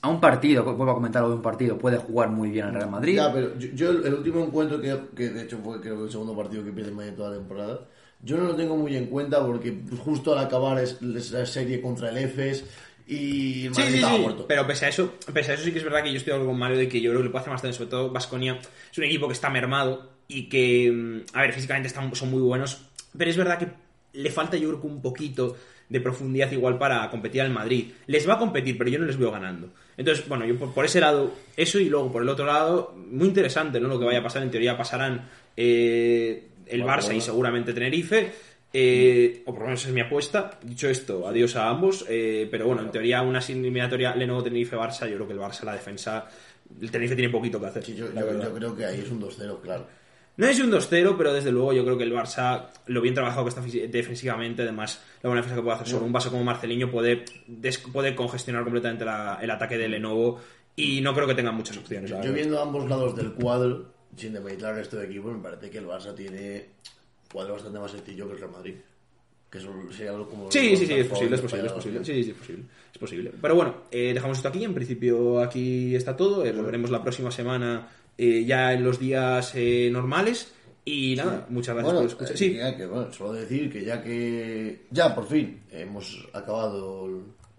a 0.00 0.08
un 0.08 0.20
partido, 0.22 0.64
vuelvo 0.64 0.90
a 0.92 0.94
comentarlo 0.94 1.28
de 1.28 1.34
un 1.36 1.42
partido, 1.42 1.76
puede 1.76 1.98
jugar 1.98 2.30
muy 2.30 2.48
bien 2.48 2.64
al 2.64 2.72
Real 2.74 2.90
Madrid. 2.90 3.16
Ya, 3.16 3.30
pero 3.30 3.58
yo, 3.58 3.68
yo 3.74 3.90
el, 3.90 4.06
el 4.06 4.14
último 4.14 4.42
encuentro 4.42 4.80
que, 4.80 4.98
que 5.14 5.28
de 5.28 5.42
hecho 5.42 5.58
fue 5.62 5.82
creo 5.82 5.98
que 5.98 6.04
el 6.04 6.10
segundo 6.10 6.34
partido 6.34 6.64
que 6.64 6.72
pierde 6.72 6.92
Madrid 6.92 7.12
toda 7.14 7.28
la 7.28 7.36
temporada, 7.36 7.80
yo 8.22 8.36
no 8.36 8.44
lo 8.44 8.56
tengo 8.56 8.76
muy 8.76 8.96
en 8.96 9.06
cuenta 9.06 9.44
porque 9.44 9.72
pues, 9.72 10.00
justo 10.00 10.32
al 10.32 10.44
acabar 10.44 10.78
es, 10.78 10.98
es 11.00 11.30
la 11.30 11.46
serie 11.46 11.80
contra 11.80 12.10
el 12.10 12.18
EFES 12.18 12.64
y 13.06 13.66
el 13.66 13.70
Madrid 13.70 13.88
sí, 13.88 13.94
estaba 13.94 14.16
sí. 14.16 14.22
muerto. 14.22 14.46
Pero 14.46 14.66
pese 14.66 14.86
a 14.86 14.88
eso, 14.88 15.14
pese 15.32 15.52
a 15.52 15.54
eso 15.54 15.64
sí 15.64 15.72
que 15.72 15.78
es 15.78 15.84
verdad 15.84 16.02
que 16.02 16.10
yo 16.10 16.18
estoy 16.18 16.32
acuerdo 16.32 16.50
con 16.50 16.58
Mario 16.58 16.76
de 16.76 16.88
que 16.88 17.00
yo 17.00 17.10
creo 17.10 17.20
que 17.20 17.24
le 17.24 17.30
puede 17.30 17.42
hacer 17.42 17.52
más 17.52 17.62
daño, 17.62 17.74
sobre 17.74 17.90
todo 17.90 18.10
Vasconia 18.10 18.58
es 18.90 18.98
un 18.98 19.04
equipo 19.04 19.26
que 19.26 19.32
está 19.32 19.48
mermado 19.50 20.10
y 20.28 20.48
que, 20.48 20.90
mm, 20.92 21.36
a 21.36 21.42
ver, 21.42 21.52
físicamente 21.52 21.88
están, 21.88 22.14
son 22.14 22.30
muy 22.30 22.42
buenos, 22.42 22.82
pero 23.16 23.30
es 23.30 23.36
verdad 23.36 23.58
que 23.58 23.68
le 24.12 24.30
falta 24.30 24.56
yo 24.56 24.68
creo 24.68 24.80
que 24.80 24.86
un 24.86 25.00
poquito 25.00 25.56
de 25.88 26.00
profundidad 26.00 26.50
igual 26.52 26.76
para 26.78 27.08
competir 27.10 27.40
al 27.40 27.50
Madrid. 27.50 27.92
Les 28.06 28.28
va 28.28 28.34
a 28.34 28.38
competir, 28.38 28.76
pero 28.76 28.90
yo 28.90 28.98
no 28.98 29.06
les 29.06 29.16
veo 29.16 29.30
ganando. 29.30 29.70
Entonces, 29.96 30.28
bueno, 30.28 30.44
yo 30.44 30.58
por, 30.58 30.74
por 30.74 30.84
ese 30.84 31.00
lado, 31.00 31.32
eso 31.56 31.78
y 31.78 31.88
luego 31.88 32.12
por 32.12 32.22
el 32.22 32.28
otro 32.28 32.44
lado, 32.44 32.94
muy 33.10 33.28
interesante, 33.28 33.80
¿no? 33.80 33.88
Lo 33.88 33.98
que 33.98 34.04
vaya 34.04 34.18
a 34.18 34.22
pasar, 34.22 34.42
en 34.42 34.50
teoría 34.50 34.76
pasarán 34.76 35.28
eh, 35.56 36.48
el 36.70 36.82
Barça 36.84 37.14
y 37.16 37.20
seguramente 37.20 37.72
Tenerife. 37.72 38.32
eh, 38.72 39.42
o 39.46 39.52
por 39.52 39.60
lo 39.60 39.66
menos 39.68 39.86
es 39.86 39.92
mi 39.92 40.00
apuesta. 40.02 40.58
Dicho 40.62 40.88
esto, 40.90 41.26
adiós 41.26 41.56
a 41.56 41.68
ambos. 41.70 42.04
eh, 42.08 42.46
pero 42.50 42.66
bueno, 42.66 42.82
en 42.82 42.90
teoría, 42.90 43.22
una 43.22 43.38
eliminatoria 43.40 44.14
Lenovo 44.14 44.42
Tenerife-Barça, 44.42 45.08
yo 45.08 45.14
creo 45.16 45.26
que 45.26 45.32
el 45.32 45.38
Barça, 45.40 45.62
la 45.64 45.72
defensa, 45.72 46.26
el 46.80 46.90
Tenerife 46.90 47.16
tiene 47.16 47.30
poquito 47.32 47.58
que 47.58 47.66
hacer. 47.66 47.82
Sí, 47.84 47.94
yo, 47.94 48.06
creo 48.10 48.76
que 48.76 48.84
ahí 48.84 49.00
es 49.00 49.10
un 49.10 49.20
2-0, 49.22 49.60
claro. 49.62 49.86
No 50.36 50.46
es 50.46 50.60
un 50.60 50.70
2-0, 50.70 51.16
pero 51.16 51.32
desde 51.32 51.50
luego 51.50 51.72
yo 51.72 51.82
creo 51.84 51.96
que 51.98 52.04
el 52.04 52.12
Barça, 52.12 52.66
lo 52.86 53.00
bien 53.00 53.14
trabajado 53.14 53.44
que 53.44 53.48
está 53.48 53.62
defensivamente, 53.88 54.62
además 54.62 55.02
la 55.22 55.30
buena 55.30 55.40
defensa 55.40 55.56
que 55.56 55.62
puede 55.62 55.74
hacer 55.76 55.88
sobre 55.88 56.04
un 56.04 56.12
vaso 56.12 56.30
como 56.30 56.44
Marceliño 56.44 56.90
puede, 56.90 57.24
puede 57.92 58.14
congestionar 58.14 58.62
completamente 58.64 59.04
la- 59.04 59.38
el 59.42 59.50
ataque 59.50 59.76
de 59.78 59.88
Lenovo 59.88 60.40
y 60.76 61.00
no 61.00 61.12
creo 61.14 61.26
que 61.26 61.34
tengan 61.34 61.56
muchas 61.56 61.76
opciones. 61.78 62.10
Yo 62.22 62.32
viendo 62.32 62.60
ambos 62.62 62.88
lados 62.88 63.16
del 63.16 63.32
cuadro, 63.32 63.86
sin 64.16 64.32
demeritar 64.32 64.70
el 64.72 64.76
resto 64.78 64.96
de 64.96 65.06
equipos, 65.06 65.32
me 65.36 65.42
parece 65.42 65.70
que 65.70 65.78
el 65.78 65.86
Barça 65.86 66.14
tiene 66.14 66.66
cuadro 67.32 67.54
bastante 67.54 67.78
más 67.78 67.90
sencillo 67.90 68.26
que 68.26 68.32
el 68.34 68.38
Real 68.40 68.50
Madrid. 68.52 68.74
Que 69.50 69.58
eso 69.58 69.72
sería 69.90 70.10
algo 70.10 70.28
como... 70.28 70.50
Sí, 70.50 70.76
sí, 70.76 70.86
sí, 70.86 70.92
es 70.92 71.06
posible, 71.06 71.36
es 71.36 71.40
posible, 71.42 71.66
es 71.68 71.72
posible. 71.72 72.04
Sí, 72.04 72.22
sí, 72.24 72.30
es 72.30 72.36
posible. 72.36 72.64
Es 72.92 72.98
posible. 72.98 73.32
Pero 73.40 73.54
bueno, 73.54 73.74
eh, 73.90 74.12
dejamos 74.12 74.36
esto 74.36 74.48
aquí. 74.48 74.62
En 74.62 74.74
principio 74.74 75.40
aquí 75.40 75.96
está 75.96 76.14
todo. 76.14 76.44
Eh, 76.44 76.52
volveremos 76.52 76.90
la 76.90 77.02
próxima 77.02 77.30
semana 77.30 77.88
eh, 78.18 78.44
ya 78.44 78.74
en 78.74 78.84
los 78.84 78.98
días 78.98 79.52
eh, 79.54 79.88
normales. 79.90 80.52
Y 80.84 81.16
nada, 81.16 81.46
muchas 81.50 81.74
gracias 81.76 81.94
Bueno, 81.94 82.00
por 82.00 82.08
escuchar. 82.24 82.34
eh, 82.34 82.38
Sí, 82.38 82.76
que, 82.76 82.86
bueno, 82.86 83.12
solo 83.12 83.32
decir 83.34 83.70
que 83.72 83.84
ya 83.84 84.02
que... 84.02 84.86
Ya, 84.90 85.14
por 85.14 85.26
fin, 85.26 85.62
hemos 85.70 86.26
acabado 86.34 87.08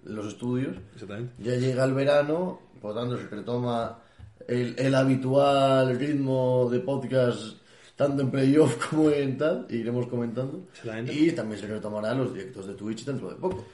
los 0.03 0.27
estudios. 0.27 0.75
exactamente. 0.93 1.33
Ya 1.39 1.55
llega 1.55 1.85
el 1.85 1.93
verano, 1.93 2.59
por 2.81 2.93
lo 2.93 3.01
tanto 3.01 3.17
se 3.17 3.27
retoma 3.27 3.99
el, 4.49 4.75
el 4.77 4.95
habitual 4.95 5.97
ritmo 5.99 6.67
de 6.71 6.79
podcast 6.79 7.57
tanto 7.95 8.21
en 8.21 8.31
playoff 8.31 8.75
como 8.89 9.09
en 9.11 9.37
tal, 9.37 9.67
e 9.69 9.75
iremos 9.75 10.07
comentando. 10.07 10.67
Y 11.11 11.31
también 11.31 11.59
se 11.59 11.67
retomarán 11.67 12.17
los 12.17 12.33
directos 12.33 12.67
de 12.67 12.73
Twitch 12.73 13.03
dentro 13.05 13.29
de 13.29 13.35
poco. 13.35 13.65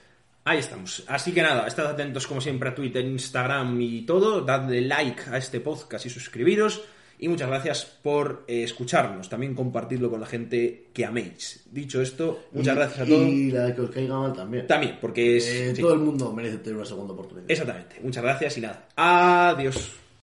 Ahí 0.46 0.60
estamos. 0.60 1.04
Así 1.08 1.32
que 1.32 1.42
nada, 1.42 1.68
estad 1.68 1.88
atentos 1.88 2.28
como 2.28 2.42
siempre 2.42 2.70
a 2.70 2.76
Twitter, 2.76 3.04
Instagram 3.06 3.80
y 3.82 4.02
todo. 4.06 4.42
Dadle 4.42 4.82
like 4.82 5.24
a 5.32 5.38
este 5.38 5.60
podcast 5.60 6.06
y 6.06 6.10
suscribiros. 6.10 6.82
Y 7.18 7.30
muchas 7.30 7.48
gracias 7.48 7.86
por 8.04 8.44
eh, 8.48 8.64
escucharnos. 8.64 9.30
También 9.30 9.56
compartirlo 9.56 10.10
con 10.10 10.20
la 10.20 10.28
gente 10.28 10.88
que 10.94 11.06
améis. 11.06 11.64
Dicho 11.72 12.02
esto, 12.02 12.46
muchas 12.52 12.74
Y- 12.76 12.78
gracias 12.78 13.00
a 13.02 13.06
todos. 13.10 13.28
Y 13.28 13.52
la 13.52 13.74
que 13.74 13.82
os 13.82 13.90
caiga 13.90 14.20
mal 14.20 14.34
también. 14.34 14.68
También, 14.68 14.98
porque 15.00 15.38
es... 15.38 15.48
Eh, 15.48 15.76
sí. 15.76 15.82
Todo 15.82 15.94
el 15.94 16.00
mundo 16.02 16.32
merece 16.34 16.58
tener 16.58 16.76
una 16.78 16.86
segunda 16.86 17.14
oportunidad. 17.14 17.50
Exactamente. 17.50 17.96
Muchas 18.04 18.24
gracias 18.24 18.58
y 18.58 18.62
nada. 18.62 18.88
Adiós. 18.96 19.92